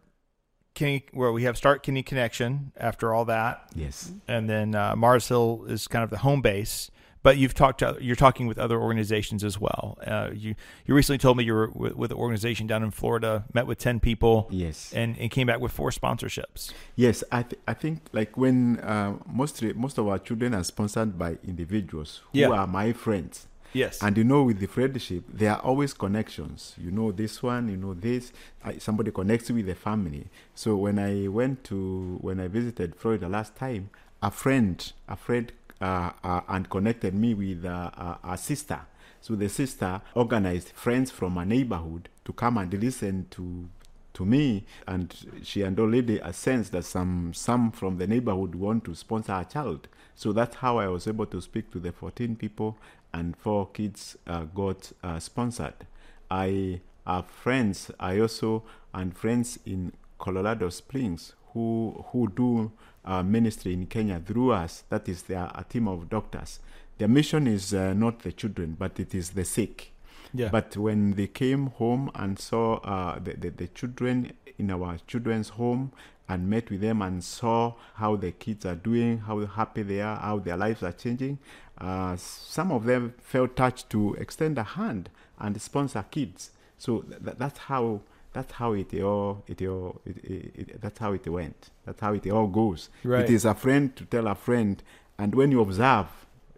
Kenya 0.76 1.02
well 1.14 1.34
we 1.34 1.44
have 1.44 1.58
start 1.58 1.84
Kenya 1.84 2.04
Connection 2.04 2.72
after 2.78 3.14
all 3.14 3.26
that. 3.26 3.70
Yes. 3.76 4.12
And 4.28 4.50
then 4.50 4.76
uh, 4.76 4.96
Mars 4.96 5.28
Hill 5.28 5.66
is 5.68 5.88
kind 5.88 6.04
of 6.04 6.10
the 6.10 6.20
home 6.20 6.42
base. 6.42 6.90
But 7.24 7.38
you've 7.38 7.54
talked 7.54 7.80
to 7.80 7.98
you're 8.02 8.16
talking 8.18 8.48
with 8.48 8.60
other 8.60 8.80
organizations 8.80 9.44
as 9.44 9.60
well. 9.60 9.98
Uh, 10.06 10.30
you 10.34 10.56
you 10.86 10.94
recently 10.94 11.18
told 11.18 11.38
me 11.38 11.46
you 11.46 11.54
were 11.54 11.70
with, 11.74 11.96
with 11.96 12.12
an 12.12 12.18
organization 12.18 12.68
down 12.68 12.84
in 12.84 12.92
Florida, 12.92 13.46
met 13.54 13.66
with 13.66 13.80
ten 13.80 14.00
people, 14.02 14.48
Yes. 14.52 14.92
and, 14.94 15.18
and 15.18 15.32
came 15.32 15.48
back 15.48 15.60
with 15.62 15.72
four 15.72 15.90
sponsorships. 15.90 16.72
Yes, 16.96 17.24
I, 17.32 17.44
th- 17.44 17.62
I 17.68 17.74
think 17.74 18.02
like 18.12 18.36
when 18.38 18.80
uh, 18.82 19.18
mostly 19.26 19.72
most 19.74 19.98
of 19.98 20.08
our 20.08 20.20
children 20.20 20.54
are 20.54 20.64
sponsored 20.64 21.18
by 21.18 21.38
individuals 21.48 22.22
who 22.32 22.40
Yeah. 22.40 22.50
are 22.50 22.68
my 22.68 22.92
friends. 22.94 23.48
Yes, 23.76 24.04
And 24.04 24.16
you 24.18 24.24
know, 24.24 24.44
with 24.44 24.60
the 24.60 24.68
friendship, 24.68 25.24
there 25.34 25.54
are 25.54 25.60
always 25.60 25.94
connections. 25.96 26.76
You 26.78 26.92
know 26.92 27.12
this 27.12 27.42
one, 27.42 27.70
you 27.70 27.78
know 27.78 27.96
this. 27.96 28.32
I, 28.64 28.78
somebody 28.78 29.10
connects 29.10 29.50
you 29.50 29.56
with 29.56 29.66
the 29.66 29.74
family. 29.74 30.28
So 30.54 30.76
when 30.76 31.00
I 31.00 31.28
went 31.28 31.64
to 31.70 32.20
when 32.22 32.40
I 32.40 32.48
visited 32.50 32.96
Florida 32.96 33.28
last 33.28 33.56
time, 33.56 33.90
a 34.22 34.30
friend, 34.30 34.94
a 35.08 35.16
friend, 35.16 35.52
and 35.84 36.70
connected 36.70 37.14
me 37.14 37.34
with 37.34 37.66
uh, 37.66 37.92
uh, 37.96 38.16
a 38.24 38.38
sister. 38.38 38.80
So 39.22 39.36
the 39.36 39.50
sister 39.50 40.02
organized 40.16 40.70
friends 40.70 41.12
from 41.12 41.38
a 41.38 41.46
neighborhood 41.46 42.10
to 42.26 42.34
come 42.34 42.58
and 42.58 42.74
listen 42.74 43.28
to 43.32 43.70
to 44.14 44.26
me, 44.26 44.64
and 44.88 45.42
she 45.42 45.62
had 45.62 45.80
already 45.80 46.20
a 46.20 46.32
sense 46.32 46.70
that 46.70 46.86
some 46.86 47.34
some 47.34 47.72
from 47.72 47.98
the 47.98 48.06
neighborhood 48.06 48.54
want 48.56 48.86
to 48.86 48.96
sponsor 48.96 49.34
a 49.34 49.46
child. 49.46 49.88
So 50.16 50.32
that's 50.32 50.58
how 50.58 50.78
I 50.78 50.88
was 50.88 51.08
able 51.08 51.26
to 51.28 51.42
speak 51.42 51.72
to 51.72 51.80
the 51.80 51.92
14 51.92 52.36
people, 52.36 52.78
and 53.12 53.36
four 53.36 53.68
kids 53.70 54.16
uh, 54.28 54.44
got 54.44 54.92
uh, 55.04 55.20
sponsored. 55.20 55.88
I 56.30 56.82
have 57.08 57.26
friends. 57.26 57.92
I 58.00 58.20
also 58.20 58.64
and 58.94 59.18
friends 59.18 59.58
in 59.66 59.94
Colorado 60.20 60.70
Springs 60.70 61.34
who 61.54 62.04
who 62.12 62.28
do 62.30 62.72
uh, 63.06 63.24
ministry 63.24 63.74
in 63.74 63.86
Kenya 63.88 64.20
through 64.26 64.52
us. 64.52 64.84
That 64.90 65.08
is, 65.10 65.24
they 65.24 65.36
are 65.36 65.52
a 65.56 65.64
team 65.64 65.88
of 65.88 66.10
doctors. 66.10 66.60
Their 66.98 67.08
mission 67.08 67.48
is 67.48 67.74
uh, 67.74 67.94
not 67.94 68.20
the 68.20 68.32
children, 68.32 68.76
but 68.80 69.00
it 69.00 69.14
is 69.14 69.32
the 69.32 69.44
sick. 69.46 69.92
yeah, 70.34 70.50
But 70.50 70.78
when 70.78 71.14
they 71.16 71.28
came 71.28 71.68
home 71.68 72.10
and 72.16 72.40
saw 72.40 72.76
uh, 72.78 73.20
the, 73.20 73.34
the, 73.34 73.50
the 73.50 73.68
children 73.68 74.32
in 74.58 74.72
our 74.72 74.98
children's 75.08 75.50
home 75.50 75.92
and 76.30 76.50
met 76.50 76.70
with 76.72 76.80
them 76.82 77.02
and 77.02 77.24
saw 77.24 77.74
how 77.96 78.16
the 78.16 78.32
kids 78.32 78.66
are 78.66 78.76
doing, 78.76 79.18
how 79.20 79.46
happy 79.46 79.82
they 79.84 80.00
are, 80.02 80.18
how 80.18 80.40
their 80.40 80.56
lives 80.56 80.82
are 80.82 80.94
changing, 80.94 81.38
uh, 81.80 82.16
some 82.16 82.72
of 82.72 82.86
them 82.86 83.14
felt 83.18 83.56
touched 83.56 83.90
to 83.90 84.14
extend 84.14 84.58
a 84.58 84.64
hand 84.64 85.10
and 85.40 85.62
sponsor 85.62 86.06
kids. 86.10 86.52
So 86.78 87.02
th- 87.02 87.36
that's 87.38 87.60
how 87.60 88.02
that's 88.34 88.52
how 88.54 88.74
it 88.74 88.94
all 89.02 89.44
it 89.48 89.62
all 89.62 90.02
it, 90.06 90.18
it, 90.18 90.52
it, 90.56 90.82
that's 90.82 91.00
how 91.00 91.14
it 91.14 91.28
went. 91.28 91.70
That's 91.86 92.02
how 92.02 92.14
it 92.14 92.30
all 92.30 92.48
goes. 92.48 92.90
Right. 93.04 93.24
It 93.24 93.30
is 93.30 93.46
a 93.46 93.54
friend 93.54 93.96
to 93.96 94.06
tell 94.06 94.28
a 94.28 94.36
friend, 94.36 94.82
and 95.18 95.34
when 95.36 95.52
you 95.52 95.62
observe, 95.62 96.08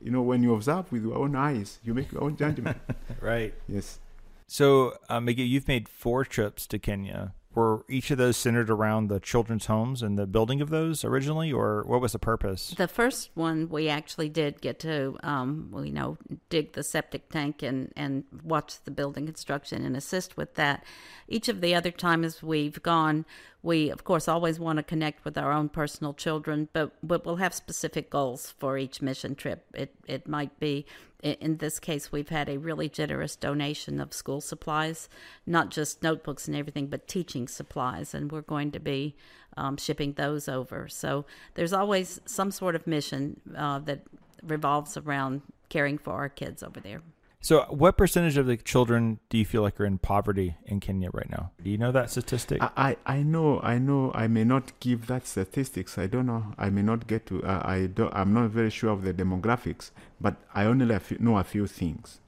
you 0.02 0.12
know, 0.12 0.22
when 0.22 0.42
you 0.42 0.54
observe 0.54 0.92
with 0.92 1.04
your 1.04 1.16
own 1.16 1.36
eyes, 1.36 1.80
you 1.84 1.94
make 1.94 2.12
your 2.12 2.24
own 2.24 2.38
judgment. 2.38 2.78
right. 3.22 3.54
yes. 3.68 4.00
So, 4.48 4.98
uh, 5.10 5.20
Miguel, 5.20 5.46
you've 5.46 5.68
made 5.68 5.90
four 5.90 6.24
trips 6.24 6.68
to 6.68 6.80
Kenya. 6.80 7.34
Were 7.56 7.86
each 7.88 8.12
of 8.12 8.18
those 8.18 8.36
centered 8.36 8.70
around 8.70 9.08
the 9.08 9.22
children's 9.22 9.68
homes 9.68 10.04
and 10.04 10.20
the 10.20 10.28
building 10.28 10.62
of 10.62 10.70
those 10.70 11.06
originally, 11.06 11.54
or 11.54 11.84
what 11.86 12.02
was 12.02 12.12
the 12.12 12.20
purpose? 12.20 12.76
The 12.78 12.88
first 12.88 13.30
one 13.34 13.70
we 13.70 13.88
actually 13.88 14.28
did 14.28 14.60
get 14.60 14.78
to, 14.80 15.18
um, 15.24 15.74
you 15.84 15.94
know, 15.94 16.18
dig 16.50 16.74
the 16.74 16.84
septic 16.84 17.30
tank 17.30 17.64
and, 17.64 17.94
and 17.96 18.26
watch 18.44 18.84
the 18.84 18.92
building 18.92 19.26
construction 19.26 19.86
and 19.86 19.96
assist 19.96 20.36
with 20.36 20.56
that. 20.56 20.84
Each 21.30 21.48
of 21.48 21.62
the 21.62 21.74
other 21.74 21.92
times 21.92 22.44
we've 22.44 22.84
gone, 22.84 23.26
we 23.66 23.90
of 23.90 24.04
course 24.04 24.28
always 24.28 24.60
want 24.60 24.78
to 24.78 24.84
connect 24.84 25.26
with 25.26 25.38
our 25.38 25.52
own 25.52 25.70
personal 25.70 26.14
children, 26.14 26.70
but 26.72 26.92
but 27.02 27.26
we'll 27.26 27.38
have 27.38 27.54
specific 27.54 28.10
goals 28.10 28.54
for 28.60 28.78
each 28.78 29.02
mission 29.02 29.36
trip. 29.36 29.66
It 29.74 29.96
it 30.08 30.28
might 30.28 30.58
be. 30.60 30.86
In 31.24 31.58
this 31.58 31.80
case, 31.80 32.12
we've 32.12 32.30
had 32.30 32.50
a 32.50 32.60
really 32.60 32.88
generous 32.88 33.36
donation 33.36 34.00
of 34.00 34.14
school 34.14 34.42
supplies, 34.42 35.10
not 35.48 35.72
just 35.72 36.04
notebooks 36.04 36.48
and 36.48 36.56
everything, 36.56 36.86
but 36.86 37.08
teaching 37.08 37.48
supplies, 37.48 38.14
and 38.14 38.32
we're 38.32 38.42
going 38.42 38.70
to 38.74 38.80
be 38.80 39.16
um, 39.58 39.76
shipping 39.78 40.14
those 40.14 40.48
over. 40.48 40.88
So 40.88 41.26
there's 41.56 41.74
always 41.74 42.22
some 42.26 42.52
sort 42.52 42.76
of 42.76 42.86
mission 42.86 43.42
uh, 43.58 43.80
that 43.80 44.02
revolves 44.44 44.98
around 44.98 45.42
caring 45.70 45.98
for 45.98 46.14
our 46.14 46.30
kids 46.30 46.62
over 46.62 46.80
there. 46.80 47.02
So, 47.42 47.66
what 47.70 47.96
percentage 47.96 48.38
of 48.38 48.48
the 48.48 48.58
children 48.58 49.20
do 49.30 49.38
you 49.38 49.46
feel 49.46 49.62
like 49.62 49.80
are 49.80 49.86
in 49.86 50.00
poverty 50.00 50.56
in 50.66 50.80
Kenya 50.80 51.10
right 51.14 51.30
now? 51.30 51.52
Do 51.64 51.70
you 51.70 51.78
know 51.78 51.92
that 51.92 52.10
statistic? 52.10 52.60
I, 52.62 52.98
I 53.06 53.22
know, 53.22 53.60
I 53.62 53.78
know. 53.78 54.12
I 54.16 54.28
may 54.28 54.44
not 54.44 54.80
give 54.80 55.06
that 55.08 55.28
statistics. 55.28 55.98
I 55.98 56.08
don't 56.08 56.26
know. 56.26 56.54
I 56.58 56.72
may 56.72 56.82
not 56.82 57.06
get 57.06 57.28
to. 57.28 57.44
Uh, 57.44 57.62
I 57.64 57.86
don't. 57.86 58.12
I'm 58.16 58.34
not 58.34 58.50
very 58.50 58.72
sure 58.72 58.90
of 58.90 59.04
the 59.04 59.14
demographics, 59.14 59.92
but 60.20 60.38
I 60.56 60.66
only 60.66 60.88
know 61.20 61.38
a 61.38 61.44
few 61.44 61.68
things. 61.68 62.20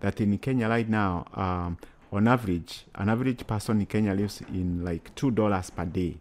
That 0.00 0.20
in 0.20 0.36
Kenya 0.36 0.68
right 0.68 0.88
now, 0.88 1.24
um, 1.32 1.78
on 2.12 2.28
average, 2.28 2.84
an 2.94 3.08
average 3.08 3.46
person 3.46 3.80
in 3.80 3.86
Kenya 3.86 4.12
lives 4.12 4.42
in 4.48 4.84
like 4.84 5.14
two 5.14 5.30
dollars 5.30 5.70
per 5.70 5.86
day. 5.86 6.18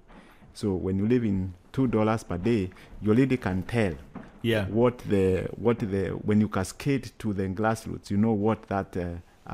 So 0.53 0.73
when 0.73 0.97
you 0.97 1.07
live 1.07 1.25
in 1.25 1.53
two 1.73 1.87
dollars 1.87 2.23
per 2.23 2.37
day, 2.37 2.69
you 3.01 3.11
already 3.11 3.35
can 3.35 3.63
tell 3.63 3.93
yeah. 4.51 4.65
what 4.79 4.95
the 5.13 5.25
what 5.65 5.77
the 5.79 6.03
when 6.27 6.37
you 6.43 6.49
cascade 6.49 7.05
to 7.19 7.27
the 7.39 7.43
grassroots, 7.59 8.09
you 8.13 8.17
know 8.25 8.35
what 8.47 8.59
that 8.73 8.89
uh, 8.97 9.05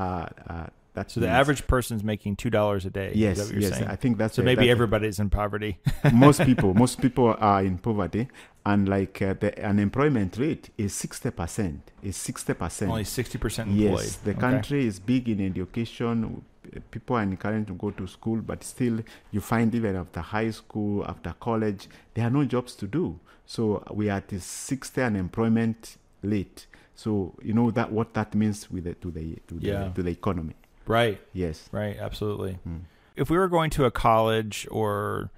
uh, 0.04 0.26
uh, 0.54 0.68
that. 0.96 1.06
So 1.12 1.20
the 1.20 1.28
means. 1.28 1.40
average 1.42 1.64
person's 1.68 2.04
making 2.04 2.36
two 2.44 2.50
dollars 2.50 2.84
a 2.86 2.90
day. 2.90 3.12
Yes, 3.16 3.38
is 3.38 3.38
that 3.38 3.46
what 3.46 3.62
you're 3.62 3.70
yes. 3.70 3.80
saying? 3.80 3.92
I 3.96 3.98
think 4.02 4.18
that's 4.18 4.36
so 4.36 4.42
uh, 4.42 4.46
maybe 4.46 4.68
that's- 4.68 4.72
everybody's 4.76 5.20
in 5.20 5.30
poverty. 5.30 5.74
most 6.14 6.40
people 6.50 6.74
most 6.74 7.02
people 7.02 7.28
are 7.40 7.62
in 7.70 7.78
poverty 7.78 8.28
and 8.66 8.88
like 8.88 9.22
uh, 9.22 9.34
the 9.40 9.50
unemployment 9.66 10.38
rate 10.38 10.70
is 10.78 10.94
60% 10.94 11.80
is 12.04 12.16
60% 12.16 12.88
Only 12.88 13.04
sixty 13.04 13.38
percent 13.40 13.70
employed. 13.70 14.02
yes 14.02 14.16
the 14.18 14.32
Okay. 14.32 14.40
country 14.40 14.86
is 14.86 15.00
big 15.00 15.28
in 15.30 15.40
education 15.44 16.44
people 16.92 17.16
are 17.18 17.24
encouraged 17.24 17.68
to 17.68 17.74
go 17.74 17.92
to 17.92 18.08
school 18.08 18.38
but 18.38 18.64
still 18.64 19.00
you 19.32 19.42
find 19.42 19.74
even 19.76 19.96
after 19.96 20.20
high 20.22 20.50
school 20.52 21.06
after 21.06 21.34
college 21.40 21.88
there 22.14 22.26
are 22.26 22.30
no 22.30 22.44
jobs 22.46 22.76
to 22.76 22.88
do 22.88 23.20
so 23.46 23.84
we 23.92 24.10
are 24.10 24.18
at 24.18 24.32
a 24.32 24.40
60 24.40 25.02
unemployment 25.02 25.98
rate 26.24 26.68
so 26.96 27.34
you 27.42 27.54
know 27.54 27.72
that 27.72 27.92
what 27.92 28.14
that 28.14 28.34
means 28.36 28.70
with 28.72 28.84
the, 28.86 28.94
to 28.96 29.12
the 29.12 29.36
to 29.48 29.56
the 29.56 29.68
Yeah. 29.68 29.90
to 29.96 30.04
the 30.04 30.12
economy 30.12 30.56
Right. 30.88 31.20
yes 31.34 31.70
Right. 31.72 31.98
Absolutely. 32.00 32.60
Mm. 32.68 32.82
If 33.16 33.30
we 33.30 33.38
were 33.38 33.48
going 33.50 33.70
to 33.72 33.86
a 33.86 33.92
college 33.92 34.68
or 34.72 35.30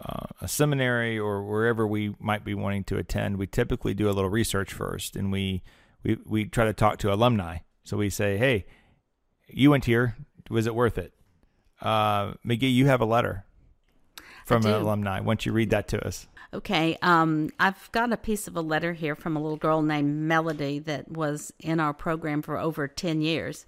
uh, 0.00 0.26
a 0.40 0.48
seminary 0.48 1.18
or 1.18 1.42
wherever 1.42 1.86
we 1.86 2.14
might 2.18 2.44
be 2.44 2.54
wanting 2.54 2.84
to 2.84 2.96
attend, 2.98 3.36
we 3.36 3.46
typically 3.46 3.94
do 3.94 4.08
a 4.08 4.12
little 4.12 4.30
research 4.30 4.72
first, 4.72 5.16
and 5.16 5.30
we 5.32 5.62
we 6.04 6.18
we 6.26 6.44
try 6.46 6.64
to 6.64 6.72
talk 6.72 6.98
to 6.98 7.12
alumni. 7.12 7.58
So 7.84 7.96
we 7.96 8.08
say, 8.10 8.38
"Hey, 8.38 8.64
you 9.48 9.70
went 9.70 9.84
here. 9.86 10.16
Was 10.48 10.66
it 10.66 10.74
worth 10.74 10.98
it?" 10.98 11.12
Uh, 11.80 12.32
McGee, 12.44 12.72
you 12.72 12.86
have 12.86 13.00
a 13.00 13.06
letter 13.06 13.44
from 14.46 14.64
an 14.64 14.72
alumni. 14.72 15.20
Why 15.20 15.26
don't 15.26 15.46
you 15.46 15.52
read 15.52 15.70
that 15.70 15.88
to 15.88 16.06
us? 16.06 16.26
Okay, 16.52 16.96
um, 17.02 17.50
I've 17.60 17.92
got 17.92 18.10
a 18.12 18.16
piece 18.16 18.48
of 18.48 18.56
a 18.56 18.62
letter 18.62 18.94
here 18.94 19.14
from 19.14 19.36
a 19.36 19.40
little 19.40 19.58
girl 19.58 19.82
named 19.82 20.16
Melody 20.16 20.78
that 20.78 21.10
was 21.10 21.52
in 21.60 21.78
our 21.78 21.92
program 21.92 22.40
for 22.40 22.56
over 22.56 22.88
10 22.88 23.20
years. 23.20 23.66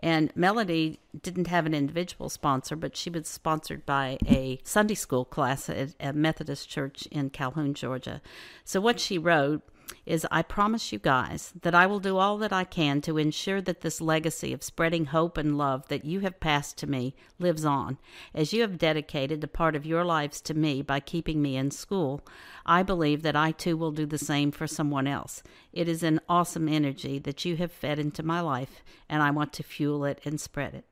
And 0.00 0.30
Melody 0.34 0.98
didn't 1.22 1.46
have 1.46 1.64
an 1.66 1.72
individual 1.72 2.28
sponsor, 2.28 2.76
but 2.76 2.96
she 2.96 3.08
was 3.08 3.28
sponsored 3.28 3.86
by 3.86 4.18
a 4.26 4.58
Sunday 4.62 4.94
school 4.94 5.24
class 5.24 5.70
at 5.70 5.94
a 6.00 6.12
Methodist 6.12 6.68
church 6.68 7.06
in 7.10 7.30
Calhoun, 7.30 7.72
Georgia. 7.72 8.20
So, 8.64 8.80
what 8.80 9.00
she 9.00 9.16
wrote 9.16 9.62
is 10.04 10.26
I 10.30 10.42
promise 10.42 10.92
you 10.92 10.98
guys 10.98 11.52
that 11.62 11.74
I 11.74 11.86
will 11.86 12.00
do 12.00 12.16
all 12.16 12.38
that 12.38 12.52
I 12.52 12.64
can 12.64 13.00
to 13.02 13.18
ensure 13.18 13.60
that 13.62 13.80
this 13.80 14.00
legacy 14.00 14.52
of 14.52 14.62
spreading 14.62 15.06
hope 15.06 15.36
and 15.36 15.58
love 15.58 15.88
that 15.88 16.04
you 16.04 16.20
have 16.20 16.40
passed 16.40 16.78
to 16.78 16.86
me 16.86 17.14
lives 17.38 17.64
on. 17.64 17.98
As 18.34 18.52
you 18.52 18.62
have 18.62 18.78
dedicated 18.78 19.42
a 19.42 19.48
part 19.48 19.76
of 19.76 19.86
your 19.86 20.04
lives 20.04 20.40
to 20.42 20.54
me 20.54 20.82
by 20.82 21.00
keeping 21.00 21.42
me 21.42 21.56
in 21.56 21.70
school, 21.70 22.20
I 22.64 22.82
believe 22.82 23.22
that 23.22 23.36
I 23.36 23.52
too 23.52 23.76
will 23.76 23.92
do 23.92 24.06
the 24.06 24.18
same 24.18 24.50
for 24.50 24.66
someone 24.66 25.06
else. 25.06 25.42
It 25.72 25.88
is 25.88 26.02
an 26.02 26.20
awesome 26.28 26.68
energy 26.68 27.18
that 27.20 27.44
you 27.44 27.56
have 27.56 27.72
fed 27.72 27.98
into 27.98 28.22
my 28.22 28.40
life, 28.40 28.82
and 29.08 29.22
I 29.22 29.30
want 29.30 29.52
to 29.54 29.62
fuel 29.62 30.04
it 30.04 30.20
and 30.24 30.40
spread 30.40 30.74
it. 30.74 30.84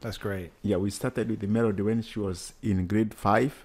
That's 0.00 0.18
great. 0.18 0.52
Yeah, 0.62 0.76
we 0.76 0.90
started 0.90 1.30
with 1.30 1.40
the 1.40 1.46
Melody 1.46 1.82
when 1.82 2.02
she 2.02 2.18
was 2.18 2.52
in 2.62 2.86
grade 2.86 3.14
five. 3.14 3.64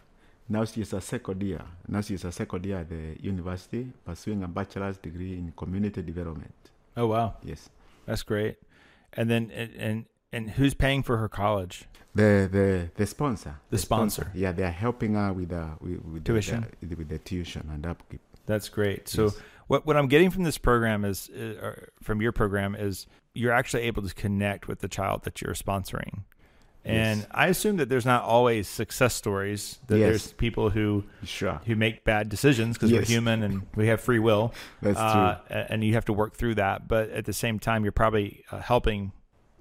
Now 0.52 0.66
she 0.66 0.82
is 0.82 0.94
a 0.94 1.02
second 1.02 1.44
year. 1.44 1.62
Now 1.88 2.02
she 2.02 2.16
is 2.16 2.26
a 2.26 2.32
second 2.32 2.66
year 2.66 2.80
at 2.80 2.90
the 2.90 3.16
university, 3.22 3.88
pursuing 4.06 4.44
a 4.44 4.48
bachelor's 4.48 4.98
degree 4.98 5.34
in 5.34 5.54
community 5.56 6.02
development. 6.02 6.54
Oh 6.98 7.08
wow, 7.08 7.36
Yes. 7.44 7.70
that's 8.06 8.24
great. 8.24 8.58
And 9.14 9.30
then 9.30 9.52
and 9.52 9.72
and, 9.78 10.06
and 10.34 10.50
who's 10.52 10.74
paying 10.74 11.04
for 11.04 11.18
her 11.18 11.30
college? 11.30 11.86
The 12.16 12.50
the 12.52 12.90
the 12.96 13.06
sponsor. 13.06 13.56
The 13.70 13.78
sponsor. 13.78 14.32
Yeah, 14.34 14.52
they 14.52 14.64
are 14.64 14.72
helping 14.86 15.14
her 15.14 15.32
with 15.34 15.50
the 15.50 15.70
with, 15.80 16.04
with 16.04 16.24
Tuition. 16.26 16.66
The, 16.80 16.88
the, 16.88 16.96
with 16.96 17.10
the 17.10 17.20
tuition 17.20 17.70
and 17.72 17.86
upkeep. 17.86 18.22
That's 18.48 18.70
great. 18.70 19.08
So 19.08 19.26
Yes. 19.26 19.38
what 19.68 19.86
what 19.86 19.96
I'm 19.98 20.08
getting 20.08 20.32
from 20.32 20.44
this 20.44 20.58
program 20.58 21.06
is 21.06 21.30
uh, 21.30 21.76
from 22.02 22.22
your 22.22 22.32
program 22.32 22.76
is 22.76 23.06
you're 23.36 23.54
actually 23.54 23.84
able 23.84 24.02
to 24.02 24.14
connect 24.16 24.68
with 24.68 24.80
the 24.80 24.88
child 24.88 25.24
that 25.26 25.42
you're 25.42 25.54
sponsoring. 25.54 26.24
And 26.90 27.20
Yes. 27.20 27.28
I 27.32 27.48
assume 27.48 27.78
that 27.78 27.90
there's 27.90 28.06
not 28.06 28.24
always 28.24 28.68
success 28.68 29.14
stories. 29.14 29.80
That 29.88 29.98
Yes. 30.00 30.08
there's 30.10 30.34
people 30.34 30.70
who 30.72 31.04
Sure. 31.24 31.62
who 31.66 31.76
make 31.76 32.04
bad 32.04 32.30
decisions 32.30 32.78
because 32.78 32.92
we're 32.92 33.04
human 33.04 33.44
and 33.44 33.62
we 33.76 33.88
have 33.88 34.02
free 34.02 34.20
will. 34.20 34.54
That's 34.82 34.98
uh, 35.00 35.38
a- 35.50 35.72
And 35.72 35.84
you 35.84 35.94
have 35.94 36.06
to 36.06 36.14
work 36.14 36.36
through 36.36 36.56
that. 36.56 36.88
But 36.88 37.10
at 37.12 37.26
the 37.26 37.34
same 37.34 37.60
time, 37.60 37.84
you're 37.84 37.92
probably 38.04 38.44
uh, 38.52 38.60
helping. 38.60 39.12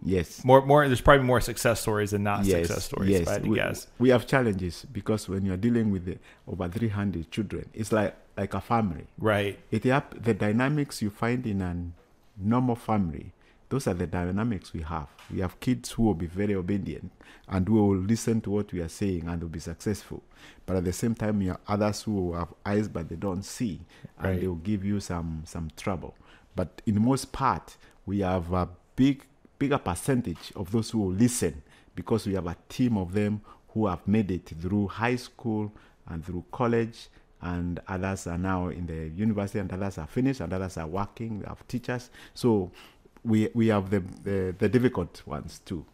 Yes. 0.05 0.45
more. 0.45 0.65
More. 0.65 0.87
There's 0.87 1.01
probably 1.01 1.27
more 1.27 1.41
success 1.41 1.81
stories 1.81 2.11
than 2.13 2.23
not 2.23 2.45
yes, 2.45 2.69
success 2.69 2.85
stories. 2.85 3.11
Yes, 3.11 3.21
If 3.23 3.29
I 3.29 3.33
had 3.33 3.43
to 3.45 3.51
we, 3.51 3.57
guess. 3.57 3.87
we 3.99 4.09
have 4.11 4.27
challenges 4.29 4.87
because 4.93 5.29
when 5.29 5.45
you're 5.45 5.57
dealing 5.57 5.91
with 5.91 6.05
the, 6.05 6.19
over 6.47 6.69
300 6.69 7.31
children, 7.33 7.69
it's 7.75 7.91
like 7.91 8.15
like 8.37 8.55
a 8.55 8.61
family. 8.61 9.07
Right. 9.19 9.59
It 9.73 9.85
up 9.87 10.15
the 10.23 10.35
dynamics 10.35 11.03
you 11.03 11.11
find 11.11 11.45
in 11.45 11.61
a 11.61 11.75
normal 12.41 12.77
family. 12.77 13.33
Those 13.71 13.87
are 13.87 13.95
the 13.95 14.07
dynamics 14.07 14.73
we 14.73 14.81
have. 14.83 15.09
We 15.31 15.41
have 15.41 15.61
kids 15.61 15.91
who 15.91 16.05
will 16.05 16.15
be 16.15 16.27
very 16.27 16.55
obedient 16.55 17.11
and 17.49 17.69
who 17.69 17.75
will 17.75 17.99
listen 17.99 18.41
to 18.43 18.51
what 18.51 18.73
we 18.73 18.81
are 18.81 18.89
saying 18.89 19.29
and 19.29 19.43
will 19.43 19.51
be 19.51 19.59
successful. 19.61 20.23
But 20.65 20.77
at 20.77 20.85
the 20.85 20.93
same 20.93 21.15
time, 21.15 21.43
you 21.43 21.51
have 21.51 21.61
others 21.69 22.03
who 22.03 22.33
have 22.35 22.49
eyes 22.65 22.89
but 22.89 23.09
they 23.09 23.17
don't 23.17 23.43
see, 23.45 23.81
and 24.19 24.27
Right. 24.27 24.41
they 24.41 24.47
will 24.47 24.55
give 24.57 24.85
you 24.85 25.01
some 25.01 25.43
some 25.45 25.71
trouble. 25.77 26.15
But 26.57 26.81
in 26.87 27.01
most 27.03 27.31
part, 27.33 27.77
we 28.07 28.21
have 28.21 28.53
a 28.53 28.69
big 28.97 29.25
bigger 29.59 29.79
percentage 29.79 30.53
of 30.57 30.71
those 30.71 30.91
who 30.91 31.01
will 31.01 31.13
listen 31.13 31.63
because 31.95 32.27
we 32.27 32.35
have 32.35 32.47
a 32.47 32.57
team 32.69 32.97
of 32.97 33.13
them 33.13 33.41
who 33.71 33.87
have 33.87 34.07
made 34.07 34.31
it 34.31 34.49
through 34.61 34.87
high 34.87 35.17
school 35.17 35.73
and 36.07 36.25
through 36.25 36.45
college 36.53 37.09
and 37.43 37.81
others 37.89 38.27
are 38.29 38.39
now 38.39 38.69
in 38.69 38.87
the 38.87 39.09
university 39.17 39.59
and 39.59 39.73
others 39.73 39.99
are 39.99 40.07
finished 40.07 40.41
and 40.41 40.53
others 40.53 40.77
are 40.77 40.87
working 40.87 41.41
we 41.41 41.45
have 41.45 41.67
teachers 41.69 42.11
so 42.35 42.71
we 43.29 43.49
we 43.55 43.67
have 43.75 43.91
the 43.91 44.01
the, 44.29 44.55
the 44.59 44.69
difficult 44.69 45.23
ones 45.27 45.61
too 45.65 45.85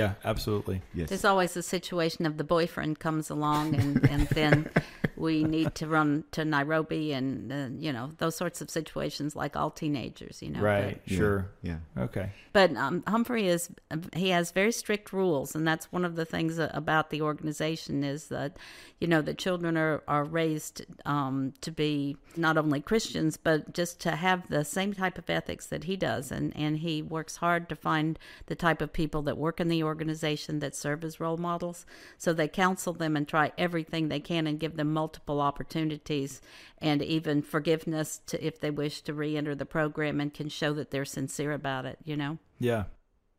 Yeah. 0.00 0.12
Absolutely. 0.24 0.80
yes 0.94 1.08
There's 1.10 1.24
always 1.32 1.56
a 1.56 1.62
situation 1.62 2.26
of 2.26 2.34
the 2.40 2.44
boyfriend 2.44 2.98
comes 2.98 3.30
along, 3.30 3.74
and, 3.74 3.92
and 4.14 4.22
then 4.38 4.56
we 5.22 5.44
need 5.44 5.72
to 5.76 5.86
run 5.86 6.24
to 6.32 6.44
Nairobi, 6.44 7.12
and 7.12 7.52
uh, 7.52 7.68
you 7.78 7.92
know 7.92 8.10
those 8.18 8.34
sorts 8.34 8.60
of 8.60 8.68
situations, 8.68 9.36
like 9.36 9.54
all 9.54 9.70
teenagers, 9.70 10.42
you 10.42 10.50
know. 10.50 10.60
Right. 10.60 11.00
Yeah, 11.06 11.16
Sure. 11.16 11.50
yeah 11.62 11.76
Okay. 11.96 12.30
But, 12.52 12.74
but 12.74 12.80
um, 12.80 13.04
Humphrey 13.06 13.46
is 13.46 13.70
he 14.14 14.30
has 14.30 14.50
very 14.50 14.72
strict 14.72 15.12
rules, 15.12 15.54
and 15.54 15.66
that's 15.66 15.92
one 15.92 16.04
of 16.04 16.16
the 16.16 16.24
things 16.24 16.58
about 16.58 17.10
the 17.10 17.22
organization 17.22 18.02
is 18.02 18.26
that 18.28 18.56
you 18.98 19.06
know 19.06 19.22
the 19.22 19.32
children 19.32 19.76
are 19.76 20.02
are 20.08 20.24
raised 20.24 20.84
um, 21.06 21.54
to 21.60 21.70
be 21.70 22.16
not 22.36 22.58
only 22.58 22.80
Christians 22.80 23.36
but 23.36 23.72
just 23.72 24.00
to 24.00 24.16
have 24.16 24.48
the 24.48 24.64
same 24.64 24.92
type 24.92 25.18
of 25.18 25.30
ethics 25.30 25.66
that 25.66 25.84
he 25.84 25.96
does, 25.96 26.32
and 26.32 26.52
and 26.56 26.78
he 26.78 27.00
works 27.00 27.36
hard 27.36 27.68
to 27.68 27.76
find 27.76 28.18
the 28.46 28.56
type 28.56 28.82
of 28.82 28.92
people 28.92 29.22
that 29.22 29.38
work 29.38 29.60
in 29.60 29.68
the 29.68 29.84
organization 29.84 30.58
that 30.58 30.74
serve 30.74 31.04
as 31.04 31.20
role 31.20 31.36
models. 31.36 31.86
So 32.18 32.32
they 32.32 32.48
counsel 32.48 32.92
them 32.92 33.16
and 33.16 33.28
try 33.28 33.52
everything 33.56 34.08
they 34.08 34.18
can 34.18 34.48
and 34.48 34.58
give 34.58 34.76
them 34.76 34.92
multiple 34.92 35.11
opportunities 35.28 36.40
and 36.78 37.02
even 37.02 37.42
forgiveness 37.42 38.20
to 38.26 38.44
if 38.44 38.60
they 38.60 38.70
wish 38.70 39.02
to 39.02 39.14
re-enter 39.14 39.54
the 39.54 39.66
program 39.66 40.20
and 40.20 40.32
can 40.34 40.48
show 40.48 40.72
that 40.74 40.90
they're 40.90 41.04
sincere 41.04 41.52
about 41.52 41.86
it. 41.86 41.98
You 42.04 42.16
know. 42.16 42.38
Yeah, 42.58 42.84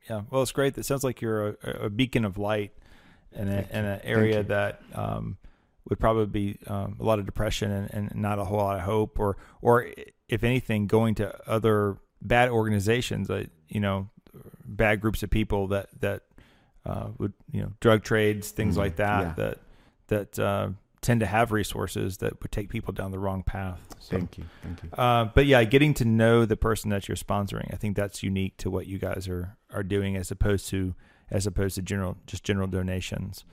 yeah. 0.09 0.21
Well, 0.29 0.41
it's 0.41 0.51
great. 0.51 0.77
It 0.77 0.85
sounds 0.85 1.03
like 1.03 1.21
you're 1.21 1.49
a, 1.63 1.85
a 1.85 1.89
beacon 1.89 2.25
of 2.25 2.37
light 2.37 2.71
in, 3.31 3.47
a, 3.47 3.65
in 3.71 3.85
an 3.85 4.01
area 4.03 4.43
that 4.43 4.81
um, 4.93 5.37
would 5.89 5.99
probably 5.99 6.25
be 6.25 6.59
um, 6.67 6.97
a 6.99 7.03
lot 7.03 7.19
of 7.19 7.25
depression 7.25 7.71
and, 7.71 7.93
and 7.93 8.15
not 8.15 8.39
a 8.39 8.43
whole 8.45 8.57
lot 8.57 8.75
of 8.77 8.81
hope, 8.83 9.19
or 9.19 9.37
or 9.61 9.87
if 10.29 10.43
anything, 10.43 10.87
going 10.87 11.15
to 11.15 11.49
other 11.49 11.97
bad 12.21 12.49
organizations, 12.49 13.29
uh, 13.29 13.45
you 13.67 13.79
know, 13.79 14.09
bad 14.65 15.01
groups 15.01 15.23
of 15.23 15.29
people 15.29 15.67
that 15.67 15.89
that 15.99 16.23
uh, 16.85 17.07
would 17.17 17.33
you 17.51 17.61
know 17.61 17.71
drug 17.79 18.03
trades, 18.03 18.51
things 18.51 18.75
Mhm, 18.75 18.79
like 18.79 18.95
that, 18.97 19.21
yeah. 19.21 19.33
that 19.37 19.57
that 20.07 20.39
uh, 20.39 20.69
tend 21.03 21.19
to 21.19 21.25
have 21.25 21.51
resources 21.51 22.17
that 22.17 22.41
would 22.41 22.51
take 22.51 22.69
people 22.69 22.93
down 22.93 23.11
the 23.11 23.19
wrong 23.19 23.43
path. 23.43 23.79
So- 23.99 24.17
thank 24.17 24.37
you 24.37 24.45
thank 24.63 24.83
you 24.83 24.89
uh, 24.93 25.25
but 25.25 25.45
yeah, 25.45 25.63
getting 25.63 25.93
to 25.95 26.05
know 26.05 26.45
the 26.45 26.57
person 26.57 26.89
that 26.89 27.07
you're 27.07 27.17
sponsoring, 27.17 27.71
I 27.73 27.77
think 27.77 27.95
that's 27.95 28.23
unique 28.23 28.57
to 28.57 28.69
what 28.71 28.87
you 28.87 28.97
guys 28.97 29.27
are 29.27 29.57
are 29.71 29.83
doing 29.83 30.15
as 30.15 30.31
opposed 30.31 30.67
to 30.69 30.95
as 31.29 31.45
opposed 31.45 31.75
to 31.75 31.81
general 31.81 32.17
just 32.25 32.43
general 32.43 32.67
donations. 32.67 33.45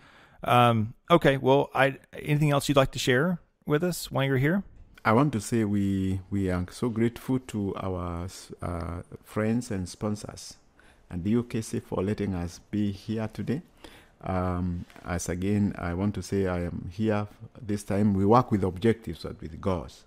Um, 0.44 0.94
okay, 1.10 1.36
well, 1.36 1.70
I 1.74 1.98
anything 2.14 2.50
else 2.50 2.68
you'd 2.68 2.76
like 2.76 2.92
to 2.92 2.98
share 2.98 3.40
with 3.66 3.84
us 3.84 4.10
while 4.10 4.24
you're 4.24 4.38
here? 4.38 4.62
I 5.04 5.12
want 5.12 5.32
to 5.32 5.40
say 5.40 5.64
we 5.64 6.20
we 6.30 6.50
are 6.50 6.66
so 6.70 6.88
grateful 6.88 7.38
to 7.38 7.74
our 7.76 8.28
uh, 8.62 9.02
friends 9.24 9.70
and 9.70 9.88
sponsors 9.88 10.56
and 11.10 11.24
the 11.24 11.34
UKC 11.34 11.82
for 11.82 12.02
letting 12.02 12.34
us 12.34 12.60
be 12.70 12.92
here 12.92 13.28
today. 13.32 13.62
Um, 14.22 14.84
as 15.04 15.28
again, 15.28 15.74
I 15.78 15.94
want 15.94 16.14
to 16.16 16.22
say 16.22 16.46
I 16.46 16.64
am 16.64 16.90
here 16.92 17.26
this 17.60 17.82
time. 17.84 18.14
We 18.14 18.26
work 18.26 18.50
with 18.50 18.64
objectives, 18.64 19.22
but 19.22 19.40
with 19.40 19.60
goals. 19.60 20.04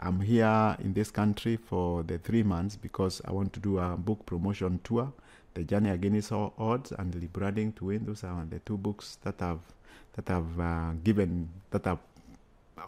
I'm 0.00 0.20
here 0.20 0.76
in 0.80 0.94
this 0.94 1.12
country 1.12 1.56
for 1.56 2.02
the 2.02 2.18
three 2.18 2.42
months 2.42 2.76
because 2.76 3.22
I 3.24 3.30
want 3.30 3.52
to 3.52 3.60
do 3.60 3.78
a 3.78 3.96
book 3.96 4.26
promotion 4.26 4.80
tour, 4.82 5.12
The 5.54 5.62
Journey 5.62 5.90
Against 5.90 6.32
All 6.32 6.52
Odds 6.58 6.90
and 6.92 7.14
Liberating 7.14 7.72
to 7.74 7.84
Win. 7.86 8.04
Those 8.04 8.24
are 8.24 8.44
the 8.50 8.58
two 8.58 8.76
books 8.76 9.18
that 9.22 9.40
I've 9.40 9.60
that 10.14 10.28
I've 10.28 10.60
uh, 10.60 10.90
given 11.04 11.48
that 11.70 11.86
I've 11.86 11.98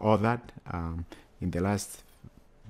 authored 0.01 0.41
um, 0.73 1.07
in 1.41 1.51
the 1.53 1.61
last 1.61 2.03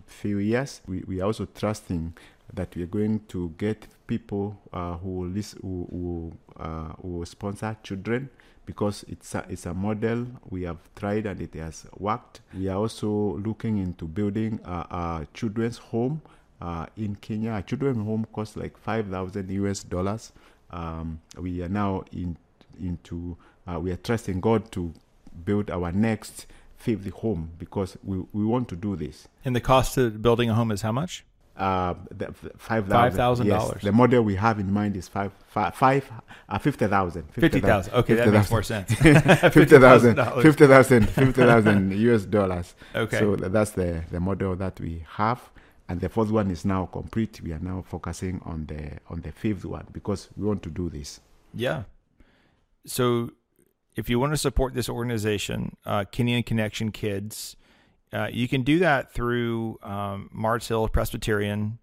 few 0.07 0.39
years. 0.39 0.83
We 0.87 1.03
we 1.07 1.21
are 1.23 1.25
also 1.25 1.47
trusting 1.47 2.15
that 2.53 2.74
we 2.76 2.82
are 2.82 2.86
going 2.86 3.20
to 3.28 3.53
get 3.59 3.86
people 4.07 4.59
uh, 4.72 4.95
who 4.99 5.11
will 5.11 5.28
lis- 5.28 5.57
who 5.62 5.86
who, 5.90 6.32
uh, 6.62 6.88
who 7.03 7.24
sponsor 7.24 7.76
children 7.82 8.28
because 8.66 9.05
it's 9.09 9.34
a, 9.34 9.45
it's 9.49 9.66
a 9.66 9.74
model 9.74 10.26
we 10.49 10.62
have 10.62 10.78
tried 10.95 11.26
and 11.26 11.40
it 11.40 11.55
has 11.55 11.86
worked. 11.99 12.40
We 12.57 12.68
are 12.68 12.76
also 12.76 13.09
looking 13.38 13.78
into 13.78 14.07
building 14.07 14.61
a, 14.64 14.70
a 14.70 15.26
children's 15.34 15.78
home 15.78 16.22
uh, 16.61 16.86
in 16.97 17.16
Kenya. 17.16 17.55
A 17.55 17.62
children's 17.62 17.99
home 17.99 18.26
costs 18.32 18.57
like 18.57 18.76
five 18.78 19.09
thousand 19.09 19.51
US 19.51 19.82
dollars. 19.82 20.32
Um, 20.70 21.20
we 21.38 21.62
are 21.62 21.68
now 21.68 22.05
in 22.12 22.36
into 22.80 23.36
uh, 23.66 23.78
we 23.78 23.90
are 23.92 23.97
trusting 23.97 24.40
God 24.40 24.70
to 24.72 24.92
build 25.45 25.70
our 25.70 25.92
next 25.92 26.47
fifth 26.76 27.09
home 27.11 27.51
because 27.59 27.97
we, 28.03 28.18
we 28.32 28.45
want 28.45 28.68
to 28.68 28.76
do 28.76 28.97
this. 28.97 29.28
And 29.45 29.55
the 29.55 29.61
cost 29.61 29.97
of 29.97 30.20
building 30.20 30.51
a 30.51 30.55
home 30.55 30.70
is 30.70 30.82
how 30.82 30.92
much? 30.92 31.24
Uh, 31.57 31.95
the, 32.11 32.35
five 32.57 32.89
thousand. 32.89 33.47
$5,000. 33.47 33.47
Yes, 33.47 33.83
the 33.83 33.93
model 33.93 34.23
we 34.23 34.35
have 34.35 34.59
in 34.59 34.73
mind 34.73 34.97
is 34.97 35.07
five, 35.07 35.33
five, 35.47 35.73
five 35.75 36.11
uh, 36.49 36.59
fifty 36.59 36.87
thousand. 36.89 37.25
Fifty 37.33 37.61
thousand. 37.61 37.95
Okay, 37.95 38.15
that 38.15 38.29
makes 38.29 38.51
more 38.51 38.63
sense. 38.65 38.93
Fifty 38.93 39.79
thousand. 39.79 40.17
$50,000. 40.17 40.43
Fifty 40.43 40.67
thousand. 40.67 41.09
Fifty 41.09 41.43
thousand 41.43 41.93
US 41.93 42.25
dollars. 42.39 42.75
Okay. 42.95 43.19
So 43.21 43.37
that's 43.37 43.71
the 43.71 44.03
the 44.11 44.19
model 44.19 44.57
that 44.57 44.81
we 44.81 45.05
have, 45.11 45.49
and 45.89 46.01
the 46.01 46.09
fourth 46.09 46.31
one 46.31 46.51
is 46.51 46.65
now 46.65 46.87
complete. 46.87 47.41
We 47.41 47.53
are 47.53 47.61
now 47.61 47.85
focusing 47.87 48.41
on 48.45 48.67
the 48.67 48.99
on 49.09 49.21
the 49.21 49.31
fifth 49.31 49.65
one 49.65 49.87
because 49.93 50.31
we 50.37 50.47
want 50.47 50.65
to 50.65 50.71
do 50.71 50.91
this. 50.91 51.21
Yeah. 51.55 51.85
So, 52.87 53.31
if 53.97 54.11
you 54.11 54.19
want 54.19 54.33
to 54.33 54.37
support 54.37 54.75
this 54.75 54.89
organization, 54.89 55.77
uh, 55.87 56.05
Kenyan 56.13 56.45
Connection 56.45 56.91
Kids, 56.91 57.57
uh, 58.13 58.29
you 58.33 58.47
can 58.49 58.63
do 58.63 58.79
that 58.81 59.13
through 59.13 59.79
um, 59.83 60.31
Mars 60.33 60.69
Hill 60.69 60.89
Presbyterian. 60.89 61.79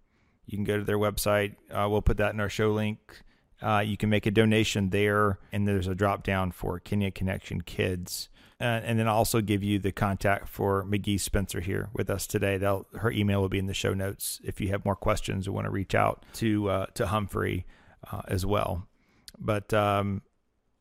You 0.46 0.58
can 0.58 0.64
go 0.64 0.78
to 0.78 0.84
their 0.84 0.98
website. 0.98 1.56
Uh, 1.70 1.88
we'll 1.90 2.02
put 2.02 2.16
that 2.18 2.34
in 2.34 2.40
our 2.40 2.48
show 2.48 2.72
link. 2.72 3.22
Uh, 3.60 3.78
you 3.78 3.96
can 3.96 4.10
make 4.10 4.26
a 4.26 4.30
donation 4.30 4.90
there, 4.90 5.38
and 5.52 5.68
there's 5.68 5.86
a 5.86 5.94
drop 5.94 6.24
down 6.24 6.50
for 6.50 6.80
Kenya 6.80 7.10
Connection 7.10 7.60
Kids. 7.60 8.28
uh, 8.62 8.80
and 8.84 8.96
then 8.98 9.08
I'll 9.08 9.16
also 9.16 9.40
give 9.40 9.64
you 9.64 9.80
the 9.80 9.90
contact 9.90 10.48
for 10.48 10.84
McGee 10.84 11.18
Spencer 11.18 11.60
here 11.60 11.90
with 11.92 12.08
us 12.08 12.28
today. 12.28 12.58
They'll, 12.58 12.86
her 12.94 13.10
email 13.10 13.40
will 13.40 13.48
be 13.48 13.58
in 13.58 13.66
the 13.66 13.74
show 13.74 13.92
notes 13.92 14.40
if 14.44 14.60
you 14.60 14.68
have 14.68 14.84
more 14.84 14.94
questions 14.94 15.48
or 15.48 15.52
want 15.52 15.66
to 15.66 15.70
reach 15.70 15.96
out 15.96 16.24
to 16.34 16.68
uh, 16.70 16.86
to 16.94 17.08
Humphrey 17.08 17.66
uh, 18.10 18.22
as 18.28 18.46
well. 18.46 18.86
But 19.36 19.74
um, 19.74 20.22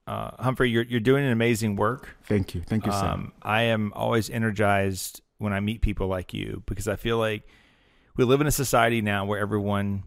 uh, 0.05 0.31
Humphrey, 0.39 0.69
you're 0.69 0.83
you're 0.83 0.99
doing 0.99 1.25
an 1.25 1.31
amazing 1.31 1.75
work. 1.75 2.09
Thank 2.25 2.53
you. 2.53 2.61
Thank 2.61 2.85
you, 2.85 2.91
sir. 2.91 3.05
Um, 3.05 3.33
I 3.41 3.63
am 3.63 3.93
always 3.95 4.29
energized 4.29 5.21
when 5.41 5.53
I 5.53 5.59
meet 5.59 5.81
people 5.81 6.07
like 6.07 6.33
you 6.33 6.63
because 6.65 6.87
I 6.87 6.95
feel 6.95 7.17
like 7.17 7.43
we 8.15 8.23
live 8.23 8.41
in 8.41 8.47
a 8.47 8.51
society 8.51 9.01
now 9.01 9.25
where 9.25 9.39
everyone 9.39 10.03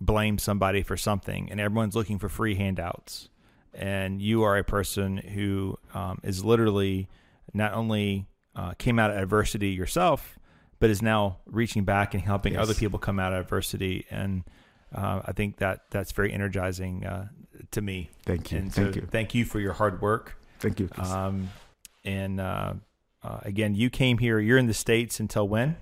blames 0.00 0.42
somebody 0.42 0.82
for 0.82 0.96
something 0.96 1.50
and 1.50 1.60
everyone's 1.60 1.94
looking 1.96 2.18
for 2.18 2.28
free 2.28 2.54
handouts. 2.54 3.28
And 3.74 4.22
you 4.22 4.42
are 4.44 4.56
a 4.56 4.64
person 4.64 5.16
who 5.18 5.78
um, 5.92 6.20
is 6.22 6.44
literally 6.44 7.08
not 7.52 7.74
only 7.74 8.26
uh, 8.54 8.72
came 8.78 8.98
out 8.98 9.10
of 9.10 9.16
adversity 9.18 9.70
yourself, 9.70 10.38
but 10.78 10.90
is 10.90 11.02
now 11.02 11.38
reaching 11.46 11.84
back 11.84 12.14
and 12.14 12.22
helping 12.22 12.54
Yes. 12.54 12.62
other 12.62 12.74
people 12.74 12.98
come 12.98 13.18
out 13.18 13.32
of 13.32 13.40
adversity. 13.40 14.06
And 14.10 14.44
uh, 14.94 15.20
I 15.24 15.32
think 15.32 15.58
that 15.58 15.84
that's 15.90 16.12
very 16.12 16.32
energizing 16.32 17.04
uh, 17.04 17.28
to 17.72 17.80
me. 17.82 18.10
Thank 18.24 18.52
you. 18.52 18.58
And 18.58 18.72
Thank 18.72 18.94
so 18.94 19.00
you. 19.00 19.06
Thank 19.10 19.34
you 19.34 19.44
for 19.44 19.60
your 19.60 19.72
hard 19.72 20.00
work. 20.00 20.38
Thank 20.60 20.80
you. 20.80 20.88
Um, 20.96 21.50
and 22.04 22.40
uh, 23.26 23.40
again, 23.42 23.74
you 23.74 23.90
came 23.90 24.18
here. 24.18 24.38
You're 24.38 24.58
in 24.58 24.66
the 24.66 24.74
states 24.74 25.18
until 25.20 25.48
when? 25.48 25.76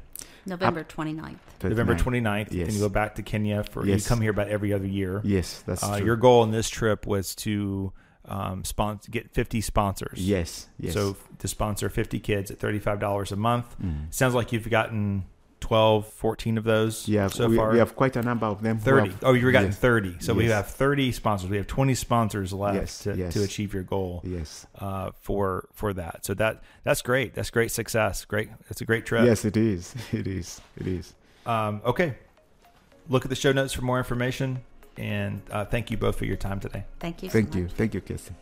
November 0.47 0.85
29th. 0.85 1.37
November 1.63 1.95
29. 1.97 2.47
29th. 2.47 2.53
Yes. 2.53 2.67
And 2.69 2.75
you 2.77 2.81
go 2.81 2.89
back 2.91 3.15
to 3.15 3.23
Kenya 3.23 3.65
for 3.65 3.87
Yes. 3.87 4.05
you 4.05 4.09
come 4.09 4.21
here 4.21 4.31
about 4.31 4.49
every 4.49 4.73
other 4.73 4.87
year. 4.87 5.21
Yes, 5.25 5.63
that's 5.67 5.83
Uh, 5.83 5.97
true. 5.97 6.07
your 6.07 6.17
goal 6.17 6.43
in 6.45 6.51
this 6.51 6.69
trip 6.69 7.07
was 7.07 7.35
to 7.37 7.93
um, 8.27 8.65
sponsor 8.65 9.11
get 9.11 9.31
50 9.33 9.61
sponsors. 9.61 10.19
yes, 10.19 10.69
yes. 10.79 10.95
So 10.95 11.17
to 11.41 11.47
sponsor 11.49 11.91
50 11.91 12.19
kids 12.21 12.51
at 12.51 12.59
$35 12.59 13.31
a 13.33 13.37
month. 13.37 13.77
Mm. 13.83 14.07
Sounds 14.15 14.35
like 14.35 14.51
you've 14.53 14.71
gotten 14.71 15.25
12, 15.65 16.07
14 16.09 16.59
of 16.59 16.65
those 16.65 17.09
yeah, 17.09 17.27
so 17.27 17.49
we, 17.49 17.57
far. 17.57 17.73
we 17.73 17.79
have 17.79 17.97
quite 17.97 18.17
a 18.17 18.23
number 18.23 18.45
of 18.45 18.61
them. 18.63 18.79
30. 18.79 19.09
have- 19.13 19.25
Oh, 19.25 19.33
you 19.33 19.47
were 19.47 19.51
gotten 19.53 19.71
yes, 19.71 19.79
30. 19.79 20.17
So 20.21 20.35
we 20.35 20.45
have 20.47 20.67
30 20.67 21.11
sponsors. 21.11 21.49
We 21.49 21.57
have 21.57 21.67
20 21.67 21.95
sponsors 21.95 22.53
left 22.53 22.75
Yes, 22.77 22.99
to, 23.05 23.17
yes. 23.17 23.33
to 23.33 23.43
achieve 23.43 23.73
your 23.73 23.83
goal 23.83 24.21
Yes. 24.25 24.67
uh, 24.79 25.13
for 25.23 25.69
for 25.73 25.95
that. 25.95 26.27
So 26.27 26.35
that 26.35 26.63
that's 26.83 27.01
great. 27.01 27.33
That's 27.35 27.49
great 27.49 27.71
success. 27.71 28.27
Great. 28.27 28.51
It's 28.69 28.83
a 28.83 28.85
great 28.85 29.07
trip. 29.07 29.25
Yes, 29.25 29.47
it 29.47 29.57
is. 29.57 29.95
It 30.13 30.27
is. 30.27 30.61
It 30.77 30.87
is. 30.87 31.15
Um, 31.47 31.81
okay. 31.87 32.15
Look 33.09 33.25
at 33.25 33.31
the 33.31 33.37
show 33.37 33.53
notes 33.53 33.73
for 33.73 33.83
more 33.83 33.97
information. 33.97 34.61
And 34.99 35.41
uh, 35.51 35.65
thank 35.65 35.91
you 35.91 35.97
both 35.97 36.17
for 36.17 36.27
your 36.27 36.37
time 36.37 36.61
today. 36.61 36.85
Thank 37.01 37.23
you. 37.23 37.31
so 37.31 37.33
Thank 37.33 37.49
much. 37.49 37.57
you. 37.57 37.69
Thank 37.69 37.95
you, 37.95 38.03
Casey. 38.03 38.35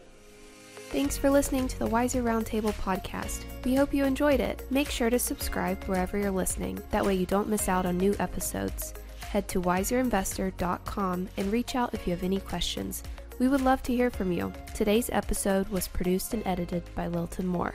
Thanks 0.93 1.17
for 1.17 1.31
listening 1.31 1.69
to 1.69 1.79
the 1.79 1.87
Wiser 1.87 2.23
Roundtable 2.23 2.75
podcast. 2.75 3.45
We 3.65 3.75
hope 3.75 3.95
you 3.95 4.05
enjoyed 4.05 4.41
it. 4.41 4.67
Make 4.71 4.91
sure 4.91 5.09
to 5.09 5.19
subscribe 5.19 5.83
wherever 5.85 6.19
you're 6.19 6.31
listening. 6.31 6.83
That 6.91 7.03
way 7.03 7.15
you 7.15 7.25
don't 7.25 7.49
miss 7.49 7.67
out 7.67 7.87
on 7.87 7.97
new 7.97 8.15
episodes. 8.19 8.93
Head 9.21 9.49
to 9.49 9.63
wiserinvestor.com 9.63 11.29
and 11.39 11.51
reach 11.51 11.77
out 11.77 11.95
if 11.95 12.07
you 12.07 12.13
have 12.13 12.23
any 12.23 12.41
questions. 12.41 13.03
We 13.39 13.49
would 13.49 13.63
love 13.63 13.83
to 13.85 13.95
hear 13.95 14.11
from 14.11 14.33
you. 14.33 14.53
Today's 14.75 15.09
episode 15.11 15.67
was 15.69 15.89
produced 15.89 16.35
and 16.35 16.47
edited 16.47 16.83
by 16.95 17.07
Lilton 17.07 17.47
Moore. 17.47 17.75